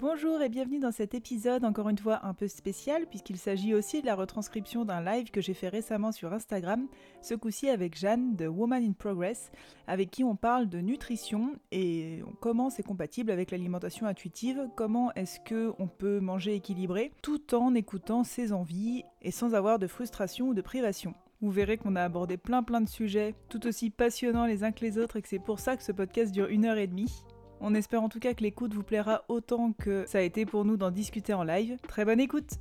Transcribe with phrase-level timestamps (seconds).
[0.00, 4.00] Bonjour et bienvenue dans cet épisode encore une fois un peu spécial puisqu'il s'agit aussi
[4.00, 6.88] de la retranscription d'un live que j'ai fait récemment sur Instagram,
[7.20, 9.52] ce coup-ci avec Jeanne de Woman in Progress,
[9.86, 15.38] avec qui on parle de nutrition et comment c'est compatible avec l'alimentation intuitive, comment est-ce
[15.38, 20.48] que on peut manger équilibré tout en écoutant ses envies et sans avoir de frustration
[20.48, 21.12] ou de privation.
[21.42, 24.82] Vous verrez qu'on a abordé plein plein de sujets tout aussi passionnants les uns que
[24.82, 27.22] les autres et que c'est pour ça que ce podcast dure une heure et demie.
[27.60, 30.64] On espère en tout cas que l'écoute vous plaira autant que ça a été pour
[30.64, 31.76] nous d'en discuter en live.
[31.86, 32.58] Très bonne écoute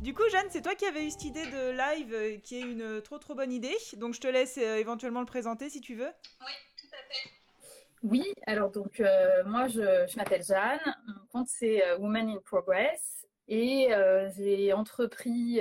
[0.00, 2.62] du coup, Jeanne, c'est toi qui avais eu cette idée de live euh, qui est
[2.62, 3.76] une trop trop bonne idée.
[3.98, 6.10] Donc je te laisse euh, éventuellement le présenter si tu veux.
[6.40, 7.30] Oui, tout à fait.
[8.02, 13.90] Oui, alors donc euh, moi je, m'appelle Jeanne, mon compte c'est Women in Progress et
[14.36, 15.60] j'ai entrepris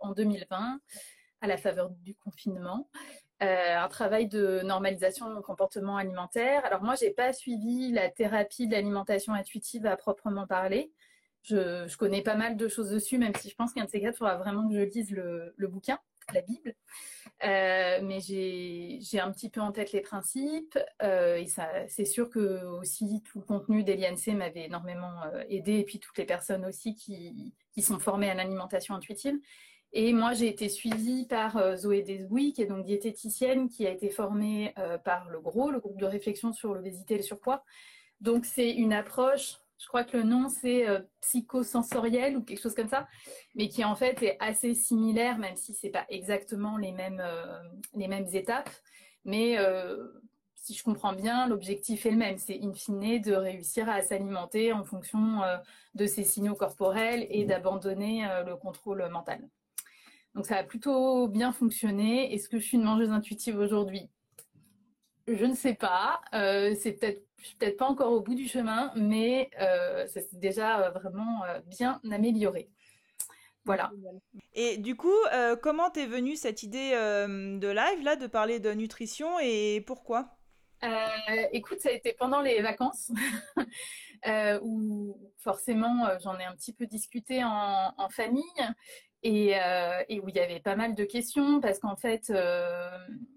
[0.00, 0.80] en 2020
[1.40, 2.90] à la faveur du confinement
[3.42, 6.64] euh, un travail de normalisation du comportement alimentaire.
[6.64, 10.92] Alors moi, j'ai pas suivi la thérapie de l'alimentation intuitive à proprement parler.
[11.42, 14.14] Je, connais pas mal de choses dessus, même si je pense qu'un de ces quatre,
[14.14, 15.98] il faudra vraiment que je lise le, bouquin,
[16.32, 16.76] la Bible.
[17.42, 20.78] Euh, mais j'ai un petit peu en tête les principes.
[21.02, 21.48] Euh, et
[21.88, 26.26] c'est sûr que aussi tout le contenu d'Eliane m'avait énormément aidé, et puis toutes les
[26.26, 29.34] personnes aussi qui, qui sont formées à l'alimentation intuitive.
[29.94, 33.90] Et moi, j'ai été suivie par euh, Zoé Desbouy, qui est donc diététicienne, qui a
[33.90, 37.62] été formée euh, par le GROS, le groupe de réflexion sur l'obésité et le surpoids.
[38.22, 42.74] Donc, c'est une approche, je crois que le nom, c'est euh, psychosensoriel ou quelque chose
[42.74, 43.06] comme ça,
[43.54, 47.22] mais qui en fait est assez similaire, même si c'est pas exactement les mêmes,
[47.94, 48.70] les mêmes étapes.
[49.24, 49.56] Mais
[50.54, 52.38] si je comprends bien, l'objectif est le même.
[52.38, 55.40] C'est in fine de réussir à s'alimenter en fonction
[55.94, 59.48] de ses signaux corporels et d'abandonner le contrôle mental.
[60.34, 62.34] Donc ça a plutôt bien fonctionné.
[62.34, 64.08] Est-ce que je suis une mangeuse intuitive aujourd'hui?
[65.28, 66.20] Je ne sais pas.
[66.34, 67.22] Euh, c'est peut-être
[67.58, 72.00] peut-être pas encore au bout du chemin, mais euh, ça s'est déjà euh, vraiment bien
[72.10, 72.68] amélioré.
[73.64, 73.92] Voilà.
[74.54, 75.14] Et du coup,
[75.62, 80.36] comment t'es venue cette idée de live là, de parler de nutrition et pourquoi?
[81.52, 83.12] Écoute, ça a été pendant les vacances
[84.62, 88.42] où forcément j'en ai un petit peu discuté en, en famille
[89.24, 92.90] euh, et, où il y avait pas mal de questions parce qu'en fait, euh,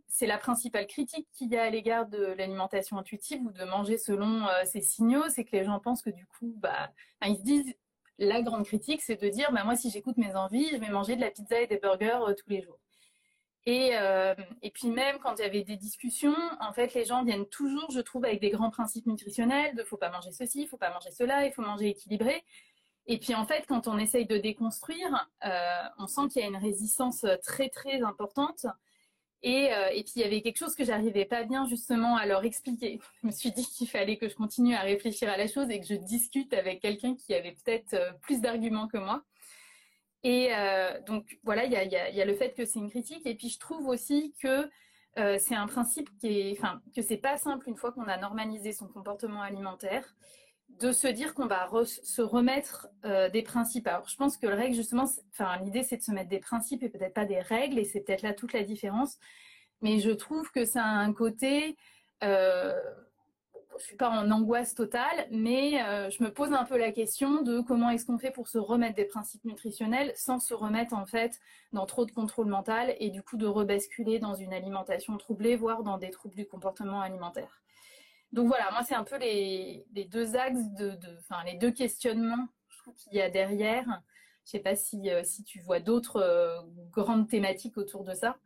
[0.08, 3.98] c'est la principale critique qu'il y a à l'égard de l'alimentation intuitive ou de manger
[3.98, 6.92] selon euh, ses signaux, c'est que les gens pensent que du coup, bah,
[7.26, 7.76] ils se disent,
[8.18, 11.16] la grande critique, c'est de dire, bah, moi, si j'écoute mes envies, je vais manger
[11.16, 12.80] de la pizza et des burgers tous les jours.
[13.68, 13.94] Et,
[14.62, 17.90] et puis même quand il y avait des discussions, en fait, les gens viennent toujours,
[17.90, 21.10] je trouve, avec des grands principes nutritionnels de faut pas manger ceci, faut pas manger
[21.10, 22.44] cela, il faut manger équilibré.
[23.08, 26.48] Et puis en fait, quand on essaye de déconstruire, euh, on sent qu'il y a
[26.48, 28.66] une résistance très très importante.
[29.44, 32.26] Et, euh, et puis il y avait quelque chose que j'arrivais pas bien justement à
[32.26, 33.00] leur expliquer.
[33.22, 35.80] Je me suis dit qu'il fallait que je continue à réfléchir à la chose et
[35.80, 39.24] que je discute avec quelqu'un qui avait peut-être euh, plus d'arguments que moi.
[40.24, 40.50] Et
[41.06, 43.28] donc voilà, il y a, y, a, le fait que c'est une critique.
[43.28, 44.68] Et puis je trouve aussi que
[45.38, 48.74] c'est un principe qui est, enfin, que c'est pas simple une fois qu'on a normalisé
[48.74, 50.16] son comportement alimentaire
[50.70, 53.88] de se dire qu'on va se remettre euh, des principes.
[53.88, 56.84] Alors, je pense que le règle, justement, enfin, l'idée, c'est de se mettre des principes
[56.84, 59.18] et peut-être pas des règles, et c'est peut-être là toute la différence.
[59.82, 61.78] Mais je trouve que ça a un côté,
[62.24, 62.74] euh,
[63.78, 67.42] je suis pas en angoisse totale, mais euh, je me pose un peu la question
[67.42, 71.06] de comment est-ce qu'on fait pour se remettre des principes nutritionnels sans se remettre en
[71.06, 71.40] fait
[71.74, 75.84] dans trop de contrôle mental et du coup de rebasculer dans une alimentation troublée, voire
[75.84, 77.62] dans des troubles du comportement alimentaire.
[78.36, 82.50] Donc voilà, moi c'est un peu les, deux axes de, enfin les deux questionnements
[82.98, 83.86] qu'il y a derrière.
[84.44, 86.60] Je sais pas si, euh, si tu vois d'autres euh,
[86.92, 88.38] grandes thématiques autour de ça.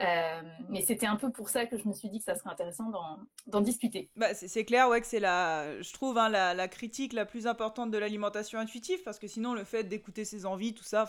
[0.00, 2.50] Euh, mais c'était un peu pour ça que je me suis dit que ça serait
[2.50, 2.90] intéressant
[3.48, 4.10] d'en discuter.
[4.14, 7.48] Bah, c'est clair, ouais, que c'est la, je trouve, hein, la, la, critique la plus
[7.48, 11.04] importante de l'alimentation intuitive, parce que sinon le fait d'écouter ses envies, tout ça,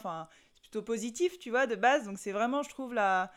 [0.55, 2.05] c'est plutôt positif, tu vois, de base.
[2.05, 3.31] Donc c'est vraiment, je trouve, la,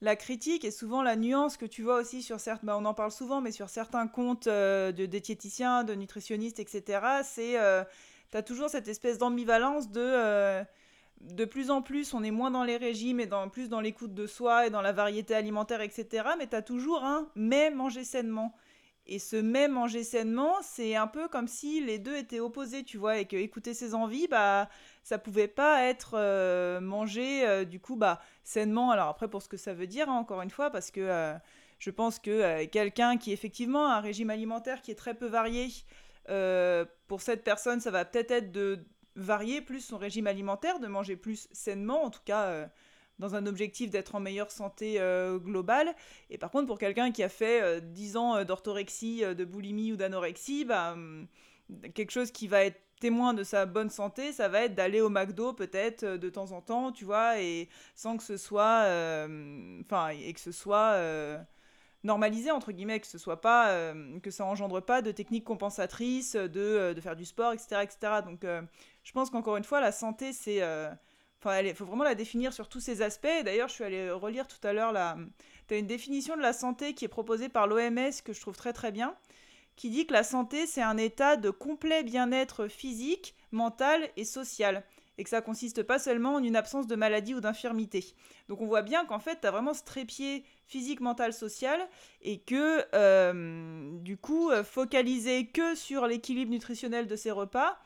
[0.00, 2.94] la critique et souvent la nuance que tu vois aussi sur certains, bah, on en
[2.94, 7.82] parle souvent, mais sur certains comptes euh, de diététiciens, de nutritionnistes, etc., c'est, euh,
[8.30, 10.64] tu as toujours cette espèce d'ambivalence de, euh,
[11.22, 14.12] de plus en plus, on est moins dans les régimes et dans, plus dans l'écoute
[14.12, 18.04] de soi et dans la variété alimentaire, etc., mais tu as toujours un mais manger
[18.04, 18.54] sainement.
[19.08, 22.98] Et ce même manger sainement, c'est un peu comme si les deux étaient opposés, tu
[22.98, 24.68] vois, et que écouter ses envies, bah,
[25.06, 28.90] ça pouvait pas être euh, manger, euh, bah, sainement.
[28.90, 31.32] Alors après, pour ce que ça veut dire, hein, encore une fois, parce que euh,
[31.78, 35.68] je pense que quelqu'un qui effectivement a un régime alimentaire qui est très peu varié,
[37.06, 41.14] pour cette personne, ça va peut-être être de varier plus son régime alimentaire, de manger
[41.14, 42.68] plus sainement, en tout cas
[43.20, 45.00] dans un objectif d'être en meilleure santé
[45.36, 45.94] globale.
[46.30, 50.64] Et par contre, pour quelqu'un qui a fait 10 ans d'orthorexie, de boulimie ou d'anorexie,
[50.64, 51.28] bah, hum,
[51.94, 55.10] quelque chose qui va être témoin de sa bonne santé, ça va être d'aller au
[55.10, 59.80] McDo peut-être euh, de temps en temps, tu vois, et sans que ce soit, euh,
[59.82, 61.38] enfin, et que ce soit euh,
[62.04, 63.92] normalisé entre guillemets, que ce soit pas,
[64.22, 67.98] que ça engendre pas de techniques compensatrices, de, de faire du sport, etc., etc.
[68.24, 68.44] Donc,
[69.02, 70.62] je pense qu'encore une fois, la santé, c'est,
[71.40, 73.26] enfin, il faut vraiment la définir sur tous ces aspects.
[73.44, 75.16] D'ailleurs, je suis allée relire tout à l'heure la,
[75.66, 78.56] tu as une définition de la santé qui est proposée par l'OMS que je trouve
[78.56, 79.16] très très bien
[79.76, 84.82] qui dit que la santé, c'est un état de complet bien-être physique, mental et social.
[85.18, 88.14] Et que ça consiste pas seulement en une absence de maladie ou d'infirmité.
[88.48, 91.80] Donc on voit bien qu'en fait, tu as vraiment ce trépied physique, mental, social,
[92.20, 97.78] et que euh, du coup, euh, focaliser que sur l'équilibre nutritionnel de ces repas,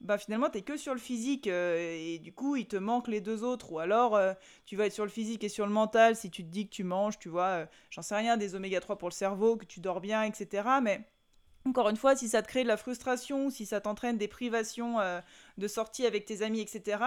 [0.00, 3.08] bah finalement tu es que sur le physique euh, et du coup il te manque
[3.08, 4.20] les deux autres ou alors
[4.66, 6.74] tu vas être sur le physique et sur le mental si tu te dis que
[6.74, 9.80] tu manges tu vois j'en sais rien des oméga 3 pour le cerveau que tu
[9.80, 11.06] dors bien etc mais
[11.66, 15.00] encore une fois, si ça te crée de la frustration, si ça t'entraîne des privations
[15.00, 15.20] euh,
[15.58, 16.98] de sortie avec tes amis, etc.,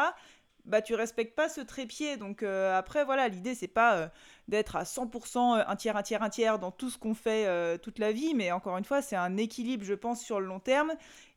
[0.66, 2.18] bah tu respectes pas ce trépied.
[2.18, 4.08] Donc euh, après, voilà, l'idée c'est pas euh,
[4.50, 8.00] d'être à 100% un tiers, un tiers, un tiers dans tout ce qu'on fait toute
[8.00, 10.92] la vie, mais encore une fois, c'est un équilibre, je pense, sur le long terme.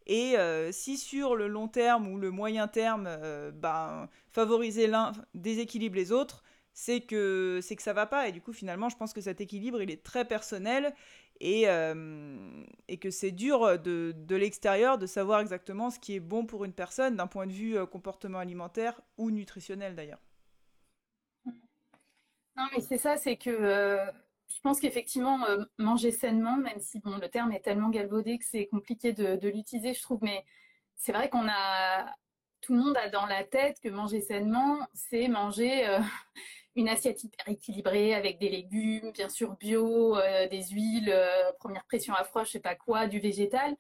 [0.07, 0.35] Et
[0.73, 3.09] si sur le long terme ou le moyen terme,
[3.55, 6.43] bah, favoriser l'un déséquilibre les autres,
[6.73, 9.41] c'est que c'est que ça va pas et du coup finalement je pense que cet
[9.41, 10.95] équilibre il est très personnel
[11.41, 16.21] et, euh, et que c'est dur de, de l'extérieur de savoir exactement ce qui est
[16.21, 20.21] bon pour une personne d'un point de vue euh, comportement alimentaire ou nutritionnel d'ailleurs.
[22.57, 24.05] Non mais c'est ça, c'est que euh,
[24.49, 25.47] je pense qu'effectivement
[25.79, 29.95] manger sainement, même si bon le terme est tellement galvaudé que c'est compliqué de l'utiliser,
[29.95, 30.45] je trouve, mais
[30.97, 32.15] c'est vrai qu'on a
[32.61, 35.99] tout le monde a dans la tête que manger sainement, c'est manger
[36.77, 41.85] une assiette hyper équilibrée avec des légumes, bien sûr bio, euh, des huiles, euh, première
[41.85, 43.77] pression à froid, je sais pas quoi, du végétal.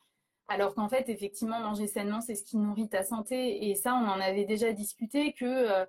[0.48, 3.70] Alors qu'en fait, effectivement, manger sainement, c'est ce qui nourrit ta santé.
[3.70, 5.86] Et ça, on en avait déjà discuté que euh,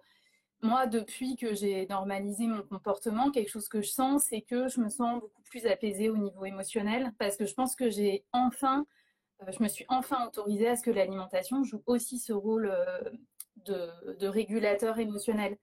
[0.62, 4.80] moi, depuis que j'ai normalisé mon comportement, quelque chose que je sens, c'est que je
[4.80, 8.86] me sens beaucoup plus apaisée au niveau émotionnel parce que je pense que j'ai enfin,
[9.48, 12.72] je me suis enfin autorisée à ce que l'alimentation joue aussi ce rôle
[13.66, 15.58] de, de régulateur émotionnel.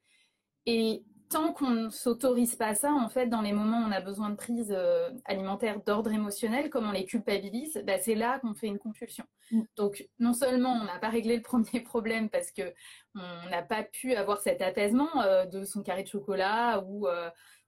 [0.67, 4.01] Et tant qu'on ne s'autorise pas ça, en fait, dans les moments où on a
[4.01, 8.55] besoin de prise euh, alimentaire d'ordre émotionnel, comme on les culpabilise, bah, c'est là qu'on
[8.55, 9.25] fait une compulsion.
[9.51, 9.63] Mm.
[9.77, 12.75] Donc, non seulement on n'a pas réglé le premier problème parce que
[13.15, 17.07] on n'a pas pu avoir cet apaisement euh, de son carré de chocolat euh, ou,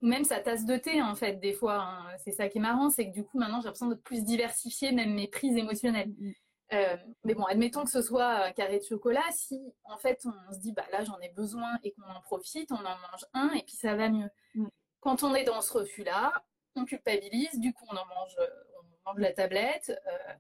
[0.03, 1.83] même sa tasse de thé, en fait, des fois.
[1.83, 2.07] Hein.
[2.25, 4.93] C'est ça qui est marrant, c'est que du coup, maintenant, j'ai l'impression de plus diversifier
[4.93, 6.13] même mes prises émotionnelles.
[6.19, 6.33] Mm.
[6.73, 10.53] Euh, mais bon, admettons que ce soit un carré de chocolat, si en fait on
[10.53, 13.51] se dit bah là j'en ai besoin et qu'on en profite, on en mange un
[13.55, 14.31] et puis ça va mieux.
[14.55, 14.67] Mm.
[15.01, 16.33] Quand on est dans ce refus-là,
[16.77, 18.37] on culpabilise, du coup on en mange,
[18.77, 20.33] on mange la tablette, euh,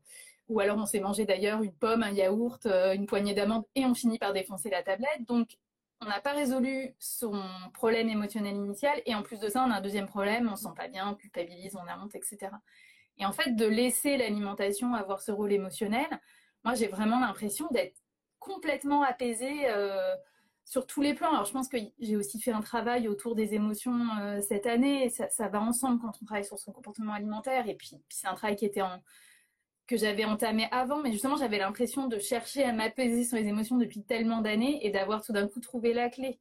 [0.49, 3.85] ou alors on s'est mangé d'ailleurs une pomme, un yaourt, euh, une poignée d'amandes et
[3.85, 5.26] on finit par défoncer la tablette.
[5.26, 5.56] Donc
[6.00, 7.43] on n'a pas résolu son
[7.75, 10.62] problème émotionnel initial et en plus de ça on a un deuxième problème, on se
[10.62, 12.53] sent pas bien, on culpabilise, on a honte, etc.
[13.19, 16.09] Et en fait, de laisser l'alimentation avoir ce rôle émotionnel,
[16.65, 17.97] moi, j'ai vraiment l'impression d'être
[18.39, 20.15] complètement apaisée euh,
[20.65, 21.31] sur tous les plans.
[21.31, 25.11] Alors, je pense que j'ai aussi fait un travail autour des émotions euh, cette année.
[25.11, 27.69] Ça, va ensemble quand on travaille sur son comportement alimentaire.
[27.69, 32.64] Et puis, c'est un travail que j'avais entamé avant, mais justement, j'avais l'impression de chercher
[32.64, 36.09] à m'apaiser sur les émotions depuis tellement d'années et d'avoir tout d'un coup trouvé la
[36.09, 36.38] clé.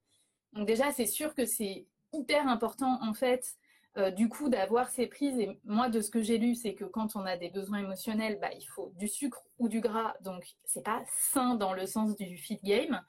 [0.54, 3.56] Donc déjà, c'est sûr que c'est hyper important, en fait,
[3.98, 6.86] euh, du coup, d'avoir ces prises, et moi, de ce que j'ai lu, c'est que
[6.86, 10.14] quand on a des besoins émotionnels, bah, il faut du sucre ou du gras.
[10.22, 13.02] Donc, c'est pas sain dans le sens du feed game.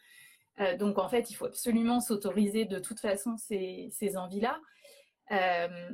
[0.58, 4.58] Euh, donc, en fait, il faut absolument s'autoriser de toute façon ces, envies-là.
[5.32, 5.90] Euh,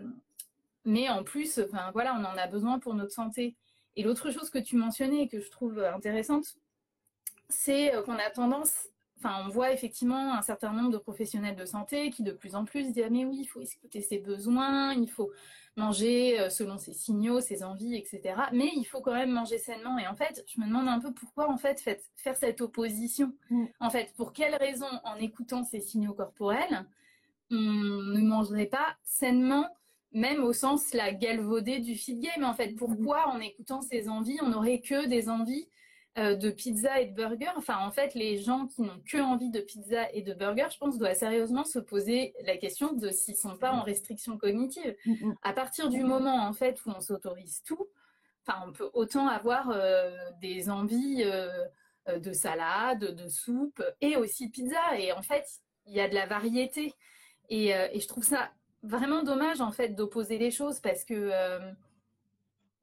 [0.85, 3.57] mais en plus, enfin, voilà, on en a besoin pour notre santé.
[3.97, 6.47] Et l'autre chose que tu mentionnais et que je trouve intéressante,
[7.49, 12.11] c'est qu'on a tendance enfin, on voit effectivement un certain nombre de professionnels de santé
[12.11, 15.09] qui de plus en plus disent ah, mais oui, il faut écouter ses besoins, il
[15.09, 15.31] faut
[15.77, 18.35] manger euh, selon ses signaux, ses envies, etc.
[18.53, 19.99] Mais il faut quand même manger sainement.
[19.99, 21.81] Et en fait, je me demande un peu pourquoi en fait
[22.17, 23.33] faire cette opposition.
[23.51, 23.65] Mm.
[23.81, 26.87] En fait, pour quelle raison, en écoutant ces signaux corporels,
[27.51, 29.69] on ne mangerait pas sainement
[30.13, 32.75] même au sens la galvaudée du feed game en fait?
[32.75, 35.69] Pourquoi en écoutant ces envies on n'aurait que des envies
[36.19, 37.51] euh, de pizza et de burger.
[37.57, 40.79] Enfin, en fait, les gens qui n'ont que envie de pizza et de burger, je
[40.79, 44.97] pense, doivent sérieusement se poser la question de s'ils sont pas en restriction cognitive.
[45.05, 45.35] Mm, mm.
[45.43, 47.87] À partir du moment, en fait, où on s'autorise tout,
[48.47, 54.47] enfin, on peut autant avoir euh, des envies euh, de salade, de soupe et aussi
[54.47, 54.99] de pizza.
[54.99, 55.45] Et en fait,
[55.85, 56.95] il y a de la variété.
[57.51, 58.51] Et, et, je trouve ça
[58.83, 61.31] vraiment dommage en fait d'opposer les choses parce que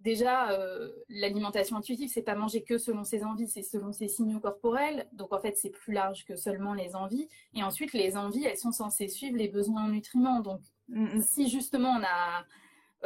[0.04, 4.40] déjà, euh, l'alimentation intuitive, c'est pas manger que selon ses envies, c'est selon ses signaux
[4.40, 5.08] corporels.
[5.14, 7.28] Donc en fait, c'est plus large que seulement les envies.
[7.56, 10.42] Et ensuite, les envies, elles sont censées suivre les besoins en nutriments.
[10.42, 11.22] Donc mm, mm.
[11.22, 12.46] si justement on a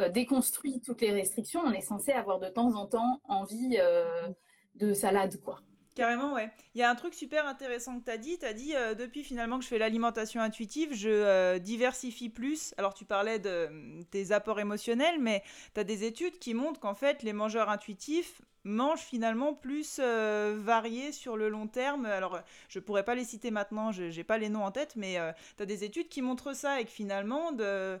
[0.00, 4.28] euh, déconstruit toutes les restrictions, on est censé avoir de temps en temps envie euh,
[4.74, 5.60] de salade, quoi.
[5.98, 6.48] Carrément, ouais.
[6.76, 8.38] Il y a un truc super intéressant que tu as dit.
[8.38, 12.72] Tu as dit, euh, depuis finalement que je fais l'alimentation intuitive, je euh, diversifie plus.
[12.78, 15.42] Alors, tu parlais de mm, tes apports émotionnels, mais
[15.74, 20.56] tu as des études qui montrent qu'en fait, les mangeurs intuitifs mangent finalement plus euh,
[20.60, 22.06] variés sur le long terme.
[22.06, 25.16] Alors, je pourrais pas les citer maintenant, je n'ai pas les noms en tête, mais
[25.56, 27.98] tu as des études qui montrent ça et que finalement, de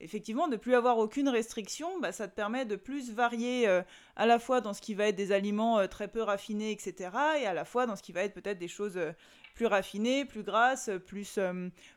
[0.00, 3.82] effectivement, de plus avoir aucune restriction, bah, ça te permet de plus varier euh,
[4.16, 7.10] à la fois dans ce qui va être des aliments euh, très peu raffinés, etc.,
[7.40, 9.12] et à la fois dans ce qui va être peut-être des choses euh,
[9.54, 11.38] plus raffinées, plus grasses, plus,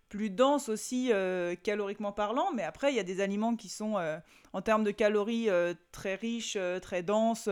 [0.10, 1.12] plus denses aussi
[1.64, 2.52] caloriquement parlant.
[2.54, 3.96] Mais après, il y a des aliments qui sont
[4.52, 5.48] en termes de calories
[5.94, 7.48] très riches, très denses.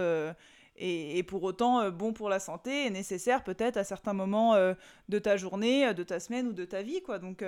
[0.75, 4.55] Et, et, pour autant bons pour la santé et nécessaires peut-être à certains moments
[5.07, 7.01] de ta journée, de ta semaine ou de ta vie.
[7.01, 7.17] Quoi.
[7.17, 7.41] Donc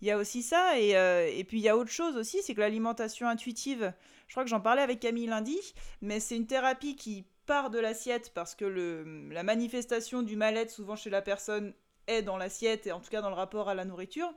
[0.00, 0.78] il y a aussi ça.
[0.78, 3.92] Et, euh, et puis il y a autre chose aussi, c'est que l'alimentation intuitive,
[4.26, 5.58] je crois que j'en parlais avec Camille lundi,
[6.02, 10.70] mais c'est une thérapie qui part de l'assiette parce que le, la manifestation du mal-être
[10.70, 11.74] souvent chez la personne
[12.06, 14.32] est dans l'assiette et en tout cas dans le rapport à la nourriture.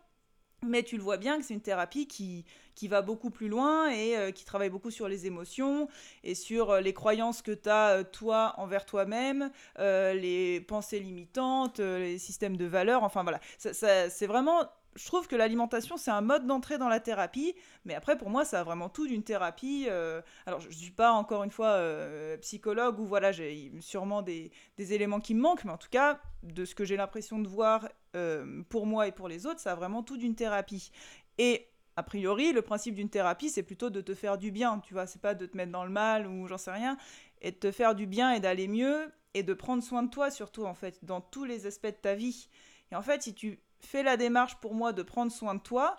[0.68, 2.44] Mais tu le vois bien que c'est une thérapie qui,
[2.75, 5.88] qui va beaucoup plus loin et euh, qui travaille beaucoup sur les émotions
[6.25, 12.18] et sur euh, les croyances que tu as toi envers toi-même, les pensées limitantes, les
[12.18, 13.04] systèmes de valeurs.
[13.04, 17.00] Enfin voilà, ça, c'est vraiment je trouve que l'alimentation, c'est un mode d'entrée dans la
[17.00, 19.86] thérapie, mais après, pour moi, ça a vraiment tout d'une thérapie.
[19.88, 24.22] Euh, alors, je ne suis pas, encore une fois, euh, psychologue, ou voilà, j'ai sûrement
[24.22, 27.48] des, éléments qui me manquent, mais en tout cas, de ce que j'ai l'impression de
[27.48, 27.88] voir
[28.18, 30.91] euh, pour moi et pour les autres, ça a vraiment tout d'une thérapie.
[31.38, 34.94] Et a priori, le principe d'une thérapie, c'est plutôt de te faire du bien, tu
[34.94, 36.98] vois, c'est pas de te mettre dans le mal ou j'en sais rien,
[37.41, 40.29] et de te faire du bien et d'aller mieux, et de prendre soin de toi
[40.29, 42.50] surtout, en fait, dans tous les aspects de ta vie.
[42.91, 45.98] Et en fait, si tu fais la démarche pour moi de prendre soin de toi,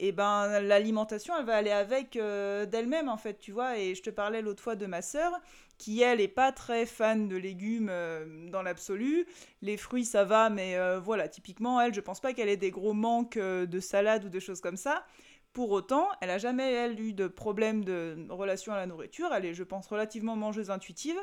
[0.00, 3.78] et eh ben l'alimentation elle va aller avec euh, d'elle-même en fait tu vois.
[3.78, 5.32] Et je te parlais l'autre fois de ma sœur
[5.76, 9.26] qui elle est pas très fan de légumes euh, dans l'absolu.
[9.60, 12.70] Les fruits ça va mais euh, voilà typiquement elle je pense pas qu'elle ait des
[12.70, 15.04] gros manques de salade ou de choses comme ça.
[15.52, 19.30] Pour autant elle a jamais elle eu de problème de relation à la nourriture.
[19.34, 21.18] Elle est je pense relativement mangeuse intuitive.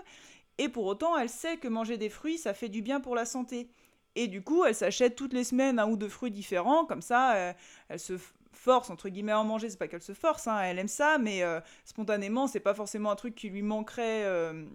[0.58, 3.24] Et pour autant elle sait que manger des fruits ça fait du bien pour la
[3.24, 3.70] santé
[4.15, 7.36] et du coup, elle s'achète toutes les semaines un ou deux fruits différents, comme ça,
[7.36, 7.53] euh,
[7.89, 8.13] elle se
[8.53, 9.69] force entre guillemets à en manger.
[9.69, 13.12] C'est pas qu'elle se force, hein, elle aime ça, mais euh, spontanément, c'est pas forcément
[13.12, 14.65] un truc qui lui manquerait, euh,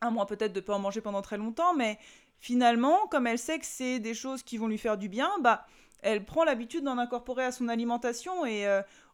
[0.00, 1.98] à moins peut-être de pas en manger pendant très longtemps, mais
[2.38, 5.66] finalement, comme elle sait que c'est des choses qui vont lui faire du bien, bah,
[6.02, 8.66] elle prend l'habitude d'en incorporer à son alimentation et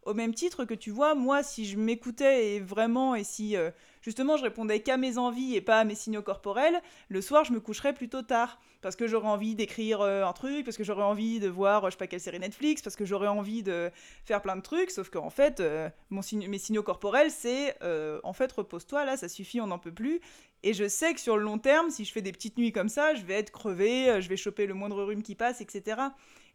[0.03, 3.55] au même titre que tu vois, moi, si je m'écoutais et vraiment, et si
[4.03, 6.79] justement je répondais qu'à mes envies et pas à mes signaux corporels,
[7.09, 8.59] le soir je me coucherais plutôt tard.
[8.81, 11.91] Parce que j'aurais envie d'écrire euh, un truc, parce que j'aurais envie de voir je
[11.91, 13.89] sais pas quelle série Netflix, parce que j'aurais envie de
[14.25, 18.51] faire plein de trucs, sauf qu'en fait, euh, mes signaux corporels, c'est euh, en fait
[18.51, 20.19] repose-toi là, ça suffit, on n'en peut plus.
[20.63, 22.89] Et je sais que sur le long terme, si je fais des petites nuits comme
[22.89, 26.01] ça, je vais être crevé, je vais choper le moindre rhume qui passe, etc.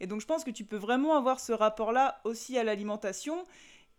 [0.01, 3.45] Et donc je pense que tu peux vraiment avoir ce rapport-là aussi à l'alimentation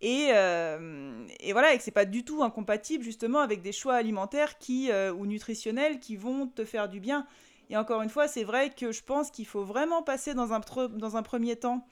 [0.01, 3.95] et, euh, et, voilà, et que c'est pas du tout incompatible justement avec des choix
[3.95, 7.25] alimentaires qui, euh, ou nutritionnels qui vont te faire du bien.
[7.69, 10.61] Et encore une fois, c'est vrai que je pense qu'il faut vraiment passer dans un,
[10.89, 11.85] dans un premier temps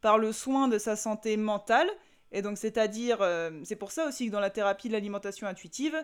[0.00, 1.88] par le soin de sa santé mentale.
[2.32, 5.96] Et donc, c'est-à-dire, euh, c'est pour ça aussi que dans la thérapie de l'alimentation intuitive,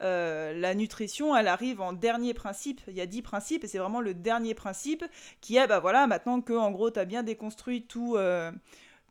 [0.00, 2.82] la nutrition, elle arrive en dernier principe.
[2.86, 5.02] Il y a dix principes et c'est vraiment le dernier principe
[5.40, 8.18] qui est, bah voilà, maintenant que en gros, tu as bien déconstruit tout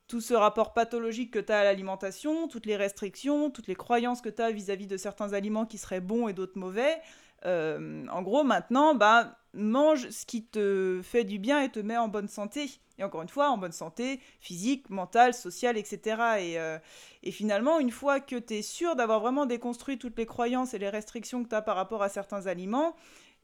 [0.07, 4.21] tout ce rapport pathologique que tu as à l'alimentation, toutes les restrictions, toutes les croyances
[4.21, 7.01] que tu as vis-à-vis de certains aliments qui seraient bons et d'autres mauvais.
[7.45, 11.97] Euh, en gros, maintenant, bah, mange ce qui te fait du bien et te met
[11.97, 12.69] en bonne santé.
[12.97, 15.99] Et encore une fois, en bonne santé physique, mentale, sociale, etc.
[16.39, 16.77] Et, euh,
[17.23, 20.79] et finalement, une fois que tu es sûr d'avoir vraiment déconstruit toutes les croyances et
[20.79, 22.95] les restrictions que tu as par rapport à certains aliments,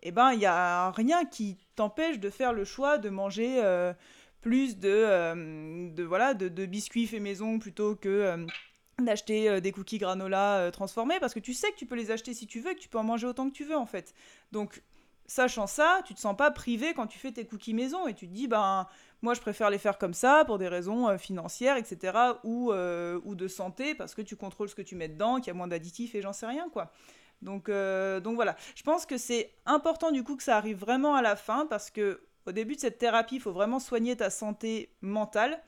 [0.04, 3.62] eh ben, il n'y a rien qui t'empêche de faire le choix de manger...
[3.64, 3.94] Euh,
[4.42, 8.46] plus de, euh, de voilà, de, biscuits faits maison plutôt que euh,
[9.00, 12.34] d'acheter euh, des cookies granola transformés parce que tu sais que tu peux les acheter
[12.34, 14.14] si tu veux que tu peux en manger autant que tu veux en fait.
[14.52, 14.84] Donc
[15.28, 18.28] sachant ça, tu te sens pas privé quand tu fais tes cookies maison et tu
[18.28, 18.88] te dis ben
[19.22, 23.48] moi je préfère les faire comme ça pour des raisons financières etc ou, ou de
[23.48, 26.16] santé parce que tu contrôles ce que tu mets dedans, qu'il y a moins d'additifs
[26.16, 26.92] et j'en sais rien quoi.
[27.42, 31.22] Donc, donc voilà, je pense que c'est important du coup que ça arrive vraiment à
[31.22, 34.90] la fin parce que au début de cette thérapie, il faut vraiment soigner ta santé
[35.02, 35.62] mentale.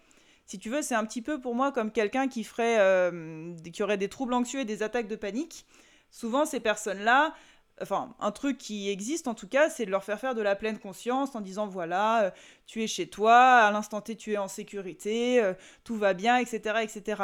[0.46, 3.84] si tu veux, c'est un petit peu pour moi comme quelqu'un qui ferait, euh, qui
[3.84, 5.65] aurait des troubles anxieux et des attaques de panique.
[6.12, 7.34] Souvent, ces personnes-là,
[7.82, 10.56] enfin, un truc qui existe en tout cas, c'est de leur faire faire de la
[10.56, 12.32] pleine conscience en disant voilà, euh,
[12.65, 15.53] tu es chez toi, à l'instant T, tu es en sécurité, euh,
[15.84, 17.24] tout va bien, etc., etc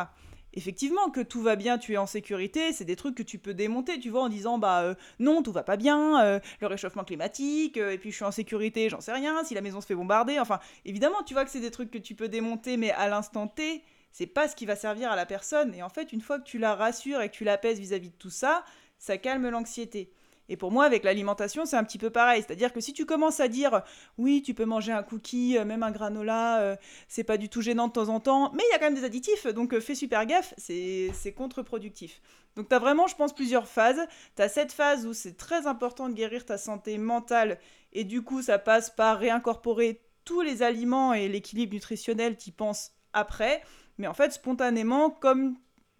[0.53, 3.53] effectivement que tout va bien, tu es en sécurité, c'est des trucs que tu peux
[3.53, 7.03] démonter, tu vois, en disant bah euh, non, tout va pas bien, euh, le réchauffement
[7.03, 9.87] climatique, euh, et puis je suis en sécurité, j'en sais rien, si la maison se
[9.87, 12.91] fait bombarder, enfin, évidemment, tu vois que c'est des trucs que tu peux démonter, mais
[12.91, 16.13] à l'instant T, c'est pas ce qui va servir à la personne, et en fait,
[16.13, 18.63] une fois que tu la rassures et que tu l'apaises vis-à-vis de tout ça,
[18.97, 20.11] ça calme l'anxiété.
[20.49, 22.43] Et pour moi, avec l'alimentation, c'est un petit peu pareil.
[22.45, 23.83] C'est-à-dire que si tu commences à dire,
[24.17, 26.75] oui, tu peux manger un cookie, euh, même un granola, euh,
[27.07, 28.95] c'est pas du tout gênant de temps en temps, mais il y a quand même
[28.95, 32.19] des additifs, donc euh, fais super gaffe, c'est contre-productif.
[32.55, 34.01] Donc tu as vraiment, je pense, plusieurs phases.
[34.35, 37.59] Tu as cette phase où c'est très important de guérir ta santé mentale,
[37.93, 42.91] et du coup, ça passe par réincorporer tous les aliments et l'équilibre nutritionnel, tu penses
[43.13, 43.61] après.
[43.99, 45.57] Mais en fait, spontanément, comme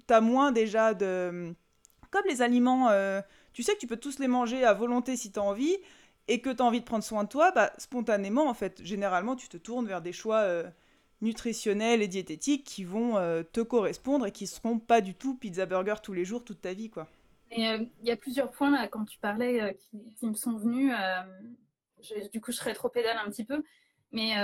[0.07, 1.53] tu as moins déjà de...
[2.11, 2.89] Comme les aliments
[3.53, 5.77] tu sais que tu peux tous les manger à volonté si tu as envie
[6.27, 9.35] et que tu as envie de prendre soin de toi, bah, spontanément, en fait, généralement,
[9.35, 10.63] tu te tournes vers des choix euh,
[11.21, 15.65] nutritionnels et diététiques qui vont euh, te correspondre et qui seront pas du tout pizza
[15.65, 17.07] burger tous les jours, toute ta vie, quoi.
[17.57, 19.75] Euh, il y a plusieurs points là, quand tu parlais
[20.19, 20.93] qui, me sont venus.
[22.31, 23.63] du coup, je rétro-pédale un petit peu.
[24.11, 24.35] Mais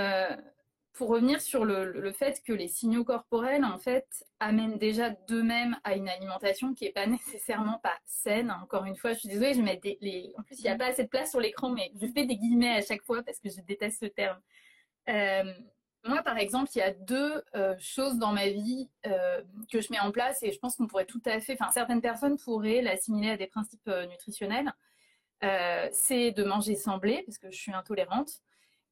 [0.95, 4.07] pour revenir sur le, fait que les signaux corporels, en fait,
[4.39, 8.49] amènent déjà d'eux-mêmes à une alimentation qui n'est pas nécessairement pas saine.
[8.63, 10.33] Encore une fois, je suis désolée, je mets des.
[10.37, 12.37] En plus, il n'y a pas assez de place sur l'écran, mais je fais des
[12.37, 14.39] guillemets à chaque fois parce que je déteste ce terme.
[15.09, 15.53] Euh,
[16.05, 19.91] moi, par exemple, il y a deux euh, choses dans ma vie euh, que je
[19.91, 22.81] mets en place et je pense qu'on pourrait tout à fait, enfin, certaines personnes pourraient
[22.81, 24.71] l'assimiler à des principes nutritionnels.
[25.91, 28.41] c'est de manger sans blé parce que je suis intolérante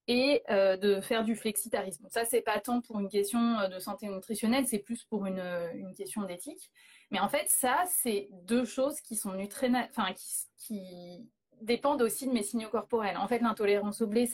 [0.08, 2.08] et euh, de faire du flexitarisme.
[2.10, 5.40] Ça, c'est pas tant pour une question euh, de santé nutritionnelle, c'est plus pour une,
[5.40, 6.72] euh, une question d'éthique.
[7.12, 10.14] Mais en fait, ça, c'est deux choses qui sont enfin,
[10.58, 11.30] qui,
[11.62, 13.16] dépendent aussi de mes signaux corporels.
[13.16, 14.30] En fait, l'intolérance au blé,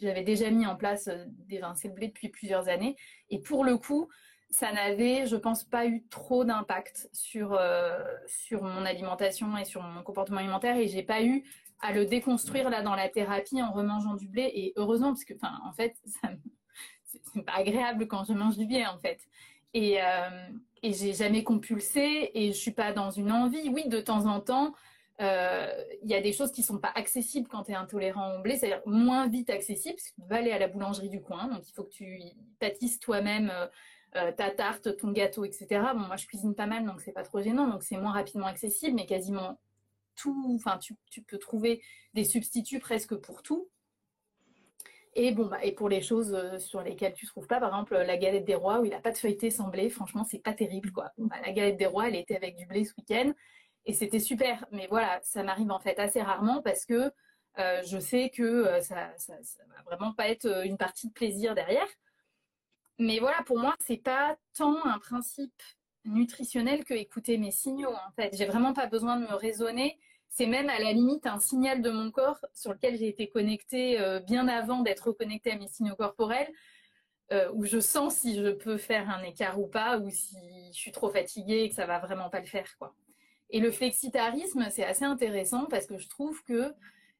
[0.00, 2.96] j'avais déjà mis en place d'évincer le blé depuis plusieurs années.
[3.28, 4.08] Et pour le coup,
[4.48, 7.60] ça n'avait, je pense, pas eu trop d'impact sur,
[8.26, 10.76] sur mon alimentation et sur mon comportement alimentaire.
[10.78, 11.44] Et j'ai pas eu
[11.80, 14.50] à le déconstruire là dans la thérapie en remangeant du blé.
[14.54, 15.96] Et heureusement, parce que, enfin, en fait,
[17.04, 19.20] c'est pas agréable quand je mange du blé, en fait.
[19.74, 20.48] Et, euh,
[20.82, 23.68] et j'ai jamais compulsé et je suis pas dans une envie.
[23.68, 24.74] Oui, de temps en temps,
[25.20, 25.68] euh,
[26.02, 28.56] il y a des choses qui sont pas accessibles quand tu es intolérant au blé,
[28.56, 31.68] c'est-à-dire moins vite accessibles, parce que tu vas aller à la boulangerie du coin, donc
[31.68, 32.20] il faut que tu
[32.58, 33.50] pâtisses toi-même
[34.16, 35.66] euh, ta tarte, ton gâteau, etc.
[35.94, 38.46] Bon, moi je cuisine pas mal, donc c'est pas trop gênant, donc c'est moins rapidement
[38.46, 39.58] accessible, mais quasiment
[40.16, 41.82] tout, enfin, tu, peux trouver
[42.14, 43.68] des substituts presque pour tout.
[45.14, 48.16] Et bah, pour les choses euh, sur lesquelles tu ne trouves pas, par exemple, la
[48.18, 50.92] galette des rois où il n'a pas de feuilleté sans blé, franchement, c'est pas terrible,
[50.92, 51.10] quoi.
[51.16, 53.32] Bah, la galette des rois, elle était avec du blé ce week-end
[53.86, 54.66] et c'était super.
[54.72, 57.10] Mais voilà, ça m'arrive en fait assez rarement parce que
[57.58, 59.34] euh, je sais que euh, ça, ça,
[59.68, 61.88] va vraiment pas être une partie de plaisir derrière.
[62.98, 65.62] Mais voilà, pour moi, c'est pas tant un principe
[66.06, 67.92] nutritionnel que écouter mes signaux.
[67.92, 69.98] En fait, j'ai vraiment pas besoin de me raisonner.
[70.28, 74.00] C'est même à la limite un signal de mon corps sur lequel j'ai été connectée
[74.00, 76.52] euh, bien avant d'être connectée à mes signaux corporels,
[77.32, 80.36] euh, où je sens si je peux faire un écart ou pas, ou si
[80.72, 82.94] je suis trop fatiguée et que ça va vraiment pas le faire, quoi.
[83.50, 86.74] Et le flexitarisme, c'est assez intéressant parce que je trouve que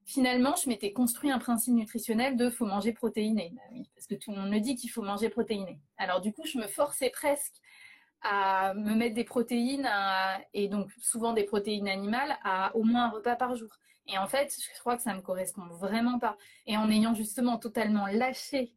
[0.04, 3.52] finalement, je m'étais construit un principe nutritionnel de faut manger protéiné.
[3.54, 3.62] Bah
[3.94, 5.78] parce que tout le monde me dit qu'il faut manger protéiné.
[5.98, 7.54] Alors du coup, je me forçais presque
[8.28, 9.88] à me mettre des protéines,
[10.52, 13.70] et donc souvent des protéines animales, à au moins un repas par jour.
[14.08, 16.36] Et en fait, je crois que ça me correspond vraiment pas.
[16.66, 18.72] Et en ayant justement totalement lâché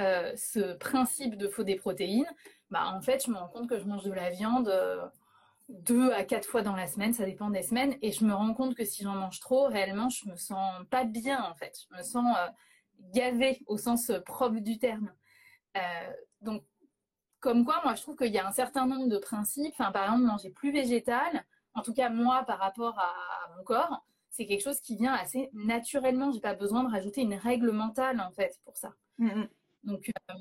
[0.00, 2.30] euh, ce principe de faux des protéines,
[2.70, 5.06] bah, en fait, je me rends compte que je mange de la viande euh,
[5.68, 8.54] deux à quatre fois dans la semaine, ça dépend des semaines, et je me rends
[8.54, 11.78] compte que si j'en mange trop, réellement, je me sens pas bien, en fait.
[11.90, 12.48] Je me sens euh,
[13.14, 15.12] gavée au sens propre du terme.
[16.40, 16.62] donc,
[17.42, 19.74] comme quoi, moi, je trouve qu'il y a un certain nombre de principes.
[19.78, 23.12] Enfin, par exemple, manger plus végétal, en tout cas, moi, par rapport à,
[23.56, 26.30] mon corps, c'est quelque chose qui vient assez naturellement.
[26.30, 28.94] J'ai pas besoin de rajouter une règle mentale, en fait, pour ça.
[29.82, 30.34] Donc, euh,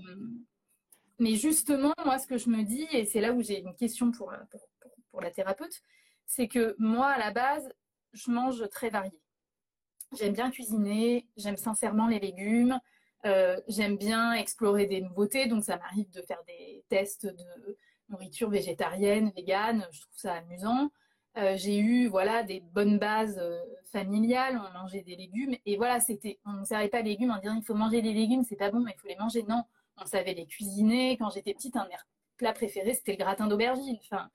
[1.17, 4.11] mais justement, moi, ce que je me dis, et c'est là où j'ai une question
[4.11, 4.61] pour, pour,
[5.09, 5.81] pour la thérapeute,
[6.27, 7.73] c'est que moi, à la base,
[8.13, 9.19] je mange très varié.
[10.13, 12.79] J'aime bien cuisiner, j'aime sincèrement les légumes,
[13.25, 17.77] euh, j'aime bien explorer des nouveautés, donc ça m'arrive de faire des tests de
[18.09, 20.91] nourriture végétarienne, végane, je trouve ça amusant.
[21.37, 26.01] Euh, j'ai eu voilà des bonnes bases euh, familiales, on mangeait des légumes et voilà
[26.01, 28.57] c'était, on ne servait pas de légumes en disant il faut manger des légumes, c'est
[28.57, 29.43] pas bon mais il faut les manger.
[29.43, 29.63] Non,
[29.97, 31.17] on savait les cuisiner.
[31.17, 31.87] Quand j'étais petite, un
[32.37, 33.97] plat préféré, c'était le gratin d'aubergine.
[34.03, 34.29] Enfin,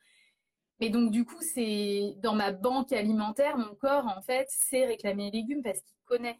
[0.80, 5.30] mais donc, du coup, c'est dans ma banque alimentaire, mon corps, en fait, sait réclamer
[5.30, 6.38] les légumes parce qu'il connaît.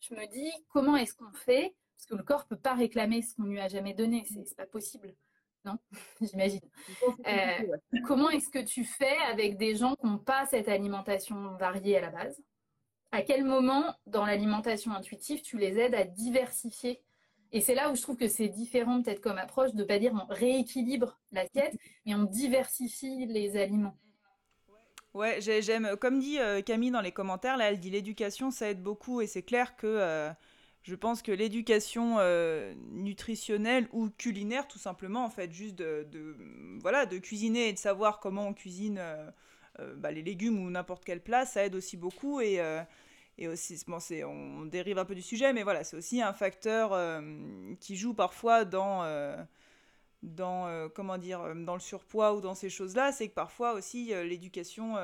[0.00, 3.22] Je me dis, comment est-ce qu'on fait Parce que le corps ne peut pas réclamer
[3.22, 4.24] ce qu'on lui a jamais donné.
[4.24, 5.16] C'est pas possible.
[5.64, 5.76] Non?
[6.20, 6.60] J'imagine.
[7.26, 11.98] Euh, comment est-ce que tu fais avec des gens qui n'ont pas cette alimentation variée
[11.98, 12.40] à la base?
[13.10, 17.02] À quel moment, dans l'alimentation intuitive, tu les aides à diversifier?
[17.50, 20.12] Et c'est là où je trouve que c'est différent peut-être comme approche de pas dire
[20.12, 21.74] on rééquilibre l'assiette,
[22.06, 23.96] mais on diversifie les aliments.
[25.14, 28.84] Ouais, j'aime, comme dit euh, Camille dans les commentaires, là, elle dit l'éducation, ça aide
[28.84, 30.30] beaucoup, et c'est clair que euh,
[30.82, 36.36] je pense que l'éducation euh, nutritionnelle ou culinaire, tout simplement, en fait, juste de,
[36.80, 39.02] voilà, de cuisiner et de savoir comment on cuisine
[39.96, 42.60] bah, les légumes ou n'importe quel plat, ça aide aussi beaucoup, et
[43.38, 46.92] et aussi, bon, on dérive un peu du sujet, mais voilà, c'est aussi un facteur
[46.92, 47.22] euh,
[47.78, 49.36] qui joue parfois dans, euh,
[50.24, 54.06] dans euh, comment dire, dans le surpoids ou dans ces choses-là, c'est que parfois aussi
[54.06, 54.96] l'éducation,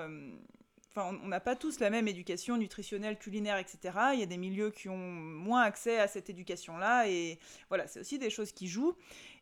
[0.95, 3.79] enfin, on n'a pas tous la même éducation nutritionnelle, culinaire, etc.
[4.15, 8.01] Il y a des milieux qui ont moins accès à cette éducation-là, et voilà, c'est
[8.01, 8.95] aussi des choses qui jouent.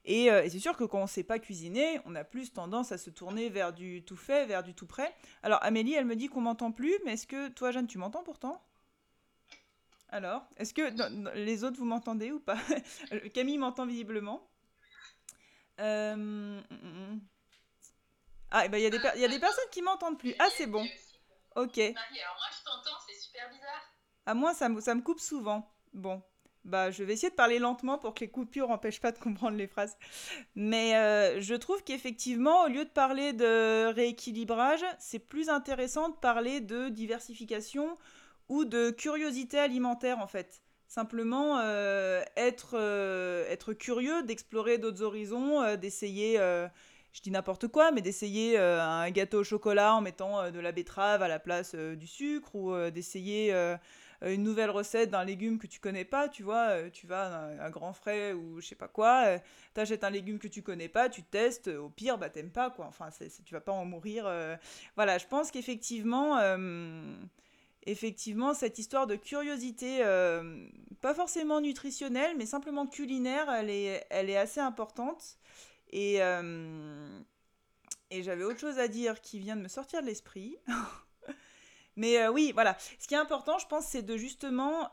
[0.05, 2.91] Et, et c'est sûr que quand on ne sait pas cuisiner, on a plus tendance
[2.91, 5.15] à se tourner vers du tout fait, vers du tout prêt.
[5.43, 8.25] Alors Amélie, elle me dit qu'on m'entend plus, mais est-ce que toi, Jeanne, tu m'entends
[8.25, 8.61] pourtant?
[10.12, 12.59] Alors, est-ce que les autres, vous m'entendez ou pas?
[13.35, 14.47] Camille m'entend visiblement.
[15.81, 17.21] Euh, mm, mm, mm.
[18.51, 20.35] Ah, eh ben, il y, y, a des personnes qui m'entendent plus.
[20.38, 20.87] Ah, c'est bon.
[21.57, 21.79] Ok.
[21.79, 23.93] alors moi, je t'entends, c'est super bizarre.
[24.27, 25.71] Ah, moi, ça, ça me coupe souvent.
[25.93, 26.23] Bon.
[26.65, 29.57] Bah, je vais essayer de parler lentement pour que les coupures n'empêchent pas de comprendre
[29.57, 29.97] les phrases.
[30.55, 36.15] Mais euh, je trouve qu'effectivement, au lieu de parler de rééquilibrage, c'est plus intéressant de
[36.15, 37.99] parler de diversification
[38.49, 40.62] ou de curiosité alimentaire en fait.
[40.87, 46.38] Simplement euh, être, euh, être curieux, d'explorer d'autres horizons, d'essayer,
[47.12, 51.22] je dis n'importe quoi, mais d'essayer un gâteau au chocolat en mettant de la betterave
[51.22, 53.53] à la place du sucre ou d'essayer
[54.22, 57.70] une nouvelle recette d'un légume que tu connais pas, tu vois, tu vas à un,
[57.70, 59.38] grand frais ou je sais pas quoi,
[59.75, 62.70] tu achètes un légume que tu connais pas, tu testes, au pire, bah t'aimes pas,
[62.70, 63.11] quoi, enfin,
[63.44, 64.25] tu vas pas en mourir.
[64.96, 66.38] Voilà, je pense qu'effectivement,
[67.87, 70.66] effectivement, cette histoire de curiosité, euh,
[71.01, 75.38] pas forcément nutritionnelle, mais simplement culinaire, elle est, elle est assez importante.
[75.92, 77.20] Et, euh,
[78.11, 80.57] et j'avais autre chose à dire qui vient de me sortir de l'esprit.
[81.96, 82.76] mais euh, oui, voilà.
[82.98, 84.90] Ce qui est important, je pense, c'est de justement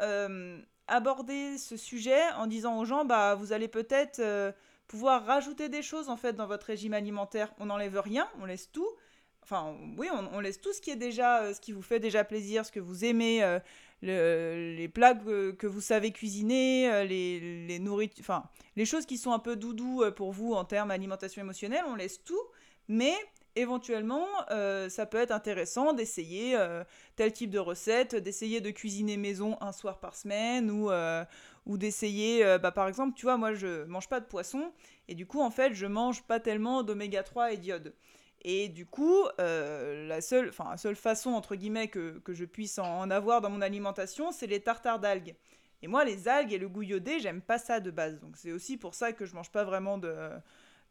[0.87, 4.21] aborder ce sujet en disant aux gens, bah, vous allez peut-être
[4.87, 7.53] pouvoir rajouter des choses en fait dans votre régime alimentaire.
[7.59, 8.89] On n'enlève rien, on laisse tout
[9.51, 12.23] Enfin, oui, on, laisse tout ce qui est déjà, euh, ce qui vous fait déjà
[12.23, 13.41] plaisir, ce que vous aimez,
[14.03, 17.81] euh, les plats que, vous savez cuisiner, euh, les, les
[18.19, 18.43] enfin,
[18.75, 22.23] les choses qui sont un peu doudou pour vous en termes d'alimentation émotionnelle, on laisse
[22.23, 22.41] tout,
[22.87, 23.13] mais
[23.55, 24.25] éventuellement,
[24.89, 26.57] ça peut être intéressant d'essayer
[27.17, 30.89] tel type de recette, d'essayer de cuisiner maison un soir par semaine ou,
[31.65, 34.71] ou d'essayer, bah, par exemple, tu vois, moi je mange pas de poisson
[35.09, 37.93] et du coup, en fait, je mange pas tellement d'oméga 3 et d'iode.
[38.41, 42.79] Et du coup, euh, la, seule, la seule façon, entre guillemets, que, que je puisse
[42.79, 45.35] en, avoir dans mon alimentation, c'est les tartares d'algues.
[45.81, 48.19] Et moi, les algues et le goût iodé, j'aime pas ça de base.
[48.19, 50.29] Donc c'est aussi pour ça que je mange pas vraiment de,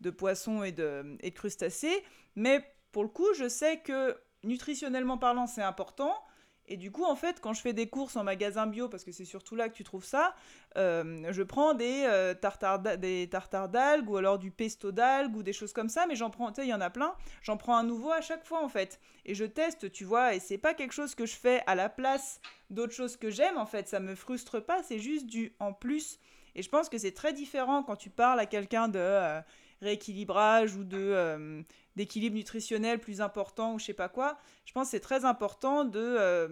[0.00, 2.04] de poissons et de, et de crustacés.
[2.36, 6.14] Mais pour le coup, je sais que nutritionnellement parlant, c'est important.
[6.68, 9.10] Et du coup, en fait, quand je fais des courses en magasin bio, parce que
[9.10, 10.34] c'est surtout là que tu trouves ça,
[10.76, 12.78] euh, je prends des, euh, tartares
[13.70, 16.56] d'algues ou alors du pesto d'algues ou des choses comme ça, mais j'en prends, tu
[16.56, 19.00] sais, il y en a plein, j'en prends un nouveau à chaque fois en fait.
[19.24, 21.88] Et je teste, tu vois, et c'est pas quelque chose que je fais à la
[21.88, 25.72] place d'autres choses que j'aime en fait, ça me frustre pas, c'est juste du en
[25.72, 26.20] plus.
[26.54, 29.40] Et je pense que c'est très différent quand tu parles à quelqu'un de euh,
[29.80, 31.64] rééquilibrage ou de
[31.98, 34.38] d'équilibre nutritionnel plus important ou je sais pas quoi.
[34.64, 36.48] Je pense que c'est très important de, euh.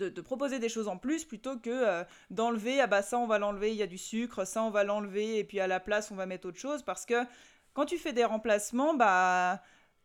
[0.00, 3.38] Euh, proposer des choses en plus plutôt que euh, d'enlever, ah bah ça on va
[3.38, 6.10] l'enlever, il y a du sucre, ça on va l'enlever et puis à la place
[6.10, 7.24] on va mettre autre chose parce que
[7.72, 9.62] quand tu fais des remplacements, bah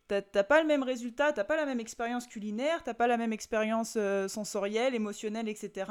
[0.08, 3.32] t'as pas le même résultat, t'as pas la même expérience culinaire, t'as pas la même
[3.32, 3.98] expérience
[4.28, 5.90] sensorielle, émotionnelle, etc.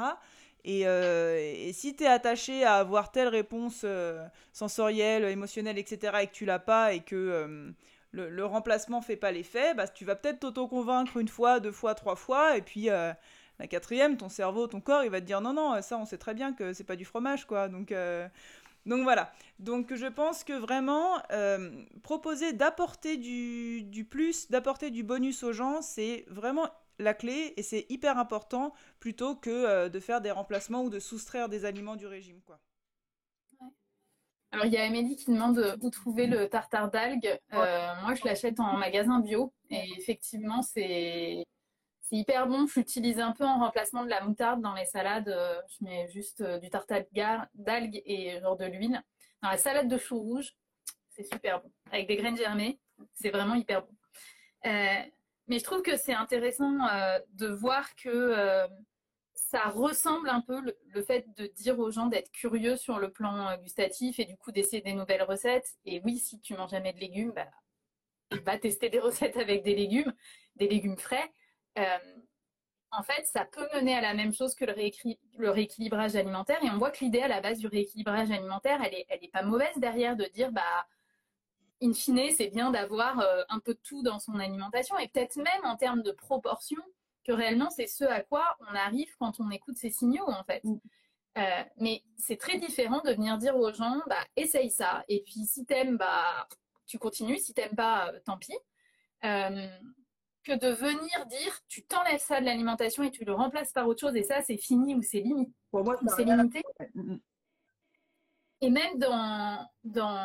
[0.66, 6.26] Euh, et, si tu es attaché à avoir telle réponse euh, sensorielle, émotionnelle, etc., et
[6.26, 7.70] que tu l'as pas, et que euh,
[8.12, 12.16] le, remplacement fait pas l'effet, bah, tu vas peut-être t'auto-convaincre une fois, deux fois, trois
[12.16, 15.80] fois, et puis la quatrième, ton cerveau, ton corps, il va te dire non, non,
[15.82, 17.68] ça on sait très bien que c'est pas du fromage, quoi.
[17.68, 17.92] Donc,
[18.86, 19.32] donc voilà.
[19.58, 21.20] Donc je pense que vraiment,
[22.02, 27.86] proposer d'apporter du plus, d'apporter du bonus aux gens, c'est vraiment la clé et c'est
[27.88, 32.06] hyper important plutôt que euh, de faire des remplacements ou de soustraire des aliments du
[32.06, 32.40] régime.
[32.42, 32.60] Quoi.
[34.52, 37.38] Alors, il y a Amélie qui demande où trouver le tartare d'algues.
[37.50, 39.52] moi, je l'achète en magasin bio.
[39.70, 41.44] Et effectivement, c'est
[42.02, 42.66] c'est hyper bon.
[42.66, 45.34] Je l'utilise un peu en remplacement de la moutarde dans les salades.
[45.68, 47.02] Je mets juste du tartare
[47.54, 49.02] d'algues et genre de l'huile.
[49.42, 50.54] Dans la salade de choux rouges,
[51.10, 51.70] c'est super bon.
[51.90, 52.78] Avec des graines germées,
[53.14, 53.94] c'est vraiment hyper bon.
[54.66, 55.02] Euh,
[55.46, 58.66] mais je trouve que c'est intéressant euh, de voir que euh,
[59.34, 63.56] ça ressemble un peu le, fait de dire aux gens d'être curieux sur le plan
[63.58, 65.74] gustatif et du coup d'essayer des nouvelles recettes.
[65.84, 67.48] Et oui, si tu manges jamais de légumes, bah,
[68.44, 70.12] va tester des recettes avec des légumes,
[70.56, 71.32] des légumes frais.
[72.90, 74.74] en fait, ça peut mener à la même chose que le,
[75.38, 76.62] le rééquilibrage alimentaire.
[76.64, 79.32] Et on voit que l'idée à la base du rééquilibrage alimentaire, elle est, elle est
[79.32, 80.86] pas mauvaise derrière de dire, bah,
[81.82, 85.36] in fine, c'est bien d'avoir euh, un peu de tout dans son alimentation et peut-être
[85.36, 86.80] même en termes de proportion
[87.24, 90.62] que réellement c'est ce à quoi on arrive quand on écoute ces signaux en fait.
[90.64, 90.78] Mm.
[91.36, 95.46] Euh, mais c'est très différent de venir dire aux gens, bah essaye ça et puis
[95.46, 96.48] si t'aimes, bah
[96.86, 98.56] tu continues, si t'aimes pas, euh, tant pis.
[99.22, 104.00] que de venir dire, tu t'enlèves ça de l'alimentation et tu le remplaces par autre
[104.00, 105.52] chose et ça c'est fini ou c'est limité.
[105.70, 106.62] Pour moi, c'est limité.
[106.94, 107.20] Mm, mm.
[108.60, 110.22] Et même dans, dans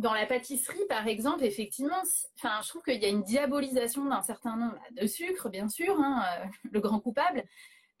[0.00, 2.02] dans la pâtisserie, par exemple, effectivement,
[2.36, 5.94] enfin, je trouve qu'il y a une diabolisation d'un certain nombre de sucres, bien sûr,
[6.00, 7.44] hein, euh, le grand coupable.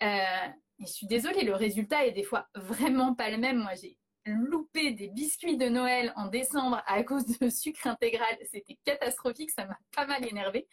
[0.02, 3.58] Euh, je suis désolée, le résultat est des fois vraiment pas le même.
[3.58, 8.34] Moi, j'ai loupé des biscuits de Noël en décembre à cause de sucre intégral.
[8.50, 10.66] C'était catastrophique, ça m'a pas mal énervé.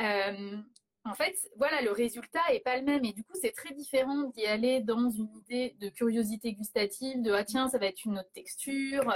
[0.00, 0.56] Euh,
[1.04, 4.30] en fait, voilà, le résultat est pas le même et du coup, c'est très différent
[4.30, 8.18] d'y aller dans une idée de curiosité gustative, de ah tiens, ça va être une
[8.18, 9.12] autre texture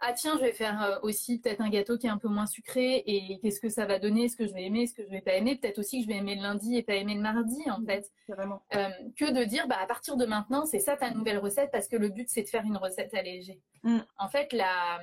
[0.00, 2.46] ah tiens, je vais faire euh, aussi peut-être un gâteau qui est un peu moins
[2.46, 5.08] sucré et qu'est-ce que ça va donner, est-ce que je vais aimer, est-ce que je
[5.08, 7.22] vais pas aimer, peut-être aussi que je vais aimer le lundi et pas aimer le
[7.22, 8.10] mardi en fait.
[8.28, 8.62] Vraiment.
[8.74, 11.88] Euh, que de dire bah à partir de maintenant c'est ça ta nouvelle recette parce
[11.88, 13.60] que le but c'est de faire une recette allégée.
[13.84, 14.00] Mm.
[14.18, 15.00] En fait là,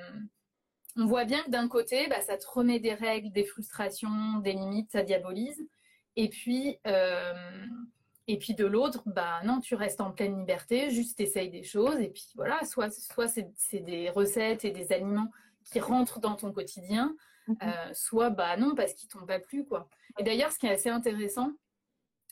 [0.95, 4.53] on voit bien que d'un côté bah, ça te remet des règles, des frustrations, des
[4.53, 5.67] limites, ça diabolise
[6.15, 7.34] et puis euh,
[8.28, 12.00] et puis de l'autre, bah non, tu restes en pleine liberté, juste essaye des choses.
[12.00, 15.30] Et puis voilà, soit, soit c'est des recettes et des aliments
[15.66, 17.16] qui rentrent dans ton quotidien,
[17.48, 17.58] mhm.
[17.64, 19.66] euh, soit bah non, parce qu'ils t'ont pas plu.
[19.66, 19.90] quoi.
[20.18, 21.52] Et d'ailleurs, ce qui est assez intéressant,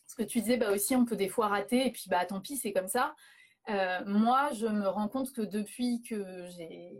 [0.08, 2.42] ce que tu disais, bah aussi, on peut des fois rater, et puis bah tant
[2.42, 3.16] pis, c'est comme ça.
[3.70, 6.94] Euh, moi, je me rends compte que depuis que j'ai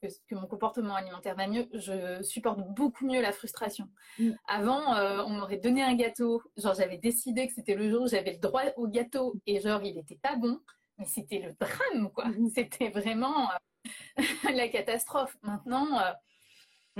[0.00, 3.88] que, mon comportement alimentaire va mieux, je supporte beaucoup mieux la frustration.
[4.18, 4.30] Mm.
[4.46, 8.08] Avant, euh, on m'aurait donné un gâteau, genre j'avais décidé que c'était le jour où
[8.08, 10.60] j'avais le droit au gâteau et genre il était pas bon,
[10.98, 12.26] mais c'était le drame quoi.
[12.26, 12.50] Mm.
[12.54, 14.22] C'était vraiment euh,
[14.54, 15.36] la catastrophe.
[15.42, 16.12] Maintenant, euh,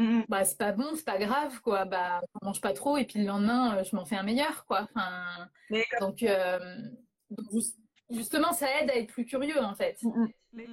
[0.03, 0.25] mm.
[0.29, 1.85] bah c'est pas bon, c'est pas grave quoi.
[1.85, 4.89] Bah on mange pas trop et puis le lendemain je m'en fais un meilleur quoi.
[4.95, 5.49] Enfin,
[6.01, 6.25] donc,
[8.11, 10.01] justement ça aide à être plus curieux en fait.
[10.53, 10.67] Mais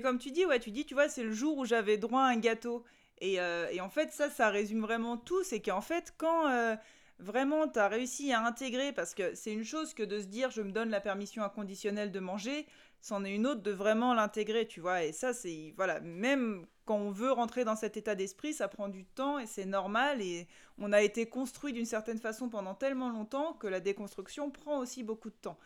[0.00, 2.26] comme tu dis, ouais, tu dis, tu vois, c'est le jour où j'avais droit à
[2.26, 2.84] un gâteau.
[3.20, 5.42] Et, euh, en fait, ça, ça résume vraiment tout.
[5.42, 6.76] C'est qu'en fait, quand euh,
[7.18, 10.50] vraiment tu as réussi à intégrer, parce que c'est une chose que de se dire,
[10.50, 12.66] je me donne la permission inconditionnelle de manger,
[13.00, 15.04] c'en est une autre de vraiment l'intégrer, tu vois.
[15.04, 18.88] Et ça, c'est, voilà, même quand on veut rentrer dans cet état d'esprit, ça prend
[18.88, 20.20] du temps et c'est normal.
[20.22, 20.46] Et
[20.78, 25.02] on a été construit d'une certaine façon pendant tellement longtemps que la déconstruction prend aussi
[25.02, 25.58] beaucoup de temps.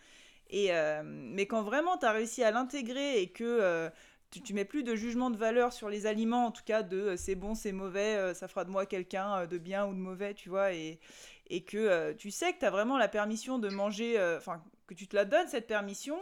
[0.51, 3.91] Et, euh, mais quand vraiment tu as réussi à l'intégrer et que
[4.43, 7.17] tu, mets plus de jugement de valeur sur les aliments, en tout cas de euh,
[7.17, 9.99] c'est bon, c'est mauvais, euh, ça fera de moi quelqu'un euh, de bien ou de
[9.99, 10.99] mauvais, tu vois, et,
[11.49, 15.07] et que tu sais que tu as vraiment la permission de manger, enfin, que tu
[15.07, 16.19] te la donnes cette permission.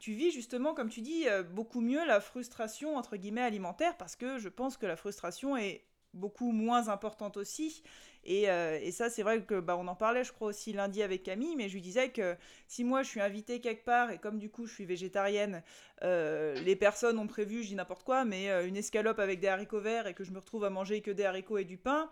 [0.00, 4.38] tu vis justement, comme tu dis, beaucoup mieux la frustration entre guillemets alimentaire parce que
[4.38, 5.84] je pense que la frustration est
[6.14, 7.82] beaucoup moins importante aussi
[8.26, 11.22] euh, et, ça, c'est vrai que bah, on en parlait, je crois aussi lundi avec
[11.22, 14.38] Camille, mais je lui disais que si moi je suis invitée quelque part et comme
[14.38, 15.62] du coup je suis végétarienne,
[16.02, 19.48] euh, les personnes ont prévu, je dis n'importe quoi, mais euh, une escalope avec des
[19.48, 22.08] haricots verts et que je me retrouve à manger que des haricots et du pain,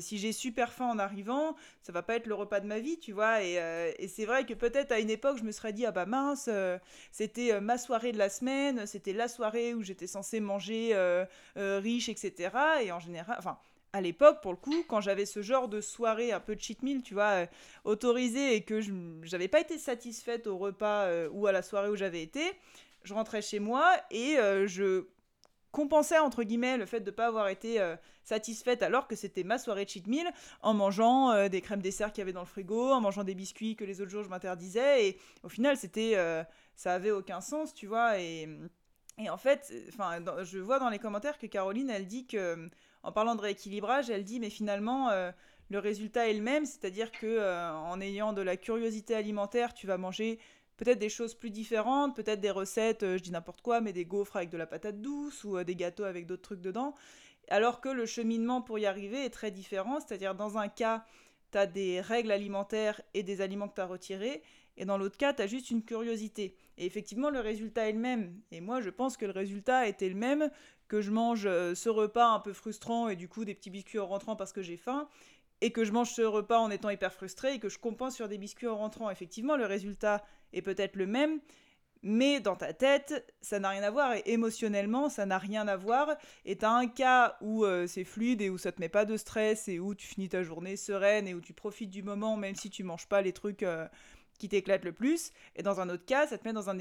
[0.00, 2.98] si j'ai super faim en arrivant, ça va pas être le repas de ma vie,
[2.98, 3.42] tu vois.
[3.42, 3.56] Et,
[3.98, 6.48] et c'est vrai que peut-être à une époque, je me serais dit ah bah mince,
[7.12, 10.96] c'était ma soirée de la semaine, c'était la soirée où j'étais censée manger
[11.56, 12.48] riche, etc.
[12.84, 13.58] Et en général, enfin
[13.96, 17.02] à l'époque, pour le coup, quand j'avais ce genre de soirée un peu cheat meal,
[17.02, 17.46] tu vois, euh,
[17.84, 18.92] autorisée et que je
[19.32, 22.42] n'avais pas été satisfaite au repas euh, ou à la soirée où j'avais été,
[23.04, 25.06] je rentrais chez moi et euh, je
[25.72, 27.78] compensais entre guillemets le fait de ne pas avoir été
[28.24, 30.26] satisfaite alors que c'était ma soirée cheat meal
[30.62, 33.76] en mangeant des crèmes dessert qu'il y avait dans le frigo, en mangeant des biscuits
[33.76, 36.14] que les autres jours je m'interdisais et au final c'était
[36.76, 38.48] ça avait aucun sens, tu vois et
[39.18, 42.68] et en fait, enfin, je vois dans les commentaires que Caroline, elle dit que
[43.06, 45.30] en parlant de rééquilibrage, elle dit mais finalement euh,
[45.70, 49.86] le résultat est le même, c'est-à-dire que euh, en ayant de la curiosité alimentaire, tu
[49.86, 50.40] vas manger
[50.76, 54.36] peut-être des choses plus différentes, peut-être des recettes, je dis n'importe quoi, mais des gaufres
[54.36, 56.94] avec de la patate douce ou des gâteaux avec d'autres trucs dedans.
[57.48, 61.04] Alors que le cheminement pour y arriver est très différent, c'est-à-dire dans un cas,
[61.52, 64.42] tu as des règles alimentaires et des aliments que tu as retirés,
[64.76, 66.54] et dans l'autre cas, tu as juste une curiosité.
[66.76, 68.38] Et effectivement, le résultat est le même.
[68.50, 70.50] Et moi, je pense que le résultat était le même,
[70.88, 73.98] que je mange euh, ce repas un peu frustrant et du coup des petits biscuits
[73.98, 75.08] en rentrant parce que j'ai faim,
[75.60, 78.28] et que je mange ce repas en étant hyper frustré et que je compense sur
[78.28, 79.10] des biscuits en rentrant.
[79.10, 80.22] Effectivement, le résultat
[80.52, 81.40] est peut-être le même,
[82.02, 85.76] mais dans ta tête, ça n'a rien à voir et émotionnellement, ça n'a rien à
[85.76, 86.14] voir.
[86.44, 89.16] Et t'as un cas où euh, c'est fluide et où ça te met pas de
[89.16, 92.54] stress et où tu finis ta journée sereine et où tu profites du moment même
[92.54, 93.88] si tu manges pas les trucs euh,
[94.36, 95.32] qui t'éclate le plus.
[95.54, 96.76] Et dans un autre cas, ça te met dans un,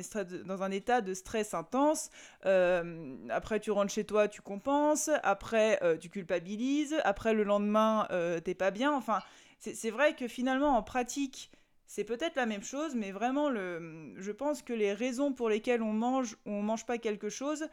[0.45, 2.09] dans un état de stress intense.
[2.45, 5.09] Euh, après, tu rentres chez toi, tu compenses.
[5.23, 6.95] Après, euh, tu culpabilises.
[7.03, 8.93] Après, le lendemain, euh, t'es pas bien.
[8.93, 9.19] Enfin,
[9.59, 11.51] c'est vrai que finalement, en pratique,
[11.87, 15.81] c'est peut-être la même chose, mais vraiment, le, je pense que les raisons pour lesquelles
[15.81, 17.67] on mange ou on mange pas quelque chose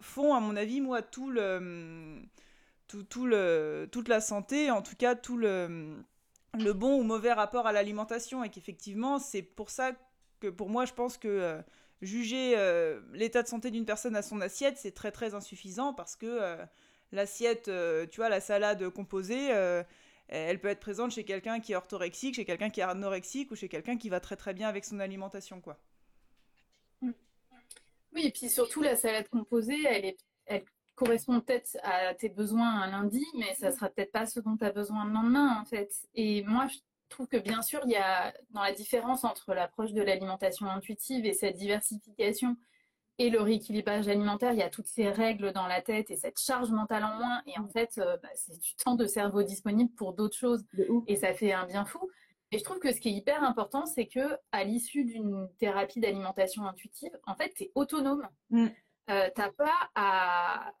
[0.00, 2.22] font, à mon avis, moi, tout le,
[2.88, 6.02] tout, tout le, toute la santé, en tout cas, tout le
[6.58, 9.92] le bon ou mauvais rapport à l'alimentation et qu'effectivement c'est pour ça
[10.40, 11.62] que pour moi je pense que euh,
[12.02, 16.14] juger euh, l'état de santé d'une personne à son assiette c'est très très insuffisant parce
[16.14, 16.64] que euh,
[17.10, 17.70] l'assiette
[18.10, 19.48] tu vois la salade composée
[20.28, 23.56] elle peut être présente chez quelqu'un qui est orthorexique chez quelqu'un qui est anorexique ou
[23.56, 25.78] chez quelqu'un qui va très très bien avec son alimentation quoi.
[27.02, 30.18] Oui et puis surtout la salade composée elle est
[30.94, 34.64] correspond peut-être à tes besoins un lundi, mais ça sera peut-être pas ce dont tu
[34.64, 35.92] as besoin le lendemain, en fait.
[36.14, 36.78] Et moi, je
[37.08, 41.26] trouve que bien sûr, il y a dans la différence entre l'approche de l'alimentation intuitive
[41.26, 42.56] et cette diversification
[43.18, 46.40] et le rééquilibrage alimentaire, il y a toutes ces règles dans la tête et cette
[46.40, 47.42] charge mentale en moins.
[47.46, 50.64] Et en fait, euh, bah, c'est du temps de cerveau disponible pour d'autres choses.
[51.06, 52.10] Et ça fait un bien fou.
[52.50, 56.00] Et je trouve que ce qui est hyper important, c'est que à l'issue d'une thérapie
[56.00, 58.28] d'alimentation intuitive, en fait, tu es autonome.
[58.50, 58.66] Mm.
[59.10, 60.72] Euh, t'as pas à,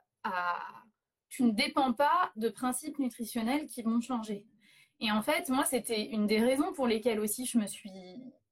[1.28, 4.44] tu ne dépends pas de principes nutritionnels qui vont changer.
[5.00, 7.90] Et en fait, moi, c'était une des raisons pour lesquelles aussi je me suis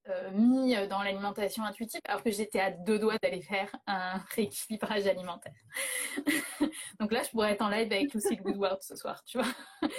[0.09, 5.07] euh, mis dans l'alimentation intuitive, alors que j'étais à deux doigts d'aller faire un rééquilibrage
[5.07, 5.53] alimentaire.
[6.99, 9.49] Donc là, je pourrais être en live avec Lucy Woodward ce soir, tu vois.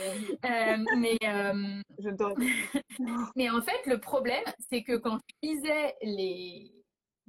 [0.44, 1.82] Euh, mais, euh,
[3.36, 6.72] mais en fait, le problème, c'est que quand je lisais les,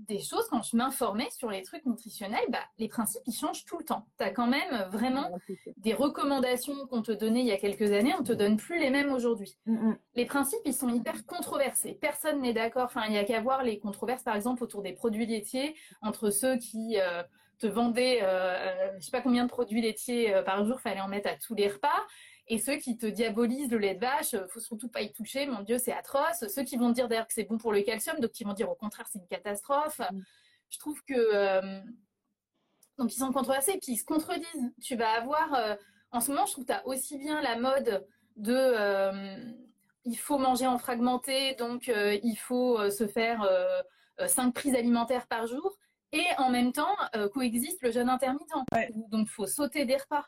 [0.08, 3.78] des choses, quand je m'informais sur les trucs nutritionnels, bah, les principes, ils changent tout
[3.78, 4.06] le temps.
[4.18, 5.30] Tu as quand même vraiment
[5.78, 8.90] des recommandations qu'on te donnait il y a quelques années, on te donne plus les
[8.90, 9.56] mêmes aujourd'hui.
[9.66, 9.98] Mm, mm.
[10.14, 11.98] Les principes, ils sont hyper controversés.
[12.00, 12.84] Personne n'est d'accord.
[12.84, 16.30] Enfin, il y a qu'à voir les controverses, par exemple, autour des produits laitiers, entre
[16.30, 17.22] ceux qui euh,
[17.58, 21.08] te vendaient, euh, euh, je sais pas combien de produits laitiers par jour, fallait en
[21.08, 21.88] mettre à tous les repas,
[22.52, 25.62] et ceux qui te diabolisent le lait de vache, faut surtout pas y toucher, mon
[25.62, 26.46] Dieu, c'est atroce.
[26.54, 28.68] Ceux qui vont dire d'ailleurs que c'est bon pour le calcium, donc qui vont dire
[28.68, 30.00] au contraire c'est une catastrophe.
[30.00, 30.20] Mm.
[30.68, 31.80] Je trouve que euh,
[32.98, 34.70] donc ils sont controversés et puis ils se contredisent.
[34.82, 35.76] Tu vas avoir euh,
[36.10, 39.36] en ce moment, je trouve que tu as aussi bien la mode de euh,
[40.04, 43.48] il faut manger en fragmenté, donc il faut se faire
[44.26, 45.78] cinq prises alimentaires par jour.
[46.12, 46.96] Et en même temps,
[47.32, 48.52] coexiste le jeûne intermittent.
[49.10, 50.26] Donc, il faut sauter des repas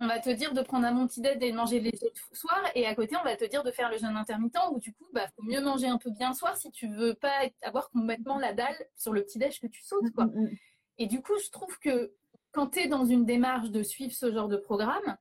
[0.00, 2.62] on va te dire de prendre un bon petit et de manger les le soir,
[2.74, 5.06] et à côté, on va te dire de faire le jeûne intermittent, où du coup,
[5.12, 8.38] bah, faut mieux manger un peu bien le soir si tu veux pas avoir complètement
[8.38, 10.24] la dalle sur le petit déj que tu sautes, quoi.
[10.24, 10.56] Mm, mm, mm.
[10.98, 12.14] Et du coup, je trouve que
[12.52, 15.16] quand tu es dans une démarche de suivre ce genre de programme,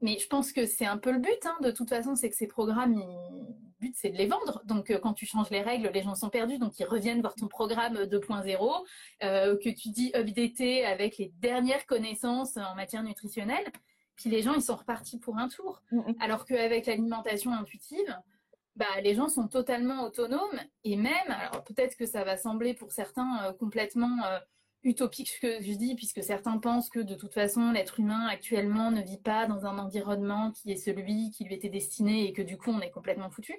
[0.00, 2.36] mais je pense que c'est un peu le but, hein, de toute façon, c'est que
[2.36, 4.62] ces programmes, le but, c'est de les vendre.
[4.64, 7.34] Donc, euh, quand tu changes les règles, les gens sont perdus, donc ils reviennent voir
[7.34, 8.84] ton programme 2.0,
[9.24, 13.66] euh, que tu dis updaté avec les dernières connaissances en matière nutritionnelle.
[14.14, 15.82] Puis les gens, ils sont repartis pour un tour.
[15.90, 16.14] Mm, mm.
[16.20, 18.16] Alors qu'avec l'alimentation intuitive,
[18.76, 22.92] bah, les gens sont totalement autonomes et même, alors peut-être que ça va sembler pour
[22.92, 24.18] certains euh, complètement
[24.82, 28.90] utopique ce que je dis, puisque certains pensent que de toute façon, l'être humain actuellement
[28.90, 32.42] ne vit pas dans un environnement qui est celui qui lui était destiné et que
[32.42, 33.54] du coup, on est complètement foutu.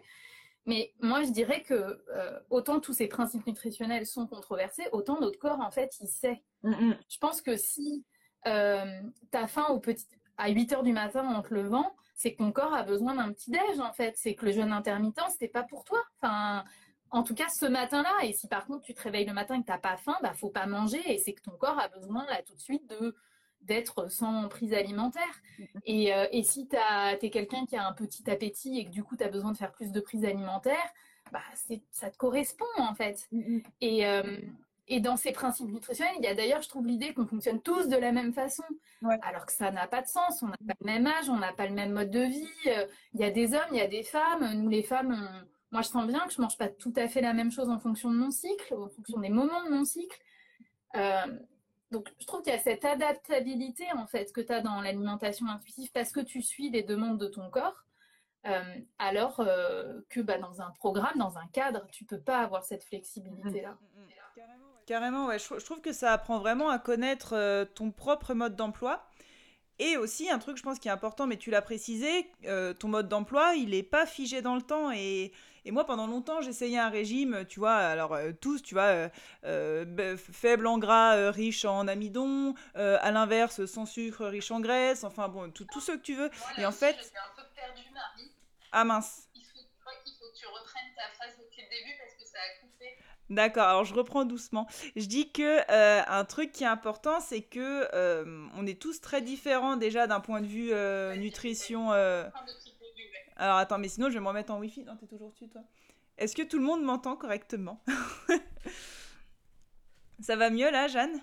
[0.65, 5.39] Mais moi, je dirais que euh, autant tous ces principes nutritionnels sont controversés, autant notre
[5.39, 6.43] corps, en fait, il sait.
[6.63, 6.97] Mm, mm.
[7.09, 8.05] Je pense que si
[8.47, 9.01] euh,
[9.31, 10.05] tu as faim au petit...
[10.37, 13.31] à 8 heures du matin en te levant, c'est que ton corps a besoin d'un
[13.31, 14.13] petit déj, en fait.
[14.17, 16.03] C'est que le jeûne intermittent, c'était pas pour toi.
[16.17, 16.63] Enfin,
[17.11, 18.23] en tout cas ce matin-là.
[18.23, 20.15] Et si par contre tu te réveilles le matin et que tu n'as pas faim,
[20.21, 22.89] bah faut pas manger et c'est que ton corps a besoin là tout de suite
[22.89, 23.15] de
[23.61, 25.41] d'être sans prise alimentaire.
[25.85, 29.03] Et, euh, et si tu es quelqu'un qui a un petit appétit et que du
[29.03, 30.77] coup tu as besoin de faire plus de prise alimentaire,
[31.31, 31.41] bah
[31.91, 33.29] ça te correspond en fait.
[33.81, 34.37] Et, euh,
[34.87, 37.87] et dans ces principes nutritionnels, il y a d'ailleurs, je trouve, l'idée qu'on fonctionne tous
[37.87, 38.63] de la même façon,
[39.21, 40.41] alors que ça n'a pas de sens.
[40.41, 42.47] On n'a pas le même âge, on n'a pas le même mode de vie.
[42.67, 44.51] Euh, il y a des hommes, il y a des femmes.
[44.55, 47.33] Nous, les femmes, moi, je sens bien que je mange pas tout à fait la
[47.33, 50.19] même chose en fonction de mon cycle, en fonction des moments de mon cycle.
[50.95, 51.27] Euh,
[51.91, 55.47] donc, je trouve qu'il y a cette adaptabilité en fait que tu as dans l'alimentation
[55.47, 57.85] intuitive parce que tu suis les demandes de ton corps.
[58.47, 58.61] Euh,
[58.99, 62.83] alors euh, que bah, dans un programme, dans un cadre, tu peux pas avoir cette
[62.85, 63.71] flexibilité-là.
[63.71, 64.43] Mm, mm, mm.
[64.87, 65.37] Carrément, ouais.
[65.37, 69.05] Je, trouve que ça apprend vraiment à connaître ton propre mode d'emploi.
[69.77, 72.31] Et aussi, un truc, je pense, qui est important, mais tu l'as précisé,
[72.79, 74.91] ton mode d'emploi, il n'est pas figé dans le temps.
[74.91, 75.31] Et
[75.69, 79.09] et moi, pendant longtemps, j'essayais un régime, tu vois, alors euh, tous, tu vois, euh,
[79.45, 85.29] euh, faible en gras, riche en amidon, à l'inverse, sans sucre, riche en graisse, enfin
[85.29, 86.31] bon, tout, tout ce que tu veux.
[86.57, 86.95] et en fait.
[86.95, 87.43] un peu
[87.93, 88.31] Marie.
[88.71, 89.27] Ah mince.
[89.35, 92.39] Il faut, il faut que tu reprennes ta phrase depuis le début parce que ça
[92.39, 92.85] a coupé.
[93.29, 94.67] D'accord, alors je reprends doucement.
[94.95, 95.71] Je dis que
[96.09, 97.87] un truc qui est important, c'est que
[98.55, 100.73] on est tous très différents déjà d'un point de vue
[101.19, 101.91] nutrition.
[103.39, 104.83] Alors attends, mais sinon je vais me remettre en wifi.
[104.83, 105.61] Non, t'es toujours dessus toi.
[106.17, 107.81] Est-ce que tout le monde m'entend correctement?
[110.19, 111.13] Ça va mieux là, Jeanne?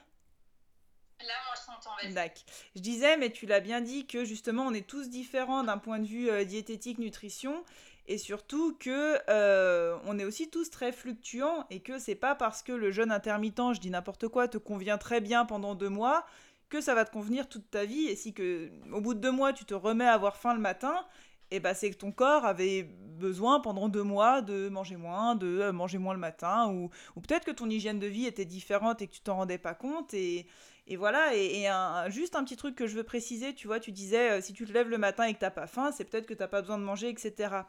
[1.20, 2.14] Là, moi, je t'entends.
[2.14, 2.42] D'accord.
[2.74, 5.98] Je disais, mais tu l'as bien dit, que justement, on est tous différents d'un point
[5.98, 7.62] de vue euh, diététique, nutrition,
[8.06, 12.62] et surtout que euh, on est aussi tous très fluctuants, et que c'est pas parce
[12.62, 16.26] que le jeûne intermittent, je dis n'importe quoi, te convient très bien pendant deux mois,
[16.68, 19.32] que ça va te convenir toute ta vie, et si que au bout de deux
[19.32, 21.06] mois, tu te remets à avoir faim le matin,
[21.51, 25.47] et bah, c'est que ton corps avait besoin pendant deux mois de manger moins, de
[25.47, 29.03] euh, manger moins le matin, ou, ou peut-être que ton hygiène de vie était différente
[29.03, 30.12] et que tu t'en rendais pas compte.
[30.14, 30.47] Et,
[30.86, 33.90] et voilà, et, un, juste un petit truc que je veux préciser, tu vois, tu
[33.92, 36.26] disais, euh, si tu te lèves le matin et que t'as pas faim, c'est peut-être
[36.26, 37.62] que t'as pas besoin de manger, etc.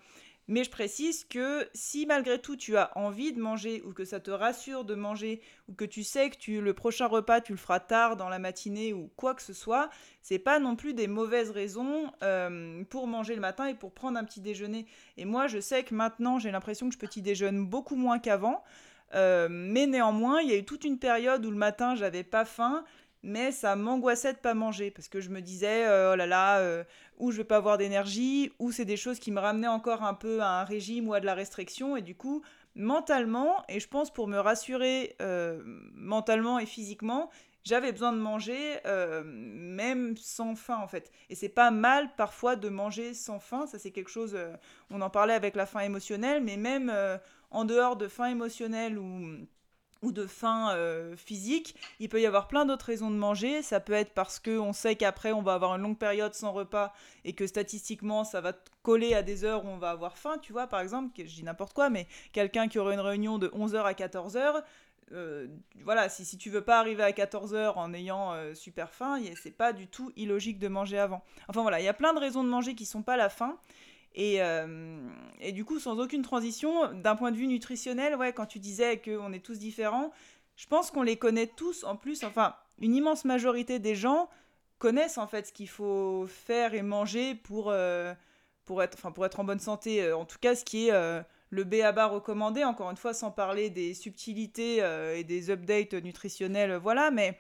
[0.47, 4.19] Mais je précise que si malgré tout tu as envie de manger ou que ça
[4.19, 7.57] te rassure de manger ou que tu sais que tu, le prochain repas tu le
[7.57, 9.89] feras tard dans la matinée ou quoi que ce soit,
[10.21, 14.17] c'est pas non plus des mauvaises raisons euh, pour manger le matin et pour prendre
[14.17, 14.85] un petit déjeuner.
[15.17, 18.63] Et moi je sais que maintenant j'ai l'impression que je petit déjeune beaucoup moins qu'avant.
[19.15, 22.43] Euh, mais néanmoins, il y a eu toute une période où le matin j'avais pas
[22.43, 22.83] faim
[23.23, 26.59] mais ça m'angoissait de pas manger parce que je me disais euh, oh là là
[26.59, 26.83] euh,
[27.17, 30.13] ou je vais pas avoir d'énergie ou c'est des choses qui me ramenaient encore un
[30.13, 32.43] peu à un régime ou à de la restriction et du coup
[32.75, 35.61] mentalement et je pense pour me rassurer euh,
[35.93, 37.29] mentalement et physiquement
[37.63, 38.77] j'avais besoin de manger
[39.25, 41.11] même sans faim en fait.
[41.29, 44.37] Et c'est pas mal parfois de manger sans faim ça c'est quelque chose
[44.89, 46.93] on en parlait avec la faim émotionnelle mais même
[47.51, 49.47] en dehors de faim émotionnelle ou
[50.01, 51.75] ou de faim euh, physique.
[51.99, 53.61] Il peut y avoir plein d'autres raisons de manger.
[53.61, 56.93] Ça peut être parce qu'on sait qu'après on va avoir une longue période sans repas
[57.25, 60.53] et que statistiquement ça va coller à des heures où on va avoir faim, tu
[60.53, 63.83] vois, par exemple, je dis n'importe quoi, mais quelqu'un qui aurait une réunion de 11h
[63.83, 64.63] à 14h,
[65.13, 65.47] euh,
[65.83, 69.51] voilà, si, si tu veux pas arriver à 14h en ayant euh, super faim, c'est
[69.51, 71.23] pas du tout illogique de manger avant.
[71.47, 73.57] Enfin voilà, il y a plein de raisons de manger qui sont pas la faim.
[74.17, 74.99] Euh,
[75.39, 78.99] et, du coup, sans aucune transition, d'un point de vue nutritionnel, ouais, quand tu disais
[78.99, 80.11] qu'on est tous différents,
[80.55, 82.23] je pense qu'on les connaît tous en plus.
[82.23, 84.29] Enfin, une immense majorité des gens
[84.79, 88.13] connaissent en fait ce qu'il faut faire et manger pour, euh,
[88.65, 90.03] pour, être, pour être en bonne santé.
[90.03, 93.13] Euh, en tout cas, ce qui est le B à bas recommandé, encore une fois,
[93.13, 94.77] sans parler des subtilités
[95.15, 97.11] et des updates nutritionnels, voilà.
[97.11, 97.37] Mais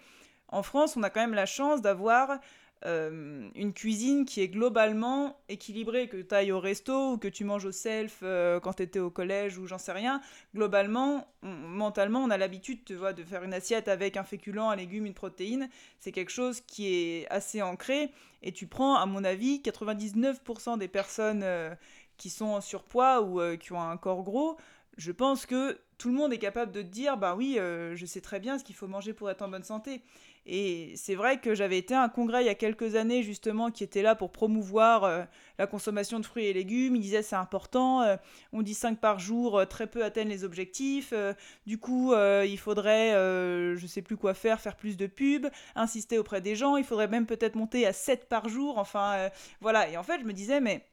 [0.49, 2.39] en France, on a quand même la chance d'avoir
[2.85, 7.43] euh, une cuisine qui est globalement équilibrée, que tu ailles au resto ou que tu
[7.43, 10.21] manges au self euh, quand tu étais au collège ou j'en sais rien,
[10.53, 15.15] globalement, mentalement, on a l'habitude de faire une assiette avec un féculent, un légume, une
[15.15, 15.69] protéine.
[15.99, 18.11] C'est quelque chose qui est assez ancré.
[18.43, 21.73] Et tu prends, à mon avis, 99% des personnes euh,
[22.17, 24.57] qui sont en surpoids ou qui ont un corps gros,
[24.97, 28.39] je pense que tout le monde est capable de dire, bah oui, je sais très
[28.39, 30.01] bien ce qu'il faut manger pour être en bonne santé.
[30.49, 33.69] Et c'est vrai que j'avais été à un congrès il y a quelques années justement
[33.69, 35.23] qui était là pour promouvoir euh,
[35.59, 36.95] la consommation de fruits et légumes.
[36.95, 38.15] Il disait c'est important, euh,
[38.53, 41.13] on dit 5 par jour, euh, très peu atteignent les objectifs.
[41.65, 46.39] du coup, il faudrait, je sais plus quoi faire, faire plus de pubs, insister auprès
[46.39, 46.77] des gens.
[46.77, 48.77] Il faudrait même peut-être monter à 7 par jour.
[48.77, 49.29] Enfin,
[49.59, 49.89] voilà.
[49.89, 50.85] Et en fait, je me disais, mais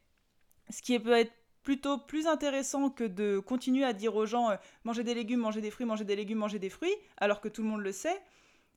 [0.69, 1.31] ce qui peut être
[1.63, 4.49] plutôt plus intéressant que de continuer à dire aux gens
[4.83, 7.63] manger des légumes, manger des fruits, manger des légumes, manger des fruits, alors que tout
[7.63, 8.21] le monde le sait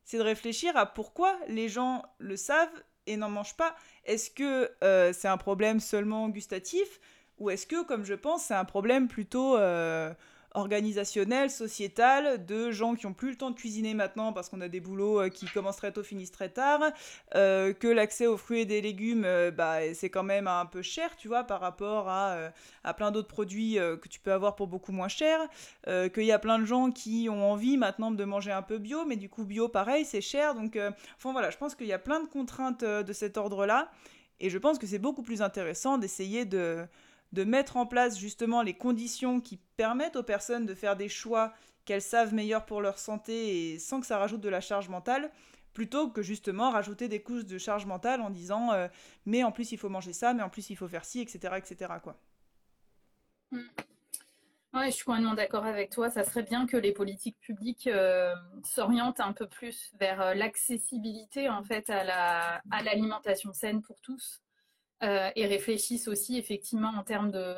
[0.09, 3.77] c'est de réfléchir à pourquoi les gens le savent et n'en mangent pas.
[4.07, 6.99] Est-ce que euh, c'est un problème seulement gustatif
[7.37, 10.15] ou est-ce que, comme je pense, c'est un problème plutôt euh,
[10.59, 14.69] organisationnel, sociétal, de gens qui ont plus le temps de cuisiner maintenant parce qu'on a
[14.69, 16.81] des boulots euh, qui commencent très tôt, finissent très tard,
[17.35, 20.83] euh, que l'accès aux fruits et des légumes, euh, bah, c'est quand même un peu
[20.83, 22.51] cher, tu vois, par rapport à,
[22.85, 25.41] à plein d'autres produits que tu peux avoir pour beaucoup moins cher,
[25.87, 29.05] qu'il y a plein de gens qui ont envie maintenant de manger un peu bio,
[29.05, 30.79] mais du coup bio, pareil, c'est cher, donc,
[31.17, 33.91] enfin voilà, je pense qu'il y a plein de contraintes de cet ordre-là,
[34.41, 36.87] et je pense que c'est beaucoup plus intéressant d'essayer de
[37.33, 41.53] de mettre en place justement les conditions qui permettent aux personnes de faire des choix
[41.85, 45.31] qu'elles savent meilleurs pour leur santé et sans que ça rajoute de la charge mentale,
[45.73, 48.89] plutôt que justement rajouter des couches de charge mentale en disant euh,
[49.27, 51.55] mais en plus il faut manger ça, mais en plus il faut faire ci, etc.
[51.57, 51.93] etc.
[52.03, 52.17] quoi.
[53.53, 53.61] Mm.
[54.85, 56.11] Je suis complètement d'accord avec toi.
[56.11, 61.49] Ça serait bien que les politiques publiques euh, s'orientent un peu plus vers euh, l'accessibilité
[61.49, 64.41] en fait à la à l'alimentation saine pour tous
[65.01, 67.55] et réfléchissent aussi effectivement en termes de,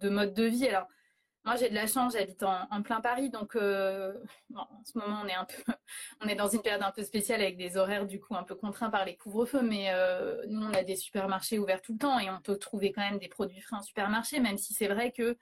[0.00, 0.66] de mode de vie.
[0.66, 0.88] Alors
[1.44, 4.12] moi, j'ai de la chance, j'habite en, plein Paris, donc euh,
[4.54, 5.72] en ce moment, on est un peu,
[6.20, 8.54] on est dans une période un peu spéciale avec des horaires du coup un peu
[8.54, 12.18] contraints par les couvre-feux, mais euh, nous, on a des supermarchés ouverts tout le temps
[12.18, 15.12] et on peut trouver quand même des produits frais en supermarché, même si c'est vrai
[15.12, 15.38] que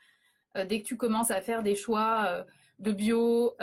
[0.57, 2.45] euh, dès que tu commences à faire des choix
[2.79, 3.57] de bio,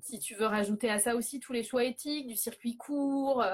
[0.00, 3.44] si tu veux rajouter à ça aussi tous les choix éthiques, du circuit court,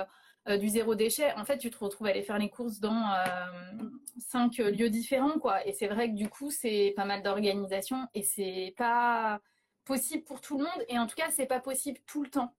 [0.49, 3.11] euh, du zéro déchet, en fait, tu te retrouves à aller faire les courses dans
[3.13, 3.85] euh,
[4.19, 5.67] cinq lieux différents, quoi.
[5.67, 9.41] Et c'est vrai que du coup, c'est pas mal d'organisation et c'est pas
[9.85, 10.85] possible pour tout le monde.
[10.89, 12.55] Et en tout cas, c'est pas possible tout le temps.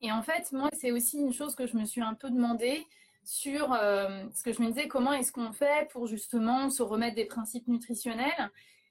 [0.00, 2.84] Et en fait, moi, c'est aussi une chose que je me suis un peu demandé
[3.22, 7.14] sur euh, ce que je me disais, comment est-ce qu'on fait pour justement se remettre
[7.14, 8.50] des principes nutritionnels,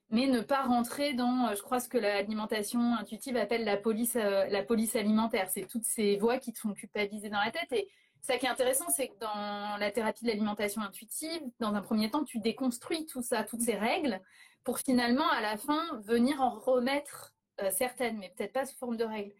[0.10, 4.64] mais ne pas rentrer dans, je crois, ce que l'alimentation intuitive appelle la police, la
[4.64, 5.50] police alimentaire.
[5.50, 7.72] C'est toutes ces voix qui te font culpabiliser dans la tête.
[7.74, 7.90] Et
[8.22, 12.10] ça qui est intéressant, c'est que dans la thérapie de l'alimentation intuitive, dans un premier
[12.10, 14.22] temps, tu déconstruis tout ça, toutes ces règles,
[14.64, 18.98] pour finalement, à la fin, venir en remettre euh, certaines, mais peut-être pas sous forme
[18.98, 19.34] de règles.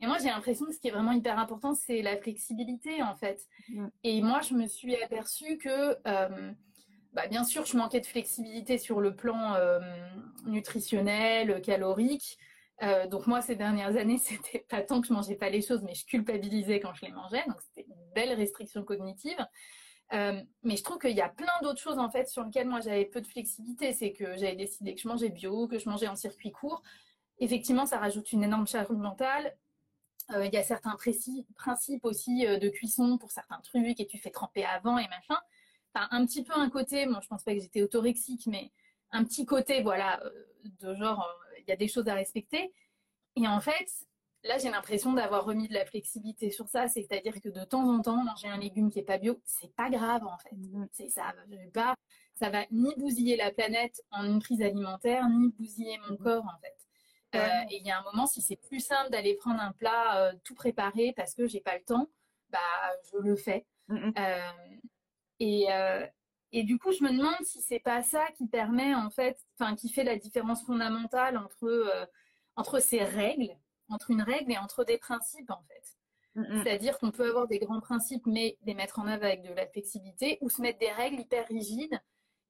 [0.00, 3.16] Et moi, j'ai l'impression que ce qui est vraiment hyper important, c'est la flexibilité, en
[3.16, 3.46] fait.
[4.04, 6.52] Et moi, je me suis aperçue que, euh,
[7.14, 9.80] bah, bien sûr, je manquais de flexibilité sur le plan euh,
[10.46, 12.38] nutritionnel, calorique.
[12.82, 15.82] Euh, donc moi, ces dernières années, c'était pas tant que je mangeais pas les choses,
[15.82, 17.44] mais je culpabilisais quand je les mangeais.
[17.46, 19.38] Donc c'était une belle restriction cognitive.
[20.14, 22.80] Euh, mais je trouve qu'il y a plein d'autres choses en fait sur lesquelles moi
[22.80, 23.92] j'avais peu de flexibilité.
[23.92, 26.82] C'est que j'avais décidé que je mangeais bio, que je mangeais en circuit court.
[27.40, 29.56] Effectivement, ça rajoute une énorme charge mentale.
[30.30, 30.96] Euh, il y a certains
[31.56, 35.40] principes aussi de cuisson pour certains trucs et tu fais tremper avant et machin.
[35.94, 38.70] Enfin, un petit peu un côté, moi je pense pas que j'étais autorexique, mais
[39.10, 40.22] un petit côté, voilà,
[40.80, 41.26] de genre
[41.68, 42.72] y a des choses à respecter.
[43.36, 43.88] Et en fait,
[44.44, 46.88] là, j'ai l'impression d'avoir remis de la flexibilité sur ça.
[46.88, 49.90] C'est-à-dire que de temps en temps, manger un légume qui est pas bio, c'est pas
[49.90, 50.54] grave en fait.
[50.54, 50.88] Mm-hmm.
[50.92, 51.34] C'est ça.
[51.50, 51.94] Je pas,
[52.34, 56.22] ça va ni bousiller la planète en une prise alimentaire, ni bousiller mon mm-hmm.
[56.22, 56.74] corps en fait.
[57.34, 60.16] Euh, et il y a un moment, si c'est plus simple d'aller prendre un plat
[60.16, 62.08] euh, tout préparé parce que j'ai pas le temps,
[62.48, 62.58] bah
[63.12, 63.66] je le fais.
[63.90, 64.12] Mm-hmm.
[64.18, 64.52] Euh,
[65.40, 65.66] et,
[66.52, 69.76] et du coup, je me demande si c'est pas ça qui permet, en fait, enfin,
[69.76, 72.06] qui fait la différence fondamentale entre, euh,
[72.56, 73.54] entre ces règles,
[73.88, 75.98] entre une règle et entre des principes, en fait.
[76.62, 79.66] C'est-à-dire qu'on peut avoir des grands principes, mais les mettre en œuvre avec de la
[79.66, 81.98] flexibilité, ou se mettre des règles hyper rigides.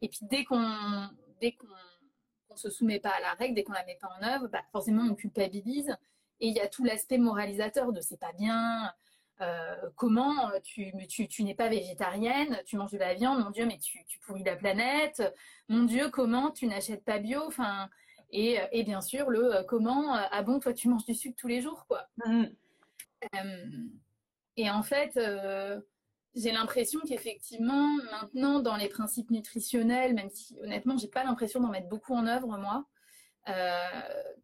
[0.03, 1.09] Et puis, dès qu'on
[1.41, 4.49] dès qu'on se soumet pas à la règle, dès qu'on la met pas en œuvre,
[4.49, 5.97] bah, forcément, on culpabilise.
[6.41, 8.93] Et il y a tout l'aspect moralisateur de c'est pas bien,
[9.41, 10.93] euh, comment euh, tu,
[11.29, 14.43] tu, n'es pas végétarienne, tu manges de la viande, mon Dieu, mais tu, tu pourris
[14.43, 15.23] la planète,
[15.69, 17.89] mon Dieu, comment tu n'achètes pas bio, enfin,
[18.31, 21.61] et, et, bien sûr le comment, ah bon, toi tu manges du sucre tous les
[21.61, 22.09] jours, quoi.
[22.27, 22.47] Mm.
[24.57, 25.19] et en fait,
[26.35, 31.69] j'ai l'impression qu'effectivement, maintenant, dans les principes nutritionnels, même si honnêtement, j'ai pas l'impression d'en
[31.69, 32.87] mettre beaucoup en œuvre, moi,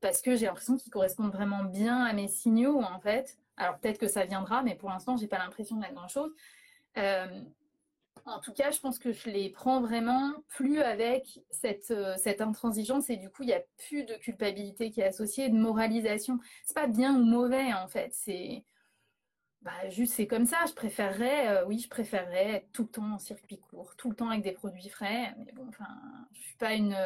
[0.00, 3.38] parce que j'ai l'impression qu'ils correspondent vraiment bien à mes signaux, en fait.
[3.56, 6.32] Alors peut-être que ça viendra, mais pour l'instant, j'ai pas l'impression de mettre grand-chose.
[6.98, 7.40] Euh,
[8.26, 12.40] en tout cas, je pense que je les prends vraiment plus avec cette, euh, cette
[12.40, 16.38] intransigeance et du coup, il n'y a plus de culpabilité qui est associée, de moralisation.
[16.64, 18.64] C'est pas bien ou mauvais en fait, c'est
[19.60, 20.58] bah, juste c'est comme ça.
[20.68, 24.16] Je préférerais, euh, oui, je préférerais être tout le temps en circuit court, tout le
[24.16, 25.34] temps avec des produits frais.
[25.44, 25.88] Mais bon, enfin,
[26.32, 26.96] je suis pas une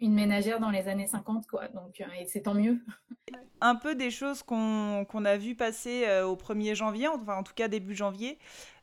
[0.00, 1.68] une ménagère dans les années 50, quoi.
[1.68, 2.78] Donc, euh, et c'est tant mieux.
[3.60, 7.52] Un peu des choses qu'on a vu passer euh, au 1er janvier, enfin en tout
[7.54, 8.38] cas début janvier.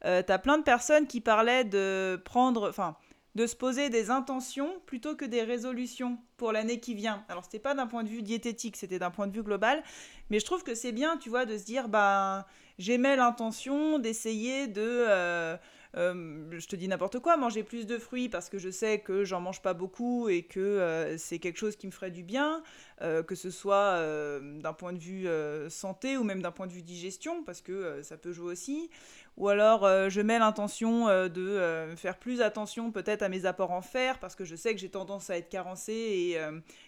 [0.05, 2.95] Euh, tu as plein de personnes qui parlaient de prendre, enfin,
[3.38, 7.24] de se poser des intentions plutôt que des résolutions pour l'année qui vient.
[7.30, 9.84] Alors, c'était pas d'un point de vue diététique, c'était d'un point de vue global.
[10.30, 12.47] Mais je trouve que c'est bien, tu vois, de se dire, bah,
[12.80, 15.55] j'aimais l'intention d'essayer de euh,
[15.94, 19.42] je te dis n'importe quoi, manger plus de fruits parce que je sais que j'en
[19.42, 22.62] mange pas beaucoup et que euh, c'est quelque chose qui me ferait du bien,
[23.02, 24.00] euh, que ce soit
[24.40, 25.28] d'un point de vue
[25.70, 28.90] santé ou même d'un point de vue digestion, parce que ça peut jouer aussi.
[29.38, 34.20] Ou alors je mets l'intention de faire plus attention peut-être à mes apports en fer
[34.20, 36.38] parce que je sais que j'ai tendance à être carencée et,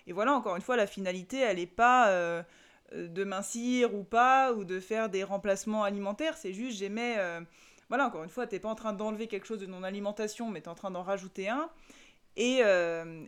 [0.07, 2.43] et, voilà, encore une fois, la finalité, elle n'est pas
[2.95, 7.17] de mincir ou pas, ou de faire des remplacements alimentaires, c'est juste j'aimais
[7.89, 10.49] voilà, encore une fois, tu n'es pas en train d'enlever quelque chose de non alimentation,
[10.49, 11.69] mais tu es en train d'en rajouter un.
[12.37, 12.61] Et,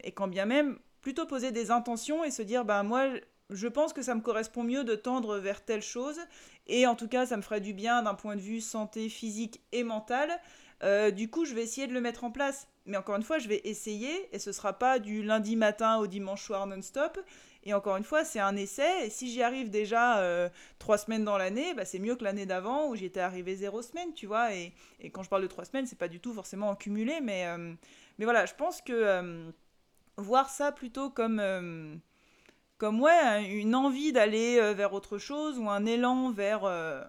[0.03, 3.07] et quand bien même, plutôt poser des intentions et se dire, ben moi,
[3.51, 6.19] je pense que ça me correspond mieux de tendre vers telle chose.
[6.67, 9.61] Et en tout cas, ça me ferait du bien d'un point de vue santé physique
[9.71, 10.31] et mentale.
[10.83, 12.67] Euh, du coup, je vais essayer de le mettre en place.
[12.85, 16.07] Mais encore une fois, je vais essayer et ce sera pas du lundi matin au
[16.07, 17.19] dimanche soir non-stop.
[17.63, 19.05] Et encore une fois, c'est un essai.
[19.05, 20.49] Et si j'y arrive déjà euh,
[20.79, 24.13] trois semaines dans l'année, bah, c'est mieux que l'année d'avant où j'étais arrivé zéro semaine,
[24.13, 24.53] tu vois.
[24.53, 24.73] Et,
[25.11, 27.19] quand je parle de trois semaines, c'est pas du tout forcément en cumulé.
[27.21, 27.73] Mais, euh,
[28.17, 29.51] mais voilà, je pense que
[30.17, 32.01] voir ça plutôt comme
[32.81, 37.03] comme ouais, une envie d'aller euh, vers autre chose ou un élan vers, euh,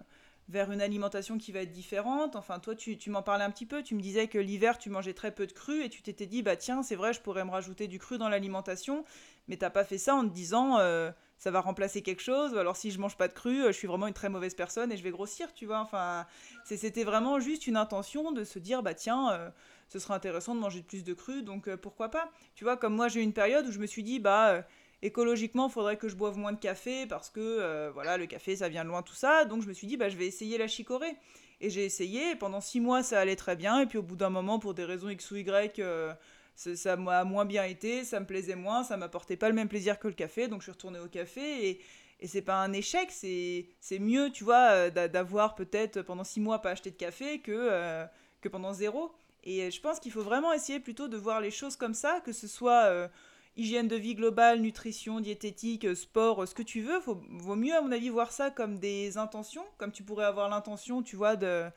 [0.53, 2.37] vers une alimentation qui va être différente.
[2.37, 5.15] Enfin, toi, tu, m'en parlais un petit peu, tu me disais que l'hiver, tu mangeais
[5.15, 7.51] très peu de cru et tu t'étais dit, bah tiens, c'est vrai, je pourrais me
[7.51, 9.05] rajouter du cru dans l'alimentation,
[9.49, 12.77] mais t'as pas fait ça en te disant, euh, ça va remplacer quelque chose, alors
[12.77, 15.03] si je mange pas de cru, je suis vraiment une très mauvaise personne et je
[15.03, 15.81] vais grossir, tu vois.
[15.81, 16.27] Enfin,
[16.65, 19.53] c'était vraiment juste une intention de se dire, bah tiens,
[19.89, 22.31] ce serait intéressant de manger plus de cru, donc pourquoi pas.
[22.55, 24.65] Tu vois, comme moi, j'ai eu une période où je me suis dit, bah
[25.03, 28.57] écologiquement, il faudrait que je boive moins de café parce que euh, voilà, le café,
[28.57, 29.45] ça vient de loin, tout ça.
[29.45, 31.17] Donc je me suis dit, bah, je vais essayer la chicorée.
[31.61, 33.81] Et j'ai essayé, pendant six mois, ça allait très bien.
[33.81, 36.13] Et puis au bout d'un moment, pour des raisons X ou Y, euh,
[36.57, 39.99] ça m'a moins bien été, ça me plaisait moins, ça m'apportait pas le même plaisir
[39.99, 40.49] que le café.
[40.49, 41.81] Donc je suis retournée au café et,
[42.21, 46.61] et c'est pas un échec, c'est mieux, tu vois, euh, d'avoir peut-être pendant six mois
[46.61, 48.07] pas acheté de café que,
[48.41, 49.13] que pendant zéro.
[49.45, 52.33] Et je pense qu'il faut vraiment essayer plutôt de voir les choses comme ça, que
[52.33, 53.09] ce soit
[53.57, 57.01] hygiène de vie globale, nutrition, diététique, sport, ce que tu veux.
[57.01, 60.49] Faut, vaut mieux, à mon avis, voir ça comme des intentions, comme tu pourrais avoir
[60.49, 61.71] l'intention, tu vois, de,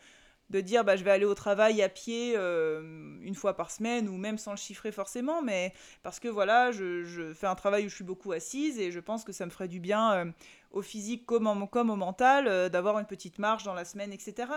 [0.49, 4.07] de dire bah, je vais aller au travail à pied euh, une fois par semaine
[4.07, 5.73] ou même sans le chiffrer forcément, mais
[6.03, 9.23] parce que voilà, je, fais un travail où je suis beaucoup assise et je pense
[9.23, 10.25] que ça me ferait du bien euh,
[10.71, 14.49] au physique comme, comme au mental euh, d'avoir une petite marche dans la semaine, etc.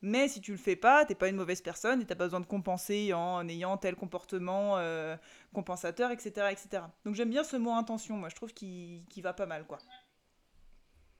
[0.00, 2.40] Mais si tu le fais pas, t'es pas une mauvaise personne et t'as pas besoin
[2.40, 5.16] de compenser en ayant tel comportement euh,
[5.52, 6.84] compensateur, etc., etc.
[7.04, 9.78] Donc j'aime bien ce mot intention, moi je trouve qu'il va pas mal, quoi.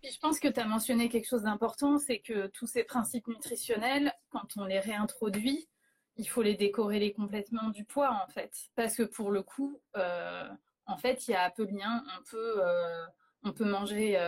[0.05, 4.13] je pense que tu as mentionné quelque chose d'important, c'est que tous ces principes nutritionnels,
[4.31, 5.69] quand on les réintroduit,
[6.17, 8.53] il faut les décorréler complètement du poids, en fait.
[8.77, 10.49] Parce que pour le coup, euh,
[10.87, 12.05] en fait, il y a peu de lien.
[12.07, 13.07] On euh,
[13.45, 14.19] on peut manger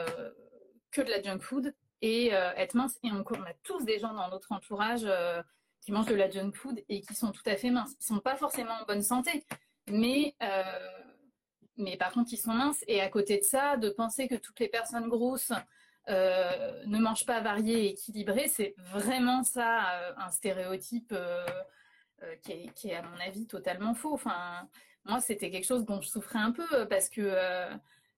[0.92, 2.98] que de la junk food et euh, être mince.
[3.02, 5.42] Et on, on, a tous des gens dans notre entourage euh,
[5.80, 7.94] qui mangent de la junk food et qui sont tout à fait minces.
[8.00, 9.44] Ils sont pas forcément en bonne santé,
[9.88, 10.62] mais euh,
[11.76, 12.84] mais par contre ils sont minces.
[12.86, 15.52] Et à côté de ça, de penser que toutes les personnes grosses
[16.08, 21.14] ne mangent pas varié et équilibré, c'est vraiment ça un stéréotype
[22.42, 24.12] qui est, qui, est, à mon avis totalement faux.
[24.12, 24.68] Enfin,
[25.04, 27.70] moi c'était quelque chose dont je souffrais un peu parce que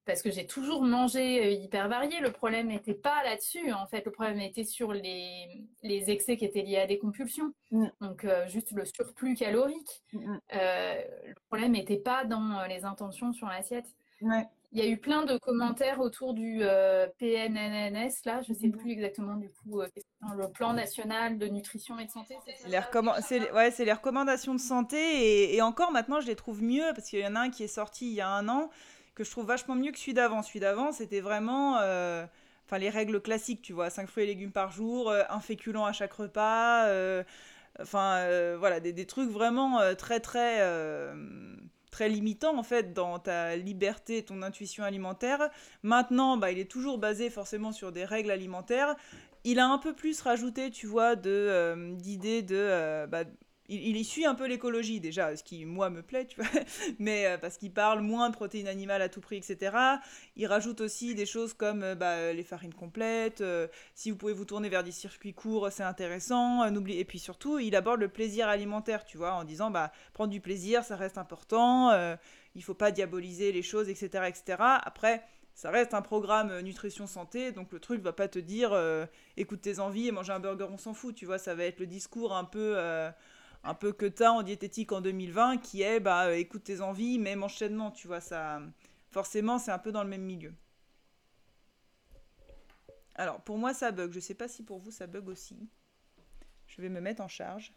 [0.05, 2.20] parce que j'ai toujours mangé euh, hyper varié.
[2.20, 4.05] Le problème n'était pas là-dessus, en fait.
[4.05, 7.53] Le problème était sur les, les excès qui étaient liés à des compulsions.
[7.70, 7.86] Mm.
[8.00, 10.03] Donc, euh, juste le surplus calorique.
[10.12, 10.40] Mm, mm.
[10.55, 10.94] Euh,
[11.26, 13.86] le problème n'était pas dans les intentions sur l'assiette.
[14.74, 16.62] Il y a eu plein de commentaires autour du
[17.18, 22.07] PNNS, là, je ne sais plus exactement du coup, le plan national de nutrition et
[22.07, 22.36] de santé.
[22.46, 26.86] C'est les, ouais, les, recommandations de santé et, et, encore maintenant je les trouve mieux
[26.94, 28.70] parce qu'il y en a un qui est sorti il y a un an
[29.15, 30.43] que je trouve vachement mieux que celui d'avant.
[30.43, 32.25] Celui d'avant, c'était vraiment euh,
[32.79, 35.93] les règles classiques, tu vois, 5 fruits et légumes par jour, euh, un féculent à
[35.93, 37.23] chaque repas, euh,
[37.81, 40.61] enfin voilà, des, des, trucs vraiment très très
[41.91, 45.51] très limitants en fait dans ta liberté ton intuition alimentaire.
[45.83, 48.97] Maintenant, bah, il est toujours basé forcément sur des règles alimentaires.
[49.45, 53.25] Il a un peu plus rajouté, tu vois, d'idées de bah,
[53.69, 56.51] il, suit un peu l'écologie déjà, ce qui moi me plaît, tu vois,
[56.99, 59.77] mais euh, parce qu'il parle moins de protéines animales à tout prix, etc.
[60.37, 63.41] Il rajoute aussi des choses comme euh, bah, les farines complètes.
[63.41, 66.69] Euh, si vous pouvez vous tourner vers des circuits courts, c'est intéressant.
[66.71, 70.31] n'oubliez et puis surtout, il aborde le plaisir alimentaire, tu vois, en disant bah prendre
[70.31, 71.93] du plaisir, ça reste important.
[72.55, 74.59] il faut pas diaboliser les choses, etc., etc.
[74.61, 75.23] Après
[75.55, 78.75] ça reste un programme nutrition santé, donc le truc va pas te dire
[79.37, 81.79] écoute tes envies et manger un burger, on s'en fout, tu vois, ça va être
[81.79, 82.77] le discours un peu
[83.65, 86.81] un peu que tu as en diététique en 2020 qui est bah euh, écoute tes
[86.81, 88.61] envies même enchaînement tu vois ça
[89.11, 90.55] forcément c'est un peu dans le même milieu.
[93.15, 94.13] Alors pour moi ça bug.
[94.13, 95.69] Je sais pas si pour vous ça bug aussi.
[96.67, 97.73] Je vais me mettre en charge.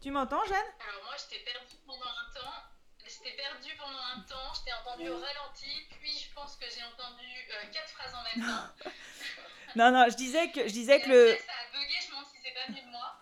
[0.00, 0.56] Tu m'entends Jeanne?
[0.56, 1.44] Alors moi je t'ai
[1.86, 2.71] pendant un temps
[3.12, 6.82] j'étais perdu pendant un temps, je t'ai entendu au ralenti, puis je pense que j'ai
[6.82, 8.90] entendu euh, quatre phrases en même temps.
[9.76, 11.36] non, non, je disais que, je disais que le...
[11.36, 13.16] Ça a bugué, je me demande si c'est pas venu de moi.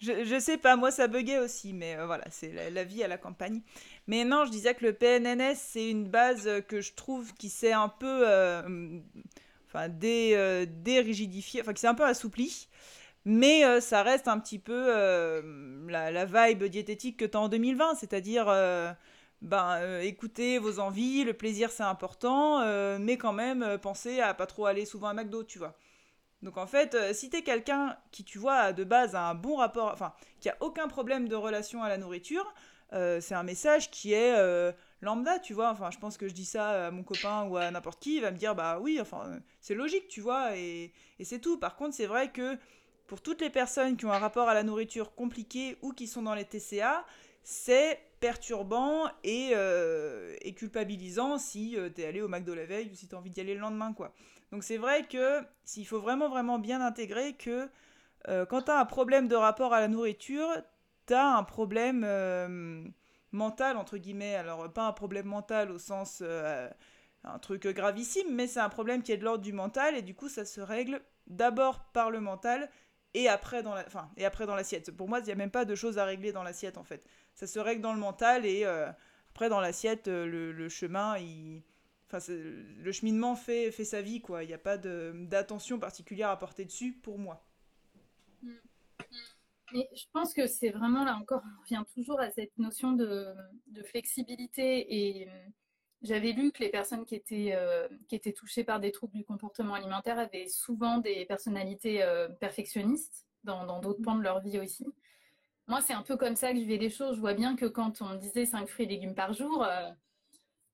[0.00, 3.08] Je, je sais pas, moi ça buguait aussi, mais euh, voilà, c'est la, vie à
[3.08, 3.62] la campagne.
[4.06, 7.72] Mais non, je disais que le PNNS, c'est une base que je trouve qui s'est
[7.72, 8.28] un peu...
[8.28, 8.98] Euh,
[9.68, 12.68] enfin, dérigidifié, enfin, qui s'est un peu assoupli.
[13.26, 14.88] Mais ça reste un petit peu
[15.88, 18.48] la, la, vibe diététique que tu as en 2020, c'est-à-dire
[19.42, 24.20] ben, euh, écoutez vos envies, le plaisir c'est important, euh, mais quand même euh, pensez
[24.20, 25.76] à pas trop aller souvent à McDo, tu vois.
[26.42, 29.90] Donc en fait, si t'es quelqu'un qui, tu vois, de base a un bon rapport,
[29.92, 32.50] enfin, qui a aucun problème de relation à la nourriture,
[32.92, 34.34] c'est un message qui est
[35.02, 35.70] lambda, tu vois.
[35.70, 38.22] Enfin, je pense que je dis ça à mon copain ou à n'importe qui, il
[38.22, 41.58] va me dire, bah oui, enfin, c'est logique, tu vois, et, et c'est tout.
[41.58, 42.56] Par contre, c'est vrai que
[43.06, 46.22] pour toutes les personnes qui ont un rapport à la nourriture compliqué ou qui sont
[46.22, 47.04] dans les TCA,
[47.42, 52.94] c'est perturbant et, euh, et culpabilisant si euh, t'es allé au McDo la veille ou
[52.94, 54.14] si t'as envie d'y aller le lendemain, quoi.
[54.52, 57.68] Donc c'est vrai que s'il faut vraiment vraiment bien intégrer que
[58.28, 60.48] euh, quand t'as un problème de rapport à la nourriture,
[61.06, 62.00] t'as un problème
[63.32, 64.34] mental entre guillemets.
[64.34, 66.22] Alors pas un problème mental au sens
[67.22, 70.14] un truc gravissime, mais c'est un problème qui est de l'ordre du mental et du
[70.14, 72.68] coup ça se règle d'abord par le mental
[73.14, 74.90] et après dans la, enfin, et après dans l'assiette.
[74.90, 77.04] Pour moi, il n'y a même pas de choses à régler dans l'assiette en fait
[77.40, 78.90] ça se règle dans le mental et euh,
[79.30, 81.16] après dans l'assiette, euh, le, chemin,
[82.06, 84.44] enfin, le cheminement fait, fait sa vie, quoi.
[84.44, 87.42] Il n'y a pas d'attention particulière à porter dessus pour moi.
[88.42, 88.50] Mm.
[89.72, 93.32] Mais je pense que c'est vraiment là encore, on revient toujours à cette notion de,
[93.68, 94.94] de flexibilité.
[94.94, 95.28] Et
[96.02, 97.54] j'avais lu que les personnes qui étaient,
[98.08, 102.04] qui étaient touchées par des troubles du comportement alimentaire avaient souvent des personnalités
[102.40, 104.86] perfectionnistes dans d'autres pans de leur vie aussi.
[105.70, 107.14] Moi, c'est un peu comme ça que je vais les choses.
[107.14, 109.88] Je vois bien que quand on me disait 5 fruits et légumes par jour, euh,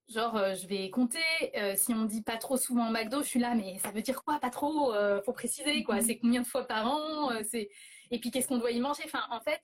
[0.08, 1.18] genre, euh, je vais compter.
[1.54, 4.00] Euh, si on dit pas trop souvent au McDo, je suis là, mais ça veut
[4.00, 4.94] dire quoi, pas trop
[5.26, 6.00] Faut préciser, quoi.
[6.00, 7.68] C'est combien de fois par an C'est
[8.10, 9.02] Et puis, qu'est-ce qu'on doit y manger?
[9.04, 9.60] Enfin, en fait,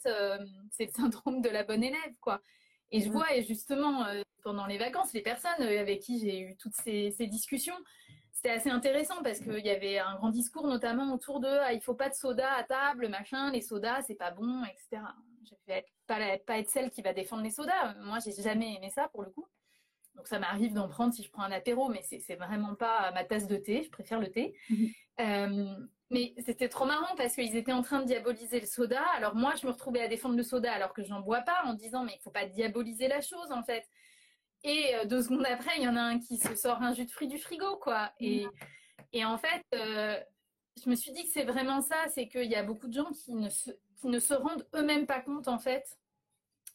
[0.70, 2.42] c'est le syndrome de la bonne élève, quoi.
[2.92, 4.06] Et je vois, et justement,
[4.42, 7.76] pendant les vacances, les personnes avec qui j'ai eu toutes ces, ces discussions,
[8.32, 11.80] c'était assez intéressant parce qu'il y avait un grand discours notamment autour de ah, il
[11.80, 15.02] faut pas de soda à table, machin, les sodas c'est pas bon, etc.
[15.44, 17.94] Je vais être, pas, pas être celle qui va défendre les sodas.
[18.02, 19.46] Moi, j'ai jamais aimé ça pour le coup.
[20.16, 23.24] Donc ça m'arrive d'en prendre si je prends un apéro, mais c'est vraiment pas ma
[23.24, 23.82] tasse de thé.
[23.84, 24.54] Je préfère le thé.
[24.68, 24.88] Mhm.
[25.20, 29.02] Euh, mais c'était trop marrant parce qu'ils étaient en train de diaboliser le soda.
[29.16, 31.74] Alors moi, je me retrouvais à défendre le soda alors que j'en bois pas en
[31.74, 33.88] disant mais il faut pas diaboliser la chose en fait.
[34.64, 37.06] Et euh, deux secondes après, il y en a un qui se sort un jus
[37.06, 38.12] de fruits du frigo, quoi.
[38.20, 38.46] Et,
[39.12, 40.20] et en fait, euh,
[40.82, 43.10] je me suis dit que c'est vraiment ça, c'est qu'il y a beaucoup de gens
[43.10, 45.98] qui ne se, qui ne se rendent eux-mêmes pas compte, en fait,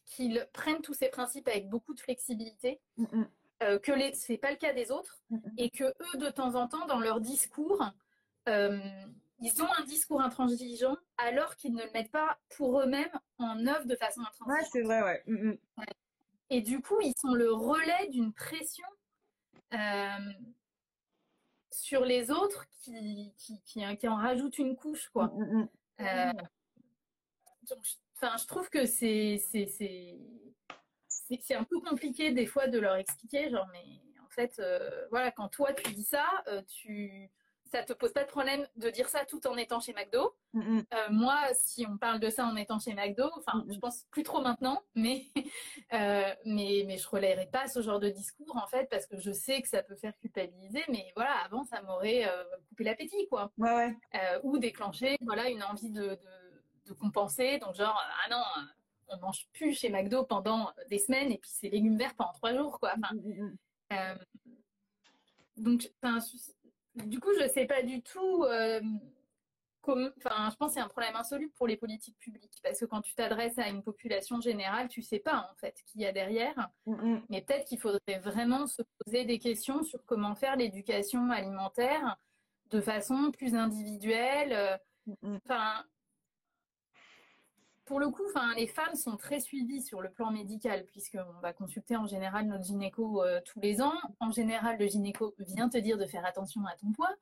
[0.06, 3.30] qu'ils prennent tous ces principes avec beaucoup de flexibilité, mm, mm.
[3.64, 6.56] euh, que ce n'est pas le cas des autres, mm, et que eux, de temps
[6.56, 7.86] en temps, dans leur discours,
[9.40, 13.86] ils ont un discours intransigeant alors qu'ils ne le mettent pas pour eux-mêmes en œuvre
[13.86, 14.48] de façon intransigeante.
[14.48, 15.60] Ouais, c'est vrai, ouais.
[16.50, 18.88] Et du coup, ils sont le relais d'une pression
[19.74, 20.34] euh,
[21.72, 25.28] sur les autres qui, qui, qui, en rajoute une couche, quoi.
[25.28, 25.70] Mm, mm, mm.
[26.00, 26.34] Euh,
[27.64, 27.86] donc,
[28.22, 29.38] je trouve que c'est
[31.10, 33.84] c'est un peu compliqué des fois de leur expliquer, genre, mais
[34.26, 36.26] en fait, euh, voilà, quand toi tu dis ça,
[36.68, 37.30] tu
[37.72, 40.36] ça te pose pas de problème de dire ça tout en étant chez McDo.
[40.54, 40.86] Mm, mm.
[40.94, 44.06] Euh, moi, si on parle de ça en étant chez McDo, enfin, mm, je pense
[44.12, 45.26] plus trop maintenant, mais,
[45.94, 49.32] euh, mais, mais je relayerai pas ce genre de discours, en fait, parce que je
[49.32, 53.52] sais que ça peut faire culpabiliser, mais voilà, avant, ça m'aurait euh, coupé l'appétit, quoi.
[53.58, 53.96] Ouais,
[54.44, 56.18] ou déclenché, voilà, une envie de,
[56.86, 57.60] de, compenser.
[57.60, 58.44] Donc, genre, ah non,
[59.10, 62.54] on mange plus chez McDo pendant des semaines, et puis c'est légumes verts pendant trois
[62.56, 62.94] jours, quoi.
[62.98, 63.14] Enfin,
[65.58, 66.20] donc, enfin,
[67.06, 68.44] du coup, je ne sais pas du tout.
[68.44, 68.82] Euh,
[69.88, 73.02] enfin, je pense que c'est un problème insoluble pour les politiques publiques parce que quand
[73.02, 76.70] tu t'adresses à une population générale, tu sais pas en fait qui y a derrière.
[76.86, 77.22] Mm, mm.
[77.30, 82.18] Mais peut-être qu'il faudrait vraiment se poser des questions sur comment faire l'éducation alimentaire
[82.70, 84.54] de façon plus individuelle.
[84.54, 84.78] Euh,
[85.22, 85.84] mm, enfin,
[87.88, 88.24] pour le coup,
[88.56, 92.66] les femmes sont très suivies sur le plan médical, puisqu'on va consulter en général notre
[92.66, 93.94] gynéco euh, tous les ans.
[94.20, 97.14] En général, le gynéco vient te dire de faire attention à ton poids.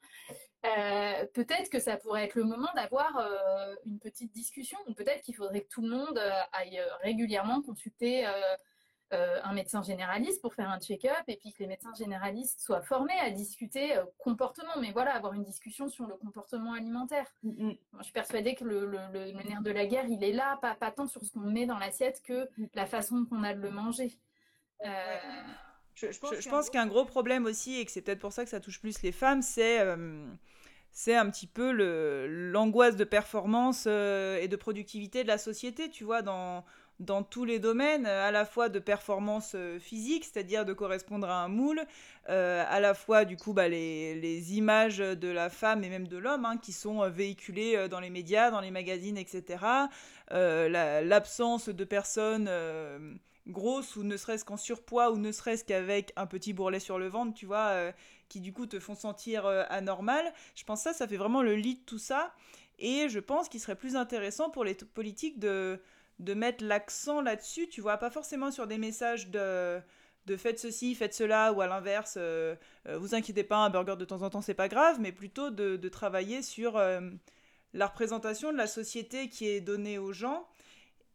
[0.65, 5.35] Euh, peut-être que ça pourrait être le moment d'avoir euh, une petite discussion, peut-être qu'il
[5.35, 6.19] faudrait que tout le monde
[6.51, 8.25] aille régulièrement consulter
[9.15, 12.81] euh, un médecin généraliste pour faire un check-up et puis que les médecins généralistes soient
[12.81, 17.25] formés à discuter euh, comportement, mais voilà, avoir une discussion sur le comportement alimentaire.
[17.43, 17.77] Mm, mm.
[17.99, 18.87] je suis persuadée que le,
[19.47, 21.77] nerf de la guerre, il est là, pas, pas tant sur ce qu'on met dans
[21.77, 22.67] l'assiette que mm.
[22.73, 24.17] la façon qu'on a de le manger.
[24.83, 25.17] Euh,
[25.95, 28.81] je, pense, qu'un gros problème aussi, et que c'est peut-être pour ça que ça touche
[28.81, 29.79] plus les femmes, c'est
[30.91, 31.71] c'est un petit peu
[32.51, 36.63] l'angoisse de performance et de productivité de la société, tu vois, dans,
[36.99, 41.47] dans tous les domaines, à la fois de performance physique, c'est-à-dire de correspondre à un
[41.47, 41.81] moule,
[42.27, 46.17] à la fois du coup bah, les, les, images de la femme et même de
[46.17, 49.57] l'homme hein, qui sont véhiculées dans les médias, dans les magazines, etc.
[50.31, 52.49] L'absence de personnes
[53.47, 57.07] grosses ou ne serait-ce qu'en surpoids ou ne serait-ce qu'avec un petit bourrelet sur le
[57.07, 57.91] ventre, tu vois, euh,
[58.29, 60.33] qui du coup te font sentir euh, anormal.
[60.55, 62.33] Je pense que ça, ça fait vraiment le lit de tout ça.
[62.79, 65.79] Et je pense qu'il serait plus intéressant pour les politiques de,
[66.19, 69.79] de mettre l'accent là-dessus, tu vois, pas forcément sur des messages de
[70.25, 72.55] de faites ceci, faites cela, ou à l'inverse, euh,
[72.97, 75.87] vous inquiétez pas, un burger de temps en temps, c'est pas grave, mais plutôt de,
[75.89, 76.81] travailler sur
[77.73, 80.47] la représentation de la société qui est donnée aux gens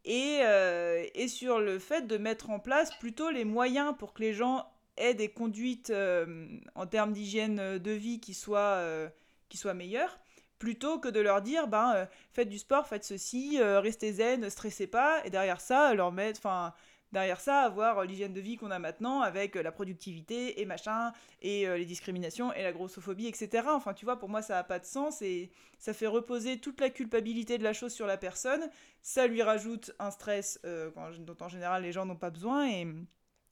[0.07, 4.33] euh, et, sur le fait de mettre en place plutôt les moyens pour que les
[4.33, 4.65] gens
[4.97, 9.09] aient des conduites euh, en termes d'hygiène de vie qui soient, euh,
[9.49, 10.19] qui soient meilleures,
[10.61, 15.25] plutôt que de leur dire ben, faites du sport, faites ceci, restez zen, stressez pas,
[15.25, 16.73] et derrière ça, leur mettre, enfin,
[17.11, 20.65] derrière ça, avoir euh, l'hygiène de vie qu'on a maintenant avec euh, la productivité et
[20.65, 23.67] machin, et euh, les discriminations et la grossophobie, etc.
[23.67, 26.79] Enfin, tu vois, pour moi, ça n'a pas de sens et ça fait reposer toute
[26.79, 28.69] la culpabilité de la chose sur la personne.
[29.01, 32.69] Ça lui rajoute un stress dont en général les gens n'ont pas besoin.
[32.69, 32.87] Et,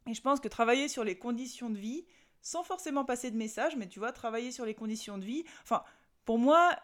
[0.07, 2.05] et je pense que travailler sur les conditions de vie,
[2.41, 5.43] sans forcément passer de message, mais tu vois, travailler sur les conditions de vie.
[5.63, 5.83] Enfin,
[6.23, 6.75] pour moi,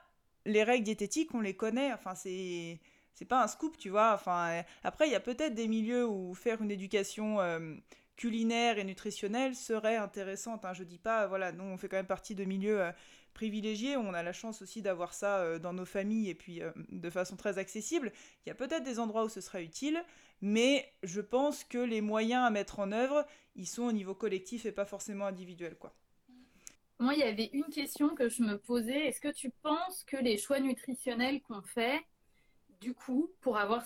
[0.46, 1.93] les règles diététiques, on les connaît.
[1.93, 2.80] Enfin, c'est
[3.14, 4.14] c'est pas un scoop, tu vois.
[4.14, 7.76] Enfin, euh, après, il y a peut-être des milieux où faire une éducation euh,
[8.18, 10.66] culinaire et nutritionnelle serait intéressante.
[10.66, 10.74] Hein.
[10.74, 12.91] Je dis pas, voilà, nous on fait quand même partie de milieux euh,
[13.34, 13.96] privilégiés.
[13.98, 17.58] On a la chance aussi d'avoir ça dans nos familles et puis de façon très
[17.58, 18.12] accessible.
[18.46, 20.02] Il y a peut-être des endroits où ce serait utile,
[20.41, 23.26] mais je pense que les moyens à mettre en œuvre,
[23.56, 25.93] ils sont au niveau collectif et pas forcément individuel, quoi.
[27.00, 29.08] Moi, il y avait une question que je me posais.
[29.08, 32.02] Est-ce que tu penses que les choix nutritionnels qu'on fait,
[32.80, 33.84] du coup, pour avoir.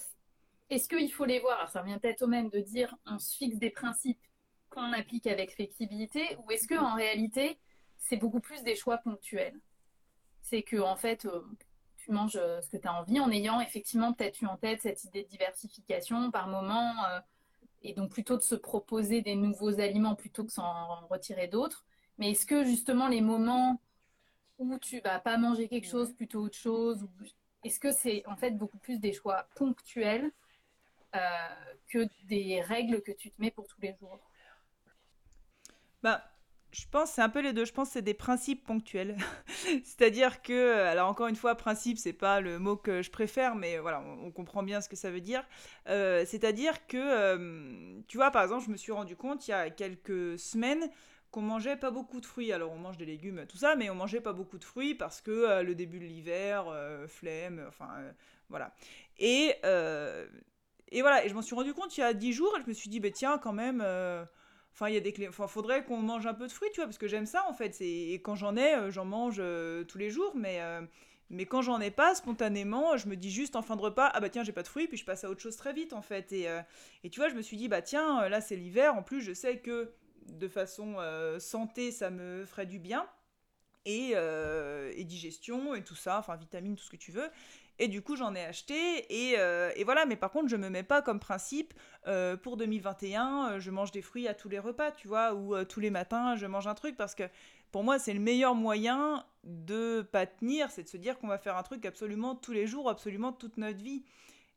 [0.70, 1.58] Est-ce qu'il faut les voir?
[1.58, 4.22] Alors, ça revient peut-être au même de dire on se fixe des principes
[4.70, 7.58] qu'on applique avec flexibilité, ou est-ce qu'en réalité,
[7.98, 9.60] c'est beaucoup plus des choix ponctuels?
[10.42, 11.42] C'est que, en fait, euh,
[11.98, 14.82] tu manges euh, ce que tu as envie en ayant effectivement peut-être eu en tête
[14.82, 17.20] cette idée de diversification par moment, euh,
[17.82, 21.86] et donc plutôt de se proposer des nouveaux aliments plutôt que s'en retirer d'autres.
[22.20, 23.82] Mais est-ce que justement les moments
[24.60, 27.08] où tu vas pas manger quelque chose, plutôt autre chose,
[27.64, 30.30] est-ce que c'est en fait beaucoup plus des choix ponctuels
[31.16, 31.20] euh,
[31.88, 34.20] que des règles que tu te mets pour tous les jours?
[36.04, 36.24] Bah,
[36.72, 37.64] je pense c'est un peu les deux.
[37.64, 39.18] Je pense que c'est des principes ponctuels.
[39.84, 43.78] C'est-à-dire que, alors encore une fois, principe, c'est pas le mot que je préfère, mais
[43.80, 45.44] voilà, on, comprend bien ce que ça veut dire.
[45.88, 49.54] Euh, c'est-à-dire que, euh, tu vois, par exemple, je me suis rendu compte il y
[49.54, 50.90] a quelques semaines
[51.32, 52.52] qu'on mangeait pas beaucoup de fruits.
[52.52, 55.22] Alors on mange des légumes, tout ça, mais on mangeait pas beaucoup de fruits parce
[55.22, 58.12] que euh, le début de l'hiver, euh, flemme, enfin euh,
[58.50, 58.74] voilà.
[59.18, 59.54] Et,
[60.92, 62.68] et voilà, et je m'en suis rendu compte il y a 10 jours et je
[62.68, 63.82] me suis dit, bah, tiens, quand même,
[64.74, 66.98] enfin il y a des faudrait qu'on mange un peu de fruits, tu vois, parce
[66.98, 67.80] que j'aime ça en fait.
[67.82, 69.42] Et quand j'en ai, j'en mange
[69.88, 70.60] tous les jours, mais.
[71.30, 74.20] mais quand j'en ai pas, spontanément, je me dis juste en fin de repas, ah
[74.20, 76.02] bah tiens, j'ai pas de fruits, puis je passe à autre chose très vite en
[76.02, 76.32] fait.
[76.32, 76.48] Et,
[77.04, 79.34] et tu vois, je me suis dit, bah tiens, là c'est l'hiver, en plus je
[79.34, 79.92] sais que
[80.38, 83.08] de façon euh, santé, ça me ferait du bien.
[83.86, 87.30] Et, euh, et, digestion et tout ça, enfin vitamines, tout ce que tu veux.
[87.80, 88.76] Et du coup, j'en ai acheté.
[89.10, 91.74] Et, euh, et, voilà, mais par contre, je me mets pas comme principe
[92.44, 95.90] pour 2021, je mange des fruits à tous les repas, tu vois, ou tous les
[95.90, 97.24] matins, je mange un truc parce que
[97.72, 101.38] pour moi, c'est le meilleur moyen de pas tenir, c'est de se dire qu'on va
[101.38, 104.04] faire un truc absolument tous les jours, absolument toute notre vie.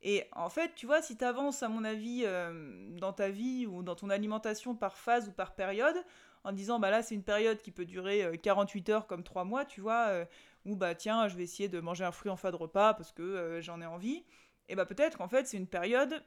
[0.02, 3.66] Et en fait, tu vois, si tu avances, à mon avis, euh, dans ta vie
[3.66, 5.96] ou dans ton alimentation par phase ou par période,
[6.42, 9.44] en disant, bah là, c'est une période qui peut durer 48 euh, heures comme 3
[9.44, 10.24] mois, tu vois, euh,
[10.64, 13.12] ou bah tiens, je vais essayer de manger un fruit en fin de repas parce
[13.12, 14.24] que j'en ai envie,
[14.68, 16.24] et bah peut-être qu'en fait, c'est une période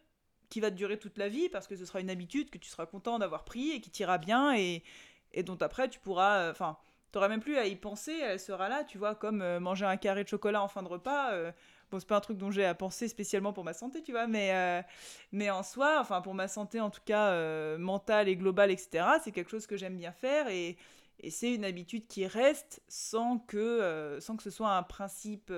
[0.49, 2.69] qui va te durer toute la vie parce que ce sera une habitude que tu
[2.69, 4.83] seras content d'avoir pris et qui t'ira bien et,
[5.33, 6.49] et dont après tu pourras.
[6.51, 6.77] Enfin,
[7.11, 9.97] tu n'auras même plus à y penser, elle sera là, tu vois, comme manger un
[9.97, 11.33] carré de chocolat en fin de repas
[11.91, 14.27] Bon, c'est pas un truc dont j'ai à penser spécialement pour ma santé, tu vois,
[14.27, 14.81] mais, euh,
[15.31, 19.05] mais en soi, enfin pour ma santé en tout cas euh, mentale et globale, etc.,
[19.23, 20.77] c'est quelque chose que j'aime bien faire et,
[21.19, 25.53] et c'est une habitude qui reste sans que, euh, sans que ce soit un principe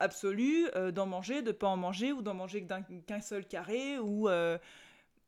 [0.00, 2.66] absolu d'en manger, de pas en manger ou d'en manger
[3.06, 4.28] qu'un seul carré ou,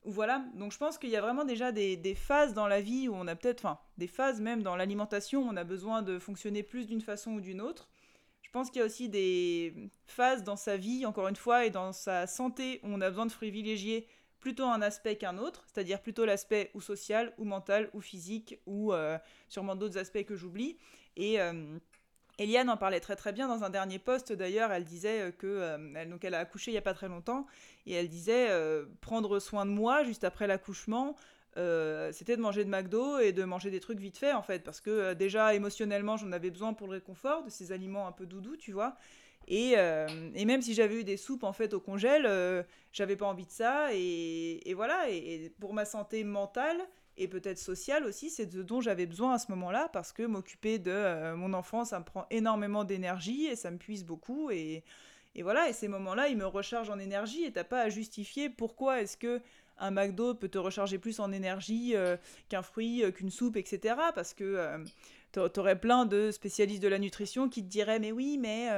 [0.05, 0.44] voilà.
[0.55, 3.14] Donc je pense qu'il y a vraiment déjà des, des, phases dans la vie où
[3.14, 6.62] on a peut-être, enfin des phases même dans l'alimentation où on a besoin de fonctionner
[6.62, 7.88] plus d'une façon ou d'une autre.
[8.57, 11.92] Pense qu'il y a aussi des phases dans sa vie, encore une fois, et dans
[11.92, 14.09] sa santé où on a besoin de privilégier
[14.40, 18.94] plutôt un aspect qu'un autre, c'est-à-dire plutôt l'aspect ou social, ou mental, ou physique, ou
[18.94, 19.18] euh,
[19.50, 20.78] sûrement d'autres aspects que j'oublie.
[21.18, 21.78] Et, euh,
[22.38, 26.09] Eliane en parlait très très bien dans un dernier post d'ailleurs, elle disait que elle,
[26.09, 27.46] donc elle a accouché il y a pas très longtemps
[27.84, 28.48] et elle disait
[29.02, 31.14] prendre soin de moi juste après l'accouchement,
[32.12, 34.80] c'était de manger de McDo et de manger des trucs vite fait en fait parce
[34.80, 38.57] que déjà émotionnellement j'en avais besoin pour le réconfort de ces aliments un peu doudous
[38.57, 38.96] tu vois
[39.48, 39.74] et,
[40.34, 42.28] et même si j'avais eu des soupes en fait au congèle
[42.92, 46.78] j'avais pas envie de ça et, voilà et, pour ma santé mentale
[47.18, 50.78] et peut-être sociale aussi, c'est ce dont j'avais besoin à ce moment-là, parce que m'occuper
[50.78, 54.50] de euh, mon enfant, ça me prend énormément d'énergie et ça me puise beaucoup.
[54.50, 54.84] Et,
[55.34, 58.50] et voilà, et ces moments-là, ils me rechargent en énergie et t'as pas à justifier
[58.50, 59.40] pourquoi est-ce que
[59.79, 62.16] un McDo peut te recharger plus en énergie euh,
[62.49, 63.95] qu'un fruit, euh, qu'une soupe, etc.
[64.14, 64.85] Parce que
[65.33, 68.70] t'aurais plein de spécialistes de la nutrition qui te diraient mais oui, mais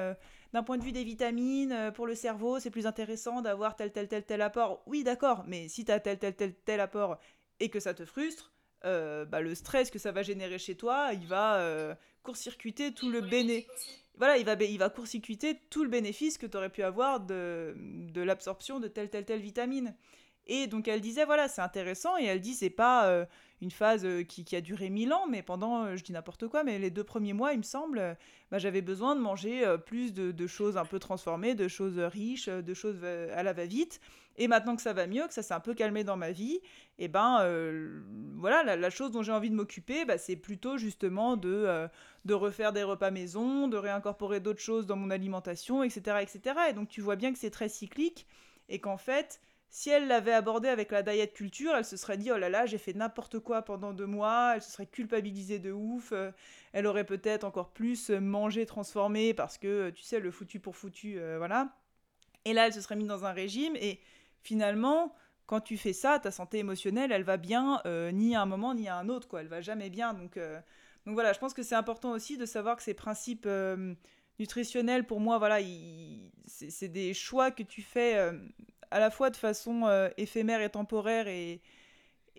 [0.52, 4.08] d'un point de vue des vitamines, pour le cerveau, c'est plus intéressant d'avoir tel, tel,
[4.08, 4.82] tel, tel apport.
[4.86, 7.18] Oui, d'accord, mais si tu as tel, tel, tel, tel apport
[7.60, 8.52] et que ça te frustre,
[8.84, 13.10] euh, bah, le stress que ça va générer chez toi, il va euh, court-circuiter tout
[13.10, 14.04] le bénéfice.
[14.16, 17.74] Voilà, il va, il va court-circuiter tout le bénéfice que tu aurais pu avoir de,
[17.76, 19.94] de l'absorption de telle, telle, telle vitamine.
[20.48, 23.26] Et donc elle disait, voilà, c'est intéressant, et elle dit, c'est pas euh,
[23.60, 26.78] une phase qui, qui, a duré mille ans, mais pendant, je dis n'importe quoi, mais
[26.78, 28.16] les deux premiers mois, il me semble,
[28.50, 32.74] bah, j'avais besoin de manger plus de, choses un peu transformées, de choses riches, de
[32.74, 34.00] choses à la va-vite.
[34.38, 36.60] Et maintenant que ça va mieux, que ça s'est un peu calmé dans ma vie,
[37.00, 38.00] et eh ben euh,
[38.36, 41.88] voilà, la, chose dont j'ai envie de m'occuper, bah, c'est plutôt justement de, euh,
[42.24, 46.56] de refaire des repas maison, de réincorporer d'autres choses dans mon alimentation, etc., etc.
[46.70, 48.26] Et donc tu vois bien que c'est très cyclique
[48.68, 49.40] et qu'en fait,
[49.70, 52.66] si elle l'avait abordé avec la diet culture, elle se serait dit oh là là,
[52.66, 56.30] j'ai fait n'importe quoi pendant deux mois, elle se serait culpabilisée de ouf, euh,
[56.72, 61.20] elle aurait peut-être encore plus mangé transformé parce que tu sais le foutu pour foutu,
[61.36, 61.74] voilà.
[62.44, 64.00] Et là, elle se serait mise dans un régime et
[64.42, 65.14] finalement,
[65.48, 68.74] quand tu fais ça, ta santé émotionnelle, elle va bien euh, ni à un moment
[68.74, 69.40] ni à un autre, quoi.
[69.40, 70.12] Elle va jamais bien.
[70.12, 70.60] Donc, euh,
[71.06, 73.94] donc voilà, je pense que c'est important aussi de savoir que ces principes euh,
[74.38, 75.58] nutritionnels, pour moi, voilà,
[76.46, 78.30] c'est des choix que tu fais
[78.90, 81.60] à la fois de façon éphémère et temporaire et,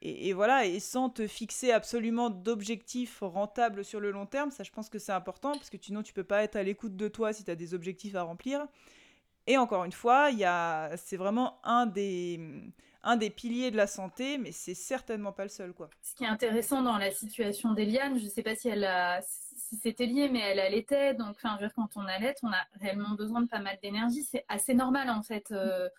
[0.02, 4.52] et, voilà, et sans te fixer absolument d'objectifs rentables sur le long terme.
[4.52, 6.96] Ça, je pense que c'est important parce que sinon, tu peux pas être à l'écoute
[6.96, 8.66] de toi si tu as des objectifs à remplir.
[9.48, 10.30] Et encore une fois,
[10.96, 12.40] c'est vraiment un des,
[13.04, 15.74] un des piliers de la santé, mais c'est certainement pas le seul.
[15.74, 15.90] Quoi.
[16.02, 19.22] Ce qui est intéressant dans la situation d'Eliane, je ne sais pas si, elle a,
[19.22, 21.14] si c'était lié, mais elle allaitait.
[21.14, 24.24] Donc, enfin, quand on allait, on a réellement besoin de pas mal d'énergie.
[24.24, 25.90] C'est assez normal, en fait, euh,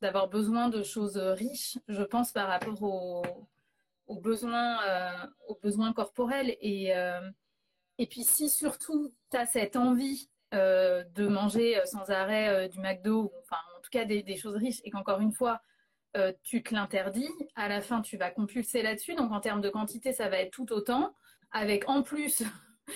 [0.00, 6.56] d'avoir besoin de choses riches, je pense, par rapport aux, besoins, euh, aux besoins corporels.
[6.60, 7.20] Et, euh,
[7.98, 12.68] et puis, si surtout tu as cette envie euh, de manger euh, sans arrêt euh,
[12.68, 15.60] du McDo, enfin en tout cas des, choses riches, et qu'encore une fois,
[16.42, 20.12] tu te l'interdis, à la fin tu vas compulser là-dessus, donc en termes de quantité,
[20.12, 21.14] ça va être tout autant,
[21.52, 22.42] avec en plus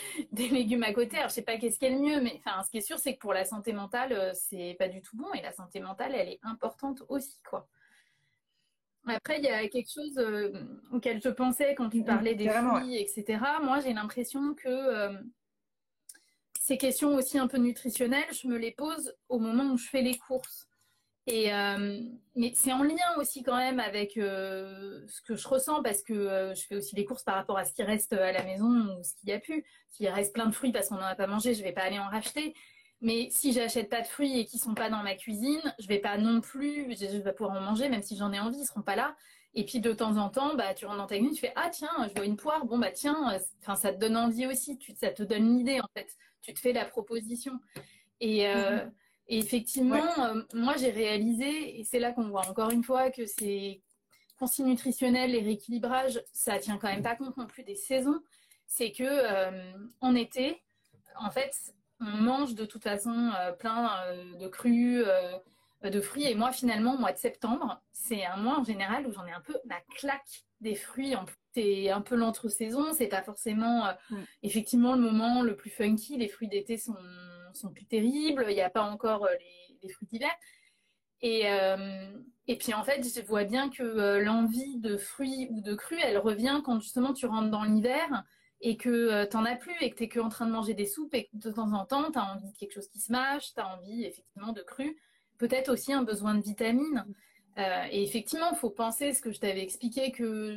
[0.33, 1.17] des légumes à côté.
[1.17, 2.99] Alors je sais pas qu'est-ce qui est le mieux, mais enfin ce qui est sûr,
[2.99, 6.15] c'est que pour la santé mentale, c'est pas du tout bon, et la santé mentale,
[6.15, 7.69] elle est importante aussi, quoi.
[9.07, 10.19] Après, il y a quelque chose
[10.91, 13.39] auquel je pensais quand tu mmh, parlais des fruits, etc.
[13.63, 15.11] Moi, j'ai l'impression que
[16.65, 20.01] ces questions aussi un peu nutritionnelles, je me les pose au moment où je fais
[20.01, 20.67] les courses.
[21.31, 22.01] Euh,
[22.37, 26.13] mais c'est en lien aussi quand même avec euh, ce que je ressens parce que
[26.13, 28.67] euh, je fais aussi les courses par rapport à ce qui reste à la maison
[28.67, 29.65] ou ce qu'il y a pu.
[29.89, 31.99] S'il reste plein de fruits parce qu'on n'en a pas mangé, je vais pas aller
[31.99, 32.55] en racheter.
[33.01, 35.99] Mais si j'achète pas de fruits et qui sont pas dans ma cuisine, je vais
[35.99, 38.83] pas non plus, je vais pouvoir en manger même si j'en ai envie, ils seront
[38.83, 39.17] pas là.
[39.55, 41.71] Et puis de temps en temps, bah tu rentres dans ta cuisine, tu fais ah
[41.71, 45.11] tiens, je vois une poire, bon bah tiens, enfin ça te donne envie aussi, ça
[45.11, 46.09] te donne l'idée en fait
[46.45, 47.59] tu te fais la proposition.
[48.21, 48.85] Et, euh,
[49.29, 49.39] mhm.
[49.39, 53.83] effectivement, euh, moi j'ai réalisé, et c'est là qu'on voit encore une fois que c'est
[54.39, 58.21] consignes nutritionnelles et rééquilibrage, ça tient quand même pas compte non plus des saisons.
[58.67, 60.61] C'est que euh, en été,
[61.17, 61.53] en fait,
[62.01, 63.91] on mange de toute façon plein
[64.41, 65.05] de crus,
[65.91, 66.25] de fruits.
[66.25, 69.41] Et moi, finalement, mois de septembre, c'est un mois en général où j'en ai un
[69.41, 71.15] peu la claque des fruits.
[71.15, 72.93] En plus, c'est un peu l'entre-saison.
[72.93, 74.23] C'est pas forcément, euh, mm.
[74.43, 76.17] effectivement, le moment le plus funky.
[76.17, 76.97] Les fruits d'été sont,
[77.57, 78.47] sont plus terribles.
[78.49, 79.35] Il n'y a pas encore euh,
[79.83, 80.31] les, fruits d'hiver.
[81.21, 82.13] Et, euh,
[82.47, 86.19] et puis, en fait, je vois bien que l'envie de fruits ou de crus, elle
[86.19, 88.25] revient quand justement tu rentres dans l'hiver
[88.61, 90.75] et que tu n'en as plus et que tu es que en train de manger
[90.75, 92.99] des soupes et que de temps en temps, tu as envie de quelque chose qui
[92.99, 94.95] se mâche, tu as envie effectivement de crus.
[95.39, 97.05] Peut-être aussi un besoin de vitamines.
[97.59, 100.57] Euh, et effectivement, il faut penser ce que je t'avais expliqué que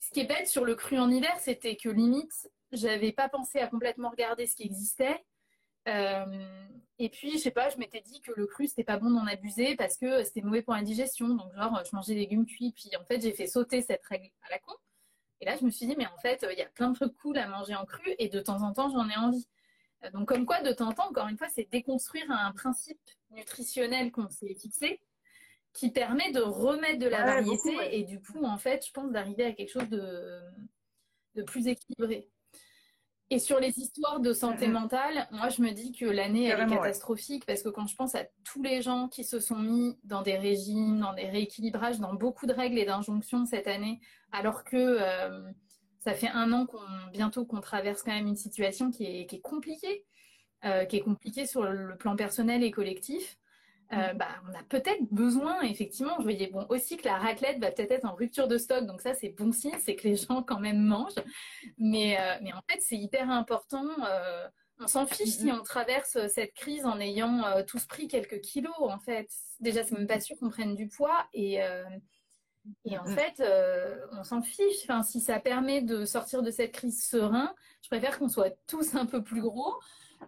[0.00, 3.58] ce qui est bête sur le cru en hiver, c'était que limite, j'avais pas pensé
[3.58, 5.24] à complètement regarder ce qui existait.
[5.88, 6.24] Euh,
[6.98, 9.26] et puis, je sais pas, je m'étais dit que le cru, c'était pas bon d'en
[9.26, 11.28] abuser parce que c'était mauvais pour la digestion.
[11.28, 12.72] Donc, genre, je mangeais des légumes cuits.
[12.72, 14.74] Puis, en fait, j'ai fait sauter cette règle à la con.
[15.40, 17.16] Et là, je me suis dit, mais en fait, il y a plein de trucs
[17.16, 19.46] cool à manger en cru et de temps en temps, j'en ai envie.
[20.12, 24.12] Donc, comme quoi, de temps en temps, encore une fois, c'est déconstruire un principe nutritionnel
[24.12, 25.00] qu'on s'est fixé
[25.72, 29.44] qui permet de remettre de la variété et du coup, en fait, je pense d'arriver
[29.44, 30.40] à quelque chose de,
[31.34, 32.28] de plus équilibré.
[33.30, 36.66] Et sur les histoires de santé mentale, moi je me dis que l'année elle est
[36.66, 40.22] catastrophique parce que quand je pense à tous les gens qui se sont mis dans
[40.22, 44.00] des régimes, dans des rééquilibrages, dans beaucoup de règles et d'injonctions cette année,
[44.32, 45.42] alors que euh,
[45.98, 46.80] ça fait un an qu'on
[47.12, 50.06] bientôt qu'on traverse quand même une situation qui est, qui est compliquée,
[50.64, 53.36] euh, qui est compliquée sur le plan personnel et collectif.
[53.92, 57.70] Euh, bah, on a peut-être besoin, effectivement, je voyais bon aussi que la raclette va
[57.70, 60.42] peut-être être en rupture de stock, donc ça c'est bon signe, c'est que les gens
[60.42, 61.14] quand même mangent.
[61.78, 63.86] Mais, euh, mais en fait, c'est hyper important.
[64.06, 64.46] Euh,
[64.78, 68.98] on s'en fiche si on traverse cette crise en ayant tous pris quelques kilos, en
[69.00, 69.28] fait.
[69.58, 71.58] Déjà, c'est même pas sûr qu'on prenne du poids et,
[72.84, 73.42] et en fait,
[74.12, 74.84] on s'en fiche.
[74.84, 78.94] Enfin, si ça permet de sortir de cette crise serein, je préfère qu'on soit tous
[78.94, 79.74] un peu plus gros.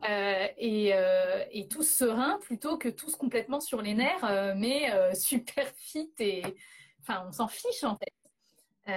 [0.08, 4.90] Euh, et, euh, et, tous sereins plutôt que tous complètement sur les nerfs, euh, mais
[5.14, 6.42] super fit et
[7.00, 8.92] enfin on s'en fiche en fait.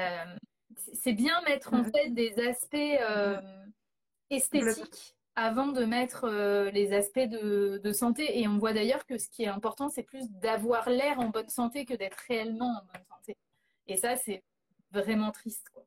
[0.93, 2.99] c'est bien mettre en fait des aspects
[4.29, 6.29] esthétiques avant de mettre
[6.71, 8.39] les aspects de, de, santé.
[8.39, 11.49] Et on voit d'ailleurs que ce qui est important, c'est plus d'avoir l'air en bonne
[11.49, 13.35] santé que d'être réellement en bonne santé.
[13.87, 14.43] Et ça, c'est
[14.91, 15.65] vraiment triste.
[15.73, 15.83] Quoi.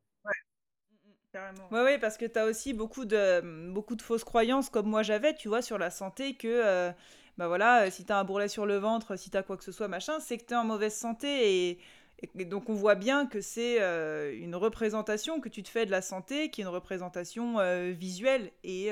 [1.71, 5.03] Oui, ouais, parce que tu as aussi beaucoup de, beaucoup de fausses croyances, comme moi
[5.03, 6.91] j'avais, tu vois, sur la santé, que, euh,
[7.37, 9.57] bah voilà, euh, si tu as un bourrelet sur le ventre, si tu as quoi
[9.57, 11.69] que ce soit, machin, c'est que tu es en mauvaise santé.
[11.69, 11.79] Et,
[12.45, 16.01] donc on voit bien que c'est euh, une représentation que tu te fais de la
[16.01, 17.57] santé, qui est une représentation
[17.91, 18.89] visuelle et,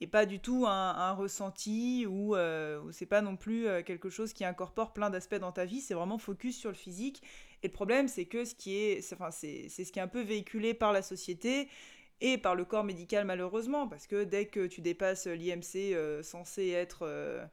[0.00, 4.44] et pas du tout un, ressenti ou, ou c'est pas non plus quelque chose qui
[4.44, 7.20] incorpore plein d'aspects dans ta vie, c'est vraiment focus sur le physique
[7.62, 10.22] et le problème, c'est que ce qui est, enfin, c'est, ce qui est un peu
[10.22, 11.68] véhiculé par la société
[12.20, 16.68] et par le corps médical malheureusement, parce que dès que tu dépasses l'IMC euh, censé
[16.70, 17.44] être euh,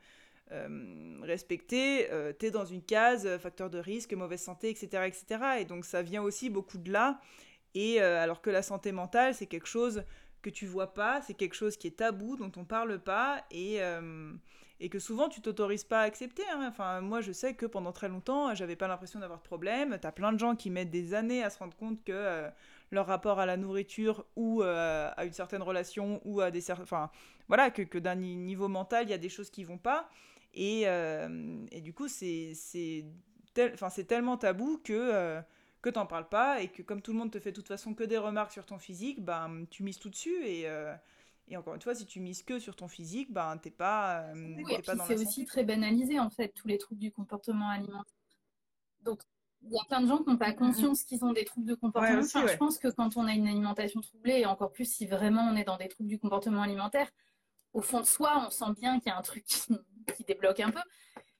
[0.52, 2.08] euh, respecté,
[2.40, 5.44] tu es dans une case facteur de risque, mauvaise santé, etc., etc.
[5.60, 7.20] Et donc ça vient aussi beaucoup de là.
[7.76, 10.04] Et alors que la santé mentale, c'est quelque chose
[10.44, 13.80] que tu vois pas, c'est quelque chose qui est tabou, dont on parle pas, et,
[14.84, 16.44] et que souvent tu t'autorises pas à accepter.
[16.52, 16.68] Hein.
[16.68, 19.98] Enfin, moi je sais que pendant très longtemps, j'avais pas l'impression d'avoir de problème.
[20.00, 22.50] T'as plein de gens qui mettent des années à se rendre compte que euh,
[22.92, 27.10] leur rapport à la nourriture ou euh, à une certaine relation ou à des enfin
[27.48, 30.10] voilà que, d'un niveau mental il y a des choses qui vont pas
[30.54, 33.06] et, euh, et du coup c'est c'est
[33.74, 35.42] enfin tellement tabou que
[35.82, 37.94] que t'en parles pas et que comme tout le monde te fait de toute façon
[37.94, 40.68] que des remarques sur ton physique, ben tu mises tout dessus et
[41.48, 44.56] et encore une fois, si tu mises que sur ton physique, ben t'es pas, euh,
[44.58, 48.16] oui, pas dans C'est aussi très banalisé en fait tous les troubles du comportement alimentaire.
[49.02, 49.22] Donc
[49.62, 51.76] il y a plein de gens qui n'ont pas conscience qu'ils ont des troubles de
[51.76, 52.22] comportement.
[52.22, 55.56] Je pense que quand on a une alimentation troublée, et encore plus si vraiment on
[55.56, 57.10] est dans des troubles du comportement alimentaire,
[57.74, 60.72] au fond de soi, on sent bien qu'il y a un truc qui, débloque un
[60.72, 60.82] peu.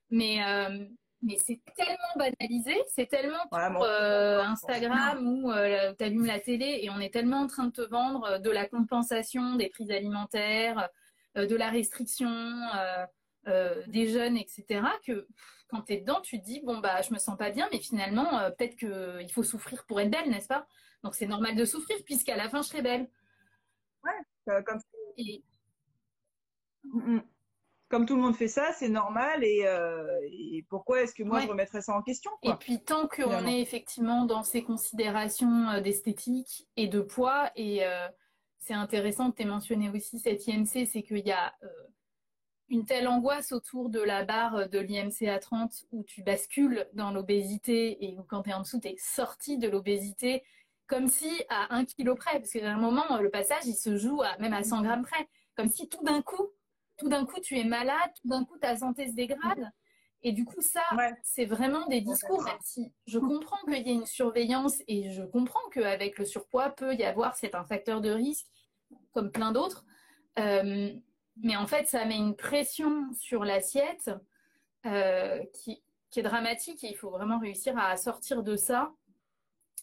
[0.10, 0.86] Mais, euh,
[1.24, 6.80] mais c'est tellement banalisé, c'est tellement pour euh, Instagram où euh, tu allumes la télé
[6.82, 9.92] et on est tellement en train de te vendre euh, de la compensation des prix
[9.92, 10.90] alimentaires,
[11.36, 12.30] de la restriction
[13.88, 14.86] des jeunes, etc.
[15.06, 15.28] que
[15.68, 17.80] quand tu es dedans, tu te dis bon bah je me sens pas bien, mais
[17.80, 20.68] finalement peut-être qu'il faut souffrir pour être belle, n'est-ce pas?
[21.04, 23.10] Donc c'est normal de souffrir puisqu'à la fin je serai belle.
[24.04, 24.88] Ouais, comme ça
[27.94, 30.20] comme tout le monde fait ça, c'est normal et, euh,
[30.68, 34.26] pourquoi est-ce que moi je remettrais ça en question Et puis tant qu'on est effectivement
[34.26, 38.08] dans ces considérations euh, d'esthétique et de poids, et euh,
[38.58, 41.54] c'est intéressant que tu aies mentionné aussi cette IMC, c'est qu'il y a
[42.68, 47.12] une telle angoisse autour de la barre de l'IMC à 30 où tu bascules dans
[47.12, 50.42] l'obésité et où quand tu es en dessous, tu es sorti de l'obésité
[50.88, 54.24] comme si à un kilo près, parce qu'à un moment, le passage, il se joue
[54.24, 56.50] à, même à 100 grammes près, comme si tout d'un coup,
[57.04, 59.70] tout d'un coup, tu es malade, tout d'un coup, ta santé se dégrade.
[60.22, 60.82] Et du coup, ça,
[61.22, 65.22] c'est vraiment des discours, même si je comprends qu'il y ait une surveillance et je
[65.22, 68.48] comprends qu'avec le surpoids, peut y avoir, c'est un facteur de risque,
[69.12, 69.86] comme plein d'autres.
[70.40, 70.94] Euh,
[71.42, 74.12] mais en fait, ça met une pression sur l'assiette
[74.86, 75.84] euh, qui,
[76.16, 78.94] est dramatique et il faut vraiment réussir à sortir de ça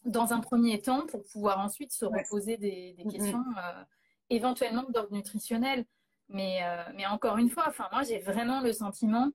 [0.05, 3.85] dans un premier temps pour pouvoir ensuite se reposer des, questions euh,
[4.31, 5.85] éventuellement d'ordre nutritionnel.
[6.31, 9.31] Mais, euh, mais encore une fois, enfin, moi, j'ai vraiment le sentiment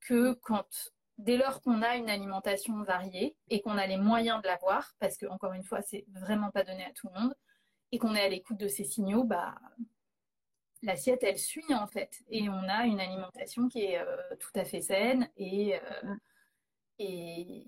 [0.00, 4.46] que quand, dès lors qu'on a une alimentation variée et qu'on a les moyens de
[4.46, 7.34] l'avoir, parce que, encore une fois, c'est vraiment pas donné à tout le monde,
[7.92, 9.56] et qu'on est à l'écoute de ces signaux, bah,
[10.82, 12.22] l'assiette, elle suit, en fait.
[12.30, 16.14] Et on a une alimentation qui est euh, tout à fait saine et, euh,
[16.98, 17.66] et,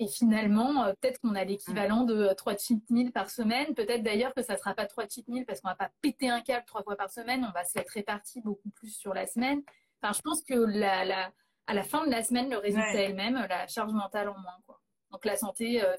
[0.00, 3.74] Et finalement, euh, peut-être qu'on a l'équivalent de trois cheat meals par semaine.
[3.74, 6.30] Peut-être d'ailleurs que ça ne sera pas trois cheat meals parce qu'on va pas péter
[6.30, 7.44] un câble trois fois par semaine.
[7.48, 9.62] On va se être réparti beaucoup plus sur la semaine.
[10.00, 11.32] Enfin, je pense que la,
[11.66, 14.38] à la fin de la semaine, le résultat est le même, la charge mentale en
[14.38, 14.58] moins.
[14.66, 14.80] Quoi.
[15.10, 15.96] Donc la santé, euh,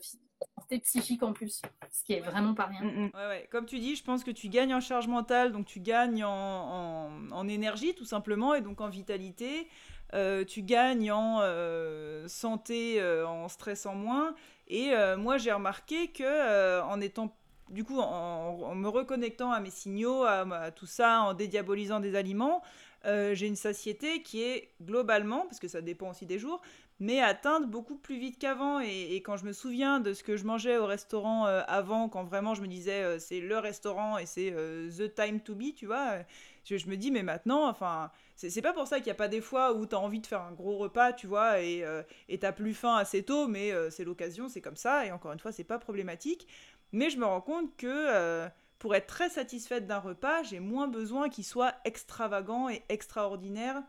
[0.77, 1.61] psychique en plus,
[1.91, 2.81] ce qui est vraiment pas rien.
[2.81, 3.11] Mm, mm.
[3.15, 3.49] Ouais, ouais.
[3.51, 7.09] Comme tu dis, je pense que tu gagnes en charge mentale, donc tu gagnes en,
[7.31, 9.67] en, énergie tout simplement, et donc en vitalité.
[10.13, 14.35] Euh, tu gagnes en euh, santé, euh, en stressant moins.
[14.67, 17.35] Et moi, j'ai remarqué que en étant
[17.69, 22.61] du coup, en, me reconnectant à mes signaux, à, tout ça, en dédiabolisant des aliments,
[23.03, 26.61] j'ai une satiété qui est globalement, parce que ça dépend aussi des jours,
[26.99, 28.79] mais atteinte beaucoup plus vite qu'avant.
[28.79, 32.53] Et, quand je me souviens de ce que je mangeais au restaurant avant, quand vraiment
[32.55, 34.51] je me disais c'est le restaurant et c'est
[34.97, 36.19] the time to be, tu vois,
[36.77, 39.41] je, me dis mais maintenant, enfin, c'est pas pour ça qu'il n'y a pas des
[39.41, 42.03] fois où tu as envie de faire un gros repas, tu vois, et euh,
[42.39, 45.39] t'as plus faim assez tôt, mais euh, c'est l'occasion, c'est comme ça, et encore une
[45.39, 46.47] fois, c'est pas problématique.
[46.91, 48.47] Mais je me rends compte que euh,
[48.79, 53.81] pour être très satisfaite d'un repas, j'ai moins besoin qu'il soit extravagant et extraordinaire.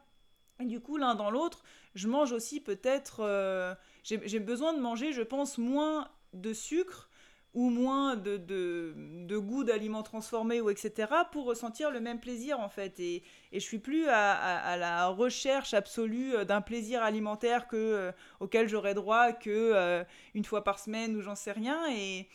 [0.60, 1.62] Et du coup, l'un dans l'autre,
[1.94, 3.76] je mange aussi peut-être.
[4.04, 7.10] j'ai besoin de manger, je pense, moins de sucre
[7.52, 11.10] ou moins de, goût d'aliments transformés ou etc.
[11.32, 13.00] pour ressentir le même plaisir en fait.
[13.00, 13.22] Et,
[13.52, 18.68] et je suis plus à, la recherche absolue euh, d'un plaisir alimentaire que, euh, auquel
[18.68, 20.04] j'aurais droit que euh,
[20.34, 21.86] une fois par semaine ou j'en sais rien.
[21.92, 22.28] Et,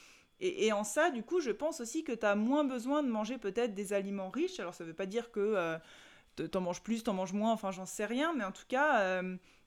[0.74, 3.74] en ça, du coup, je pense aussi que tu as moins besoin de manger peut-être
[3.74, 4.60] des aliments riches.
[4.60, 5.78] Alors ça veut pas dire que
[6.36, 9.22] t'en manges plus, t'en manges moins, enfin j'en sais rien, mais en tout cas,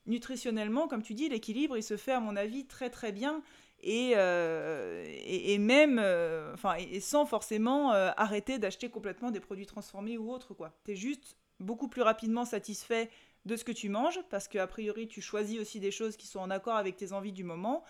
[0.07, 3.43] nutritionnellement, comme tu dis, l'équilibre, il se fait à mon avis très très bien
[3.81, 6.57] et, euh, même, euh,
[7.01, 10.73] sans forcément euh, arrêter d'acheter complètement des produits transformés ou autres, quoi.
[10.85, 13.11] T'es juste beaucoup plus rapidement satisfait
[13.45, 16.41] de ce que tu manges, parce qu'a priori, tu choisis aussi des choses qui sont
[16.41, 17.85] en accord avec tes envies du moment,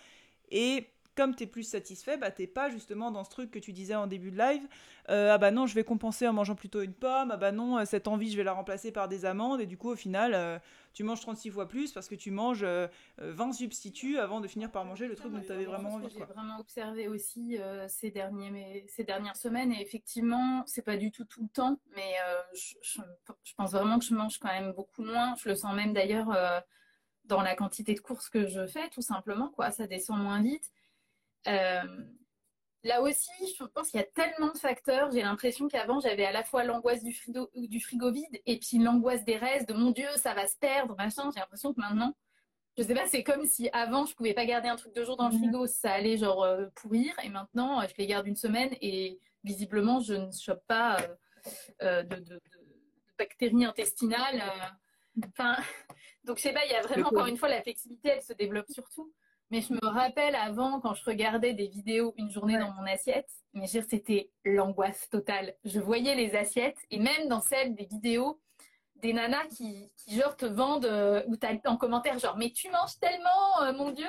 [0.51, 0.87] et
[1.19, 3.95] comme tu es plus satisfait, bah, t'es pas justement dans ce truc que tu disais
[3.95, 4.65] en début de live,
[5.09, 8.07] ah bah non, je vais compenser en mangeant plutôt une pomme, ah bah non, cette
[8.07, 10.61] envie, je vais la remplacer par des amandes, et du coup, au final,
[10.93, 12.87] tu manges 36 fois plus parce que tu manges 20 euh,
[13.21, 16.09] euh, substituts avant de finir par manger le truc dont tu avais vraiment envie.
[16.09, 21.11] J'ai vraiment observé aussi euh, ces, derniers, ces dernières semaines et effectivement, c'est pas du
[21.11, 22.15] tout tout le temps, mais
[22.53, 25.35] je, je, pense vraiment que je mange quand même beaucoup moins.
[25.41, 26.35] Je le sens même d'ailleurs
[27.25, 29.71] dans la quantité de courses que je fais, tout simplement, quoi.
[29.71, 30.71] Ça descend moins vite.
[32.83, 35.11] Là aussi, je pense qu'il y a tellement de facteurs.
[35.11, 38.77] J'ai l'impression qu'avant, j'avais à la fois l'angoisse du frigo, du frigo vide et puis
[38.77, 41.29] l'angoisse des restes, de mon Dieu, ça va se perdre, machin.
[41.33, 42.15] J'ai l'impression que maintenant,
[42.77, 45.17] je sais pas, c'est comme si avant, je pouvais pas garder un truc de jour
[45.17, 45.41] dans le mhm.
[45.41, 47.13] frigo, ça allait genre euh, pourrir.
[47.23, 51.07] Et maintenant, je les garde une semaine et visiblement, je ne chope pas euh,
[51.81, 52.39] euh, de,
[53.17, 54.41] bactéries intestinales.
[55.27, 55.57] Enfin,
[56.23, 58.31] donc je sais pas, il y a vraiment, encore une fois, la flexibilité, elle se
[58.31, 59.13] développe surtout.
[59.51, 63.29] Mais je me rappelle avant, quand je regardais des vidéos une journée dans mon assiette,
[63.53, 65.55] mais c'était l'angoisse totale.
[65.65, 68.39] Je voyais les assiettes, et même dans celles des vidéos,
[69.01, 72.69] des nanas qui, qui genre te vendent, euh, ou t'as en commentaire genre, mais tu
[72.69, 74.07] manges tellement, euh, mon Dieu.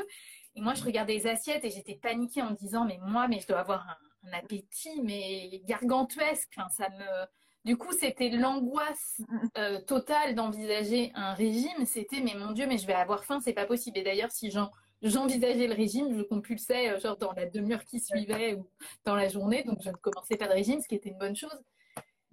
[0.56, 3.38] Et moi, je regardais les assiettes et j'étais paniquée en me disant, mais moi, mais
[3.38, 6.52] je dois avoir un, appétit, mais gargantuesque.
[6.56, 7.26] Enfin, ça me...
[7.64, 9.22] Du coup, c'était l'angoisse
[9.56, 11.86] euh, totale d'envisager un régime.
[11.86, 13.98] C'était, mais mon Dieu, mais je vais avoir faim, c'est pas possible.
[13.98, 14.70] Et d'ailleurs, si j'en
[15.02, 18.68] j'envisageais le régime, je compulsais euh, genre dans la demi-heure qui suivait ou
[19.04, 21.36] dans la journée, donc je ne commençais pas de régime, ce qui était une bonne
[21.36, 21.58] chose.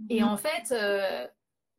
[0.10, 0.27] Et mhm.
[0.27, 1.27] en fait, euh,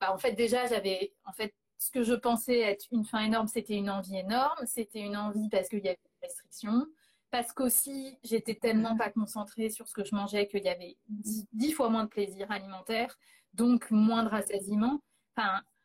[0.01, 3.47] bah, en fait déjà j'avais, en fait, ce que je pensais être une faim énorme,
[3.47, 6.87] c'était une envie énorme, c'était une envie parce qu'il y avait des restrictions,
[7.31, 11.73] parce qu'aussi j'étais tellement pas concentrée sur ce que je mangeais qu'il y avait dix,
[11.73, 13.17] fois moins de plaisir alimentaire,
[13.55, 15.01] donc moins de rassasiement.
[15.37, 15.78] Enfin, en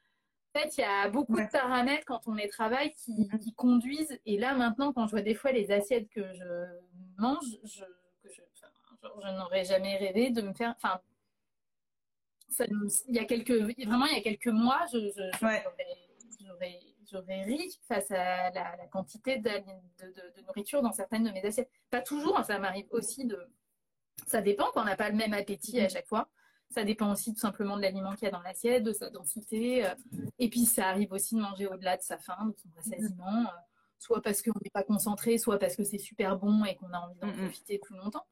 [0.54, 4.20] fait, il y a beaucoup de paramètres quand on est travail qui, qui, conduisent.
[4.26, 6.46] Et là, maintenant, quand je vois des fois les assiettes que je
[7.18, 7.84] mange, je,
[8.30, 8.42] je,
[9.38, 10.74] n'aurais jamais rêvé de me faire.
[10.78, 11.02] Enfin,
[12.60, 14.86] il y a quelques, vraiment, il y a quelques mois,
[17.12, 21.72] j'aurais ri face à la, quantité de, de, nourriture dans certaines de mes assiettes.
[21.90, 23.40] Pas toujours, hein, ça m'arrive aussi de.
[24.28, 26.30] Ça dépend, quand on n'a pas le même appétit à chaque fois.
[26.74, 29.86] Ça dépend aussi tout simplement de l'aliment qu'il y a dans l'assiette, de sa densité.
[29.86, 29.94] Euh,
[30.40, 33.60] et puis ça arrive aussi de manger au-delà de sa faim, de son rassasiement, euh,
[34.00, 37.00] soit parce qu'on n'est pas concentré, soit parce que c'est super bon et qu'on a
[37.00, 38.26] envie d'en profiter plus longtemps.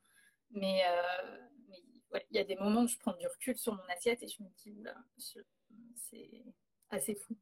[0.49, 4.23] Mais euh, il y a des moments où je prends du recul sur mon assiette
[4.23, 4.83] et je me dis,
[5.95, 6.43] c'est
[6.89, 7.37] assez fou.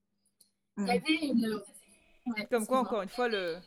[0.78, 1.64] Il y avait une...
[2.52, 3.58] Comme quoi, encore une fois, le,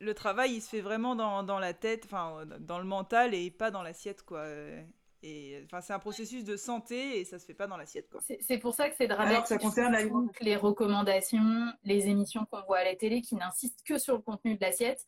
[0.00, 3.50] le travail, il se fait vraiment dans, dans la tête, enfin, dans le mental et
[3.50, 4.46] pas dans l'assiette, quoi.
[5.28, 8.08] Et enfin, c'est un processus de santé et ça se fait pas dans l'assiette.
[8.40, 9.46] C'est pour ça que c'est dramatique.
[9.46, 10.02] ça concerne la...
[10.40, 14.54] les recommandations, les émissions qu'on voit à la télé qui n'insistent que sur le contenu
[14.54, 15.04] de l'assiette.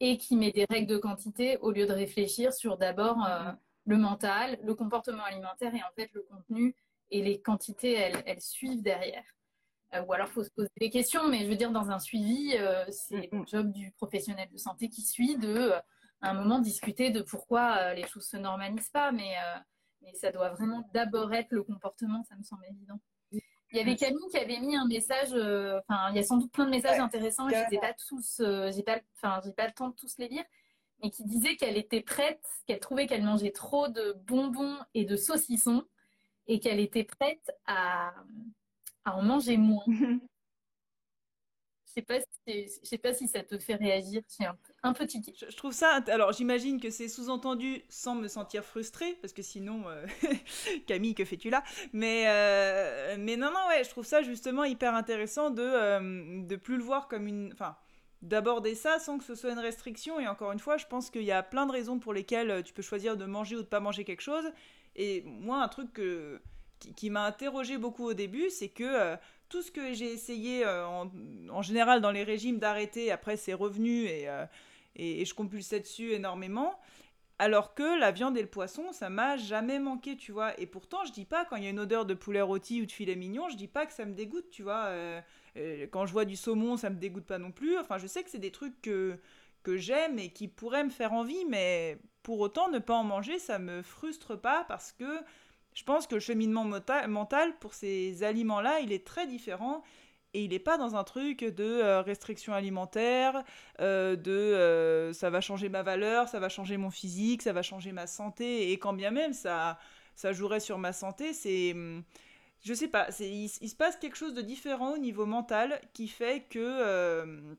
[0.00, 3.56] et qui met des règles de quantité au lieu de réfléchir sur d'abord mm-hmm.
[3.84, 6.74] le mental, le comportement alimentaire et en fait le contenu
[7.12, 9.22] et les quantités, elles, suivent derrière.
[9.92, 12.56] ou alors, il faut se poser des questions, mais je veux dire, dans un suivi,
[12.90, 15.72] c'est le job du professionnel de santé qui suit de,
[16.22, 19.34] à un moment, discuter de pourquoi les choses se normalisent pas, mais
[20.02, 23.00] mais ça doit vraiment d'abord être le comportement, ça me semble évident.
[23.72, 26.38] Il y avait Camille qui avait mis un message, euh, enfin, il y a sans
[26.38, 29.66] doute plein de messages intéressants, je n'ai pas tous, euh, j'ai pas, enfin, j'ai pas
[29.66, 30.44] le temps de tous les lire,
[31.02, 35.16] mais qui disait qu'elle était prête, qu'elle trouvait qu'elle mangeait trop de bonbons et de
[35.16, 35.84] saucissons,
[36.46, 38.14] et qu'elle était prête à,
[39.04, 39.84] à en manger moins.
[41.96, 44.22] sais pas si, sais pas si ça te fait réagir.
[44.28, 46.00] C'est un, un, petit Je, trouve ça.
[46.08, 50.06] Alors, j'imagine que c'est sous-entendu sans me sentir frustrée, parce que sinon, euh,
[50.86, 51.62] Camille, que fais-tu là?
[51.92, 56.56] Mais, euh, mais non, non, ouais, je trouve ça justement hyper intéressant de euh, de
[56.56, 57.52] plus le voir comme une.
[57.52, 57.76] Enfin,
[58.22, 60.18] d'aborder ça sans que ce soit une restriction.
[60.18, 62.72] Et encore une fois, je pense qu'il y a plein de raisons pour lesquelles tu
[62.72, 64.44] peux choisir de manger ou de pas manger quelque chose.
[64.96, 66.40] Et moi, un truc que
[66.96, 69.16] qui, m'a interrogé beaucoup au début, c'est que
[69.48, 74.06] tout ce que j'ai essayé euh, en, général dans les régimes d'arrêter, après c'est revenu
[74.08, 74.46] euh,
[74.96, 76.78] et, et, je compulsais dessus énormément.
[77.38, 80.58] Alors que la viande et le poisson, ça m'a jamais manqué, tu vois.
[80.58, 82.86] Et pourtant, je dis pas, quand il y a une odeur de poulet rôti ou
[82.86, 84.86] de filet mignon, je dis pas que ça me dégoûte, tu vois.
[84.86, 85.20] Euh,
[85.90, 87.76] quand je vois du saumon, ça me dégoûte pas non plus.
[87.78, 89.18] Enfin, je sais que c'est des trucs que,
[89.62, 93.38] que j'aime et qui pourraient me faire envie, mais pour autant, ne pas en manger,
[93.38, 95.20] ça me frustre pas parce que
[95.76, 99.82] je pense que le cheminement mental pour ces aliments-là, il est très différent
[100.32, 103.44] et il n'est pas dans un truc de euh, restriction alimentaire,
[103.80, 107.60] euh, de euh, ça va changer ma valeur, ça va changer mon physique, ça va
[107.60, 109.78] changer ma santé, et quand bien même ça,
[110.14, 111.72] ça jouerait sur ma santé, c'est.
[111.72, 112.02] Hum,
[112.64, 116.08] je sais pas, il, il, se passe quelque chose de différent au niveau mental qui
[116.08, 117.54] fait que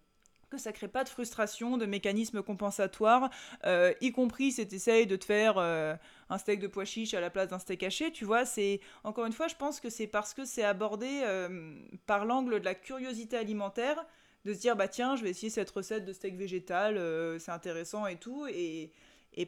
[0.50, 3.30] que ça crée pas de frustration, de mécanisme compensatoire,
[3.66, 5.96] euh, y compris si tu essayes de te faire euh,
[6.30, 9.26] un steak de pois chiche à la place d'un steak haché, tu vois, c'est encore
[9.26, 11.76] une fois, je pense que c'est parce que c'est abordé euh,
[12.06, 14.06] par l'angle de la curiosité alimentaire,
[14.46, 16.96] de se dire bah tiens, je vais essayer cette recette de steak végétal,
[17.40, 18.94] c'est intéressant et tout, et,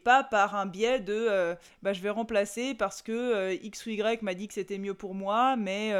[0.04, 4.34] pas par un biais de bah je vais remplacer parce que X ou Y m'a
[4.34, 5.94] dit que c'était mieux pour moi, mais,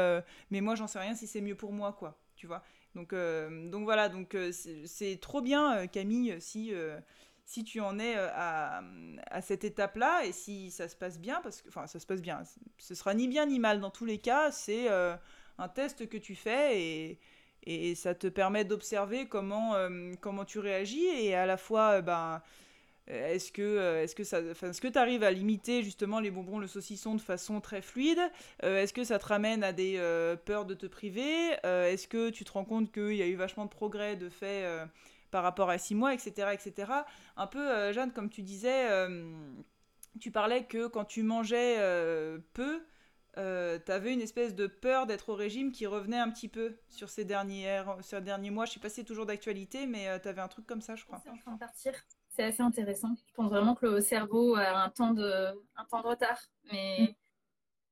[0.50, 2.62] mais moi j'en sais rien si c'est mieux pour moi, quoi, tu vois.
[2.94, 6.72] Donc, euh, donc voilà, donc euh, c'est trop bien, euh, Camille, si,
[7.44, 8.82] si tu en es à,
[9.30, 12.20] à cette étape-là et si ça se passe bien, parce que, enfin, ça se passe
[12.22, 12.42] bien,
[12.78, 13.80] ce sera ni bien ni mal.
[13.80, 17.18] Dans tous les cas, c'est un test que tu fais et,
[17.62, 19.74] et ça te permet d'observer comment,
[20.20, 22.42] comment tu réagis et à la fois, ben
[23.10, 26.58] est-ce que euh, est-ce que ça est-ce que tu arrives à limiter justement les bonbons
[26.58, 28.20] le saucisson de façon très fluide?
[28.62, 29.98] Euh, est-ce que ça te ramène à des
[30.44, 31.56] peurs de te priver?
[31.64, 34.64] Est-ce que tu te rends compte qu'il y a eu vachement de progrès de fait
[35.30, 36.92] par rapport à six mois etc etc
[37.36, 38.88] un peu Jeanne comme tu disais
[40.20, 41.76] tu parlais que quand tu mangeais
[42.52, 42.82] peu
[43.34, 43.40] tu
[43.92, 47.24] avais une espèce de peur d'être au régime qui revenait un petit peu sur ces
[47.24, 47.82] derniers,
[48.50, 48.66] mois.
[48.66, 51.04] Je sais pas si c'est toujours d'actualité, mais tu avais un truc comme ça, je
[51.04, 51.20] crois.
[51.22, 51.92] C'est en train de partir
[52.30, 53.14] c'est assez intéressant.
[53.28, 55.46] Je pense vraiment que le cerveau a un temps de,
[55.76, 56.40] un temps de retard.
[56.72, 57.14] Mais mm.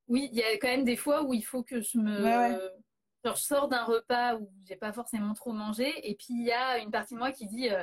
[0.09, 2.20] oui, il y a quand même des fois où il faut que je me.
[3.24, 6.52] Genre, je sors d'un repas où j'ai pas forcément trop mangé, et puis il y
[6.52, 7.69] a une partie de moi qui dit.
[7.69, 7.82] Euh,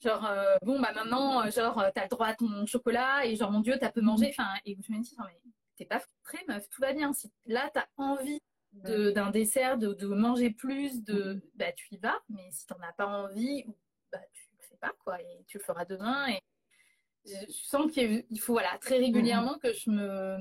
[0.00, 3.50] genre, euh, bon, bah maintenant, euh, genre, t'as le droit à ton chocolat, et genre,
[3.50, 4.26] mon Dieu, t'as peu mangé.
[4.26, 4.30] Mm.
[4.30, 5.40] Enfin, et je me dis, non, mais
[5.76, 7.12] t'es pas frustrée, meuf, tout va bien.
[7.14, 8.40] Si là, t'as envie
[8.72, 11.40] d'un dessert, de, de, manger plus, de, mm.
[11.54, 13.64] bah, tu y vas, mais si t'en as pas envie,
[14.12, 14.47] bah, tu
[14.80, 16.28] pas, quoi, et tu le feras demain.
[16.28, 16.40] Et
[17.26, 19.58] je, sens qu'il faut, voilà, très régulièrement mhm.
[19.60, 20.38] que je me.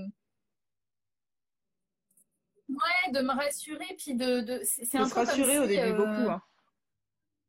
[2.69, 4.41] Ouais, de me rassurer, puis de.
[4.41, 6.31] de c'est un peu rassurer au début, euh, beaucoup.
[6.31, 6.41] Hein.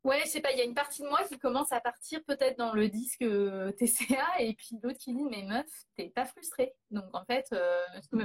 [0.05, 2.23] Ouais, je sais pas, il y a une partie de moi qui commence à partir
[2.23, 5.67] peut-être dans le disque euh, TCA et puis l'autre qui dit mais meuf,
[5.97, 6.73] t'es pas frustrée.
[6.89, 7.81] Donc en fait, euh,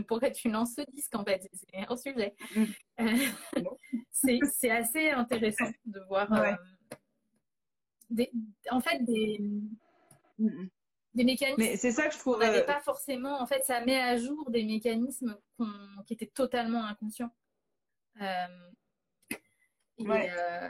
[0.06, 1.48] pourquoi tu lances ce disque en fait?
[1.52, 2.36] C'est un sujet.
[2.54, 2.68] Mhm.
[4.52, 6.28] c'est assez intéressant de voir
[8.70, 9.40] en fait, des,
[11.14, 11.56] des mécanismes.
[11.58, 12.38] Mais c'est ça que je trouve.
[12.40, 13.40] n'avait pas forcément.
[13.40, 15.38] En fait, ça met à jour des mécanismes
[16.06, 17.30] qui étaient totalement inconscients.
[18.20, 18.46] Euh,
[19.98, 20.30] ouais.
[20.30, 20.68] Euh,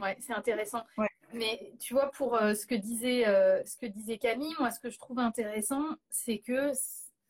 [0.00, 0.84] ouais c'est intéressant.
[1.32, 3.24] Mais tu vois, pour euh, ce, que disait,
[3.64, 6.72] ce que disait Camille, moi, ce que je trouve intéressant, c'est que.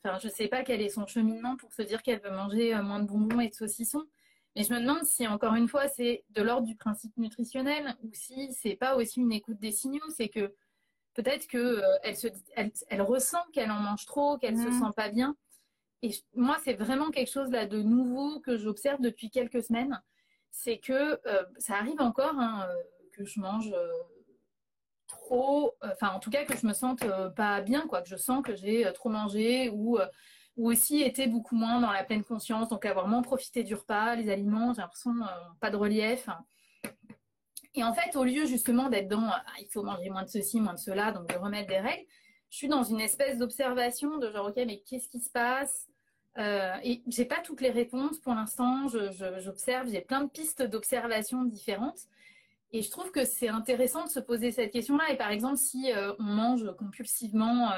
[0.04, 3.00] Enfin, je sais pas quel est son cheminement pour se dire qu'elle veut manger moins
[3.00, 4.06] de bonbons et de saucissons.
[4.56, 8.08] Mais je me demande si, encore une fois, c'est de l'ordre du principe nutritionnel ou
[8.14, 10.08] si c'est pas aussi une écoute des signaux.
[10.16, 10.54] C'est que
[11.12, 14.72] peut-être qu'elle euh, elle, ressent qu'elle en mange trop, qu'elle se mm.
[14.72, 15.36] sent pas bien.
[16.00, 20.02] Et moi, c'est vraiment quelque chose là de nouveau que j'observe depuis quelques semaines.
[20.50, 23.74] C'est que euh, ça arrive encore hein, euh, que je mange
[25.06, 27.04] trop, enfin en tout cas que je me sente
[27.34, 29.98] pas bien, quoi, que je sens que j'ai trop mangé ou
[30.56, 34.16] ou aussi été beaucoup moins dans la pleine conscience, donc avoir moins profité du repas,
[34.16, 35.12] les aliments, j'ai l'impression
[35.60, 36.28] pas de relief.
[37.74, 40.60] Et en fait, au lieu justement d'être dans ah, il faut manger moins de ceci,
[40.60, 42.06] moins de cela, donc de remettre des règles,
[42.48, 45.88] je suis dans une espèce d'observation de genre ok, mais qu'est-ce qui se passe?
[46.38, 48.88] Euh, Et j'ai pas toutes les réponses pour l'instant.
[48.88, 52.00] J'observe, j'ai plein de pistes d'observation différentes.
[52.72, 55.10] Et je trouve que c'est intéressant de se poser cette question-là.
[55.10, 57.70] Et par exemple, si euh, on mange compulsivement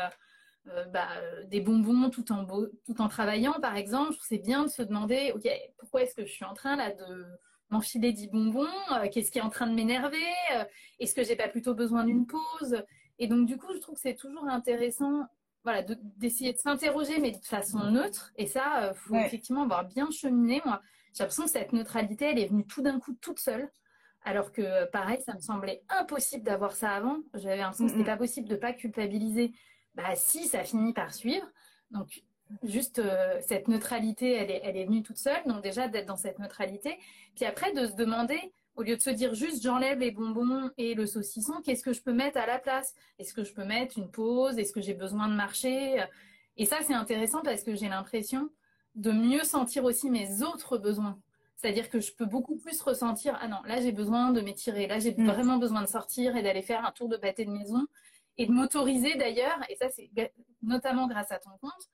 [0.71, 1.09] euh, bah,
[1.47, 5.49] des bonbons tout en, tout en travaillant, par exemple, c'est bien de se demander, ok,
[5.79, 7.27] pourquoi est-ce que je suis en train là de
[7.71, 10.17] m'enfiler 10 bonbons euh, Qu'est-ce qui est en train de m'énerver
[10.55, 10.65] euh,
[10.99, 12.83] Est-ce que j'ai pas plutôt besoin d'une pause?
[13.19, 15.27] Et donc, du coup, je trouve que c'est toujours intéressant
[15.65, 15.83] voilà,
[16.17, 18.33] d'essayer de, s'interroger, mais de façon neutre.
[18.37, 20.63] Et ça, il euh, faut effectivement avoir bien cheminé.
[20.65, 20.81] Moi,
[21.13, 23.71] j'ai l'impression que cette neutralité, elle est venue tout d'un coup toute seule.
[24.25, 27.19] Alors que, pareil, ça me semblait impossible d'avoir ça avant.
[27.35, 29.53] J'avais l'impression que c'était pas possible de pas culpabiliser.
[29.99, 31.47] Bah si, ça finit par suivre.
[31.91, 32.23] Donc,
[32.63, 35.43] juste euh, cette neutralité, elle est, elle est venue toute seule.
[35.47, 36.99] Donc déjà d'être dans cette neutralité.
[37.35, 38.41] Puis après de se demander,
[38.77, 42.01] au lieu de se dire juste j'enlève les bonbons et le saucisson, qu'est-ce que je
[42.01, 42.95] peux mettre à la place?
[43.19, 44.57] Est-ce que je peux mettre une pause?
[44.57, 46.05] Est-ce que j'ai besoin de marcher?
[46.57, 48.51] Et ça c'est intéressant parce que j'ai l'impression
[48.95, 51.19] de mieux sentir aussi mes autres besoins.
[51.57, 55.01] C'est-à-dire que je peux beaucoup plus ressentir, ah non, là j'ai besoin de m'étirer, là
[55.01, 55.27] j'ai mm.
[55.27, 57.85] vraiment besoin de sortir et d'aller faire un tour de pâté de maison
[58.39, 60.11] et de m'autoriser d'ailleurs, et ça c'est
[60.63, 61.89] notamment grâce à ton compte,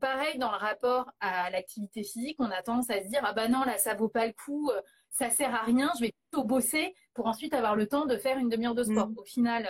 [0.00, 3.48] pareil, dans le rapport à l'activité physique, on a tendance à se dire ah bah
[3.48, 6.44] non là ça vaut pas le coup, euh, ça sert à rien, je vais plutôt
[6.44, 9.08] bosser pour ensuite avoir le temps de faire une demi-heure de sport.
[9.08, 9.18] Mm.
[9.18, 9.68] Au final,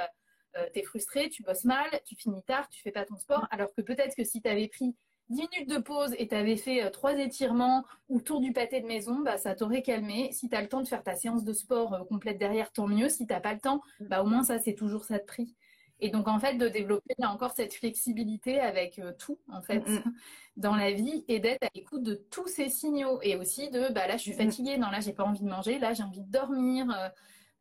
[0.56, 3.46] euh, tu es frustré, tu bosses mal, tu finis tard, tu fais pas ton sport,
[3.50, 4.96] alors que peut-être que si tu avais pris
[5.28, 8.80] 10 minutes de pause et tu avais fait euh, trois étirements ou tour du pâté
[8.80, 10.32] de maison, bah, ça t'aurait calmé.
[10.32, 13.08] Si tu as le temps de faire ta séance de sport complète derrière, tant mieux.
[13.08, 15.54] Si tu n'as pas le temps, bah, au moins ça, c'est toujours ça de prix.
[16.00, 19.80] Et donc, en fait, de développer là encore cette flexibilité avec euh, tout, en fait,
[19.80, 20.14] mm, mm.
[20.56, 23.20] dans la vie et d'être à l'écoute de tous ces signaux.
[23.22, 25.48] Et aussi de, bah là, je suis mm, fatiguée, non, là, j'ai pas envie de
[25.48, 26.86] manger, là, j'ai envie de dormir.
[26.90, 27.08] Euh,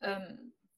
[0.10, 0.20] euh,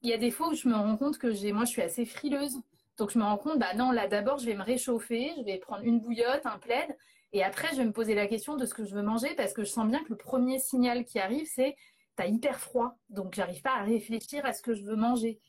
[0.02, 1.81] il y a des fois où je me rends compte que j'ai, moi, je suis
[1.81, 2.57] assez frileuse.
[2.98, 5.57] Donc, je me rends compte, bah non, là, d'abord, je vais me réchauffer, je vais
[5.57, 6.95] prendre une bouillotte, un plaid.
[7.31, 9.53] Et après, je vais me poser la question de ce que je veux manger parce
[9.53, 11.76] que je sens bien que le premier signal qui arrive, c'est
[12.15, 12.98] t'as hyper froid.
[13.10, 15.40] Donc, j'arrive pas à réfléchir à ce que je veux manger.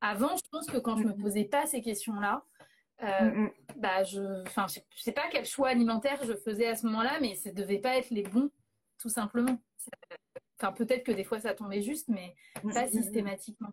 [0.00, 2.44] Avant, je pense que quand je me posais pas ces questions-là,
[3.02, 6.86] euh, mm, bah je, enfin, je sais pas quel choix alimentaire je faisais à ce
[6.86, 8.50] moment-là, mais ça devait pas être les bons,
[8.98, 9.58] tout simplement.
[10.60, 12.34] Enfin, peut-être que des fois ça tombait juste, mais
[12.74, 13.70] pas systématiquement.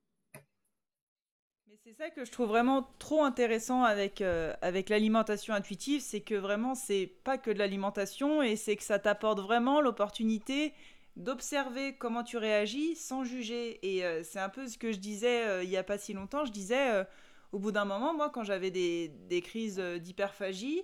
[1.68, 6.22] Mais c'est ça que je trouve vraiment trop intéressant avec, euh, avec l'alimentation intuitive, c'est
[6.22, 10.74] que vraiment c'est pas que de l'alimentation et c'est que ça t'apporte vraiment l'opportunité
[11.18, 13.80] d'observer comment tu réagis sans juger.
[13.82, 16.14] Et euh, c'est un peu ce que je disais euh, il n'y a pas si
[16.14, 16.46] longtemps.
[16.46, 17.04] Je disais, euh,
[17.52, 20.84] au bout d'un moment, moi, quand j'avais des, des, crises d'hyperphagie,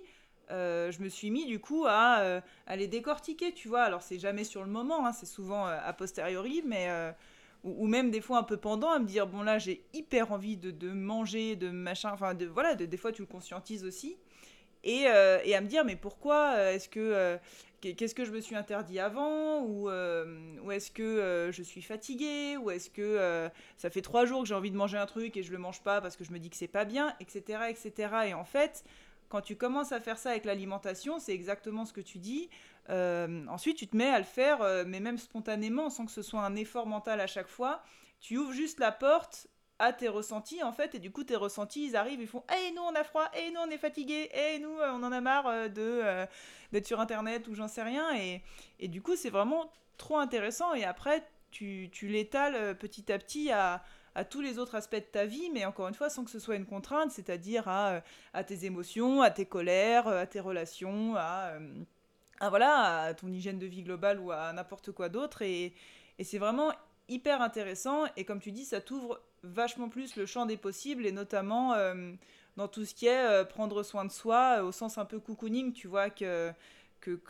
[0.50, 3.82] je me suis mis du coup à, à, les décortiquer, tu vois.
[3.82, 6.88] Alors, c'est jamais sur le moment, hein, c'est souvent a posteriori, mais.
[7.62, 10.58] Ou, même des fois un peu pendant, à me dire, bon là, j'ai hyper envie
[10.58, 12.10] de, de, manger, de machin.
[12.12, 14.18] Enfin, de, voilà, des fois, tu le conscientises aussi.
[14.82, 17.38] Et, et, à me dire mais pourquoi est-ce que
[17.92, 21.82] qu'est-ce que je me suis interdit avant ou, euh, ou est-ce que euh, je suis
[21.82, 25.06] fatiguée ou est-ce que euh, ça fait trois jours que j'ai envie de manger un
[25.06, 27.14] truc et je le mange pas parce que je me dis que c'est pas bien
[27.20, 28.84] etc etc et en fait
[29.28, 32.48] quand tu commences à faire ça avec l'alimentation c'est exactement ce que tu dis.
[32.88, 36.54] Ensuite tu te mets à le faire mais même spontanément sans que ce soit un
[36.56, 37.82] effort mental à chaque fois.
[38.20, 39.48] Tu ouvres juste la porte
[39.78, 42.72] à tes ressentis en fait et du coup tes ressentis ils arrivent ils font hey
[42.72, 45.68] nous on a froid hey nous on est fatigué hey nous on en a marre
[45.68, 46.26] de
[46.70, 48.40] d'être sur internet ou j'en sais rien et,
[48.78, 51.24] et du coup c'est vraiment trop intéressant et après
[51.54, 53.82] tu, tu l'étales euh, petit à petit à,
[54.14, 56.40] à tous les autres aspects de ta vie, mais encore une fois sans que ce
[56.40, 58.00] soit une contrainte, c'est-à-dire à, euh,
[58.34, 61.52] à, tes émotions, à tes colères, euh, à tes relations, à,
[62.40, 65.42] à, voilà, à ton hygiène de vie globale ou à n'importe quoi d'autre.
[65.42, 65.74] Et,
[66.18, 66.72] et c'est vraiment
[67.08, 68.04] hyper intéressant.
[68.16, 71.74] Et comme tu dis, ça t'ouvre vachement plus le champ des possibles, et notamment
[72.56, 75.18] dans tout ce qui est euh, prendre soin de soi, euh, au sens un peu
[75.18, 76.52] cocooning, tu vois, que,
[77.00, 77.20] que,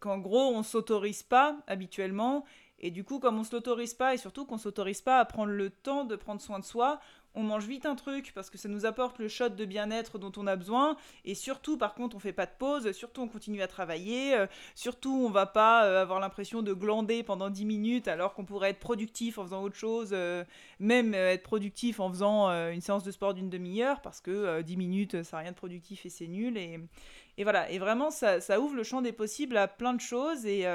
[0.00, 2.44] qu'en gros, on s'autorise pas habituellement.
[2.78, 5.52] Et du coup, comme on se l'autorise pas, et surtout qu'on s'autorise pas à prendre
[5.52, 7.00] le temps de prendre soin de soi,
[7.34, 10.32] on mange vite un truc parce que ça nous apporte le shot de bien-être dont
[10.36, 10.96] on a besoin.
[11.24, 12.92] Et surtout, par contre, on fait pas de pause.
[12.92, 14.34] Surtout, on continue à travailler.
[14.34, 18.44] Euh, surtout, on va pas euh, avoir l'impression de glander pendant 10 minutes alors qu'on
[18.44, 20.10] pourrait être productif en faisant autre chose.
[20.12, 20.44] Euh,
[20.78, 25.22] même être productif en faisant une séance de sport d'une demi-heure parce que 10 minutes,
[25.22, 26.56] ça n'a rien de productif et c'est nul.
[26.58, 27.70] Et, voilà.
[27.70, 30.44] Et vraiment, ça, ça, ouvre le champ des possibles à plein de choses.
[30.44, 30.66] Et.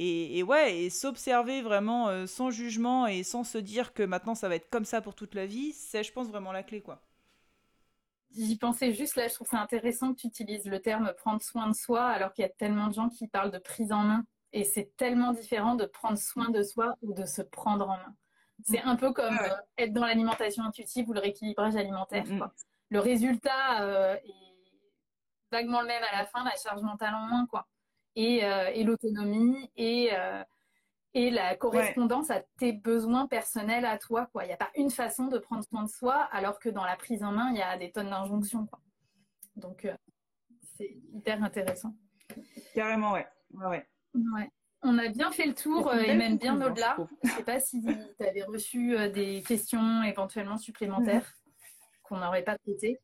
[0.00, 4.48] Et, ouais, et s'observer vraiment euh, sans jugement et sans se dire que maintenant ça
[4.48, 7.02] va être comme ça pour toute la vie, c'est, je pense, vraiment la clé, quoi.
[8.30, 11.66] J'y pensais juste là, je trouve ça intéressant que tu utilises le terme prendre soin
[11.66, 14.24] de soi, alors qu'il y a tellement de gens qui parlent de prise en main.
[14.52, 18.14] Et c'est tellement différent de prendre soin de soi ou de se prendre en main.
[18.64, 22.24] C'est un peu comme euh, être dans l'alimentation intuitive ou le rééquilibrage alimentaire.
[22.24, 22.50] Mm-hmm.
[22.90, 24.48] Le résultat euh, est
[25.50, 27.66] vaguement le même à la fin, la charge mentale en moins, quoi.
[28.20, 30.10] Et, euh, et l'autonomie et,
[31.14, 34.44] et la correspondance à tes besoins personnels à toi, quoi.
[34.44, 36.96] Il n'y a pas une façon de prendre soin de soi, alors que dans la
[36.96, 38.80] prise en main, il y a des tonnes d'injonctions, quoi.
[39.54, 39.88] Donc,
[40.76, 41.94] c'est hyper intéressant.
[42.74, 43.26] Carrément, ouais.
[43.52, 43.86] ouais.
[44.14, 44.50] ouais.
[44.82, 46.96] On a bien fait le tour et même bien au-delà.
[47.24, 51.34] Je ne sais pas si tu avais reçu euh, des questions éventuellement supplémentaires
[52.04, 53.00] qu'on n'aurait pas traitées.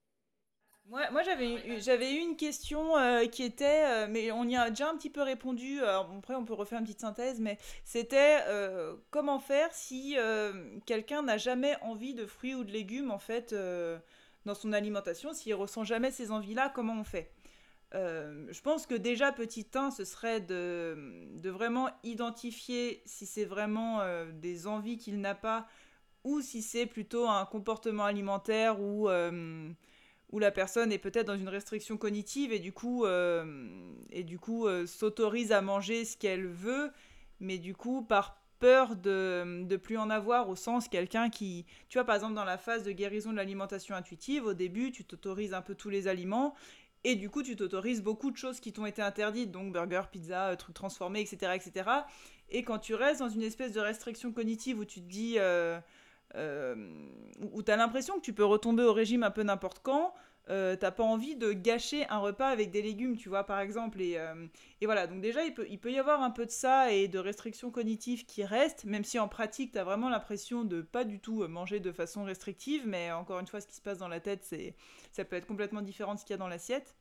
[0.86, 4.68] Moi, moi j'avais, j'avais eu une question euh, qui était, euh, mais on y a
[4.68, 5.82] déjà un petit peu répondu.
[5.82, 8.40] après, on peut refaire une petite synthèse, mais c'était
[9.10, 10.16] comment faire si
[10.86, 13.54] quelqu'un n'a jamais envie de fruits ou de légumes en fait
[14.44, 17.30] dans son alimentation, s'il ressent jamais ces envies-là, comment on fait?
[17.94, 23.44] Euh, je pense que déjà, petit 1, ce serait de, de vraiment identifier si c'est
[23.44, 25.66] vraiment euh, des envies qu'il n'a pas
[26.24, 29.70] ou si c'est plutôt un comportement alimentaire euh,
[30.34, 33.06] où la personne est peut-être dans une restriction cognitive et du coup,
[34.10, 36.90] et du coup s'autorise à manger ce qu'elle veut,
[37.40, 41.98] mais du coup, par peur de, de plus en avoir au sens quelqu'un qui, tu
[41.98, 45.54] vois, par exemple, dans la phase de guérison de l'alimentation intuitive, au début, tu t'autorises
[45.54, 46.54] un peu tous les aliments
[47.04, 50.48] et du coup, tu t'autorises beaucoup de choses qui t'ont été interdites, donc burger, pizza,
[50.48, 51.90] euh, trucs transformés, etc., etc.
[52.48, 55.42] Et quand tu restes dans une espèce de restriction cognitive où tu te dis, euh,
[55.44, 55.80] euh,
[56.34, 60.14] où tu as l'impression que tu peux retomber au régime un peu n'importe quand,
[60.50, 64.00] euh, t'as pas envie de gâcher un repas avec des légumes, tu vois, par exemple.
[64.00, 64.18] Et,
[64.80, 67.70] et voilà, donc déjà, il peut, y avoir un peu de ça et de restrictions
[67.70, 71.46] cognitives qui restent, même si en pratique, tu as vraiment l'impression de pas du tout
[71.48, 74.44] manger de façon restrictive, mais encore une fois, ce qui se passe dans la tête,
[74.44, 74.74] c'est
[75.12, 76.94] ça peut être complètement différent de ce qu'il y a dans l'assiette.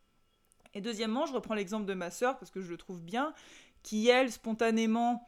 [0.74, 3.34] Et deuxièmement, je reprends l'exemple de ma sœur, parce que je le trouve bien,
[3.82, 5.28] qui, elle, spontanément...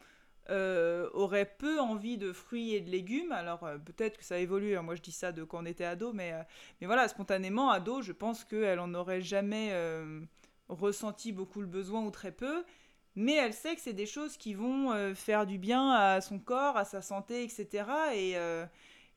[0.51, 3.31] Euh, aurait peu envie de fruits et de légumes.
[3.31, 4.83] Alors euh, peut-être que ça évolue, hein.
[4.83, 6.43] moi je dis ça de quand on était ado, mais, euh,
[6.79, 9.73] mais voilà, spontanément, ado, je pense qu'elle en aurait jamais
[10.69, 12.63] ressenti beaucoup le besoin ou très peu.
[13.15, 16.77] Mais elle sait que c'est des choses qui vont faire du bien à son corps,
[16.77, 17.85] à sa santé, etc.
[18.13, 18.35] Et,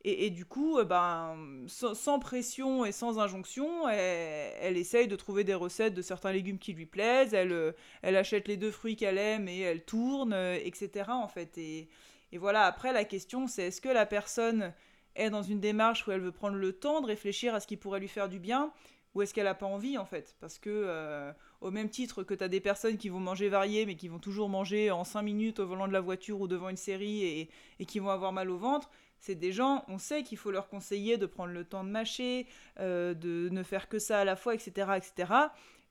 [0.04, 5.54] et, du coup, euh, ben, sans, pression et sans injonction, elle, essaye de trouver des
[5.54, 7.72] recettes de certains légumes qui lui plaisent, elle, euh,
[8.02, 11.06] elle achète les deux fruits qu'elle aime et elle tourne, euh, etc.
[11.08, 11.58] en fait.
[11.58, 11.88] Et,
[12.30, 14.72] et voilà, après la question c'est est-ce que la personne
[15.16, 17.76] est dans une démarche où elle veut prendre le temps de réfléchir à ce qui
[17.76, 18.72] pourrait lui faire du bien
[19.14, 20.36] ou est-ce qu'elle n'a pas envie en fait?
[20.38, 23.96] Parce que au même titre que tu as des personnes qui vont manger varié mais
[23.96, 26.76] qui vont toujours manger en 5 minutes au volant de la voiture ou devant une
[26.76, 27.50] série et,
[27.80, 30.68] et qui vont avoir mal au ventre, c'est des gens, on sait qu'il faut leur
[30.68, 32.46] conseiller de prendre le temps de mâcher,
[32.78, 34.92] euh, de ne faire que ça à la fois, etc.
[34.96, 35.32] etc.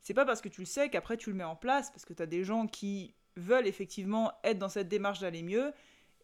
[0.02, 2.14] C'est pas parce que tu le sais qu'après tu le mets en place, parce que
[2.14, 5.74] tu as des gens qui veulent effectivement être dans cette démarche d'aller mieux,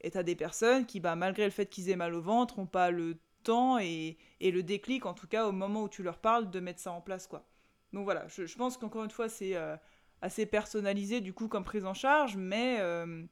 [0.02, 2.60] et tu as des personnes qui, bah, malgré le fait qu'ils aient mal au ventre,
[2.60, 6.18] n'ont pas le temps et, le déclic, en tout cas au moment où tu leur
[6.18, 7.28] parles, de mettre ça en place.
[7.28, 7.46] quoi.
[7.92, 9.76] Donc voilà, je, pense qu'encore une fois, c'est euh,
[10.22, 12.78] assez personnalisé du coup comme prise en charge, mais...
[12.80, 13.24] Euh,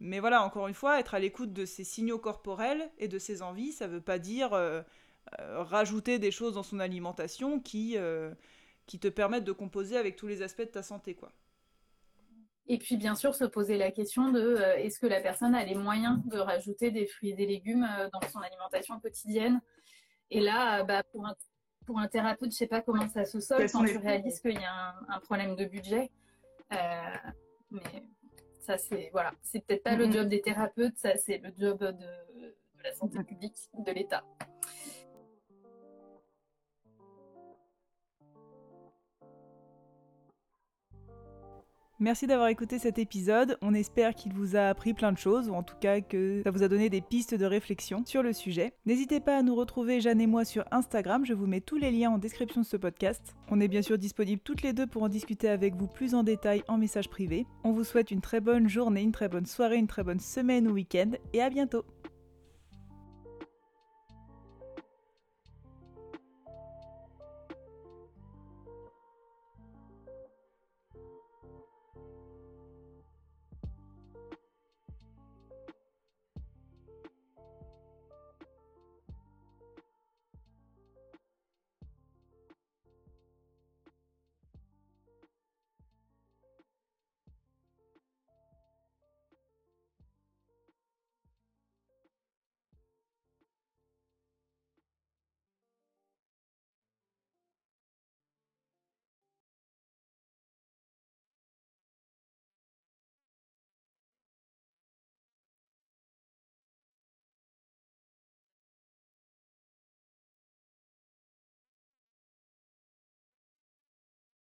[0.00, 3.42] mais voilà, encore une fois, être à l'écoute de ses signaux corporels et de ses
[3.42, 4.80] envies, ça ne veut pas dire euh,
[5.38, 8.32] euh, rajouter des choses dans son alimentation qui, euh,
[8.86, 11.14] qui te permettent de composer avec tous les aspects de ta santé.
[11.14, 11.30] quoi.
[12.66, 15.74] Et puis bien sûr se poser la question de est-ce que la personne a les
[15.74, 19.60] moyens de rajouter des fruits et des légumes dans son alimentation quotidienne?
[20.30, 21.34] Et là, bah, pour, un,
[21.84, 24.52] pour un thérapeute, je ne sais pas comment ça se solde quand tu réalises qu'il
[24.52, 26.10] y a un, un, problème de budget.
[26.70, 28.04] mais
[28.60, 31.90] ça, c'est voilà, c'est peut-être pas le job des thérapeutes, ça, c'est le job de,
[31.90, 34.24] de la santé publique, de l'État.
[42.02, 43.58] Merci d'avoir écouté cet épisode.
[43.60, 46.50] On espère qu'il vous a appris plein de choses, ou en tout cas que ça
[46.50, 48.72] vous a donné des pistes de réflexion sur le sujet.
[48.86, 51.26] N'hésitez pas à nous retrouver, Jeanne et moi, sur Instagram.
[51.26, 53.36] Je vous mets tous les liens en description de ce podcast.
[53.50, 56.22] On est bien sûr disponibles toutes les deux pour en discuter avec vous plus en
[56.22, 57.46] détail en message privé.
[57.64, 60.68] On vous souhaite une très bonne journée, une très bonne soirée, une très bonne semaine
[60.68, 61.84] ou week-end, et à bientôt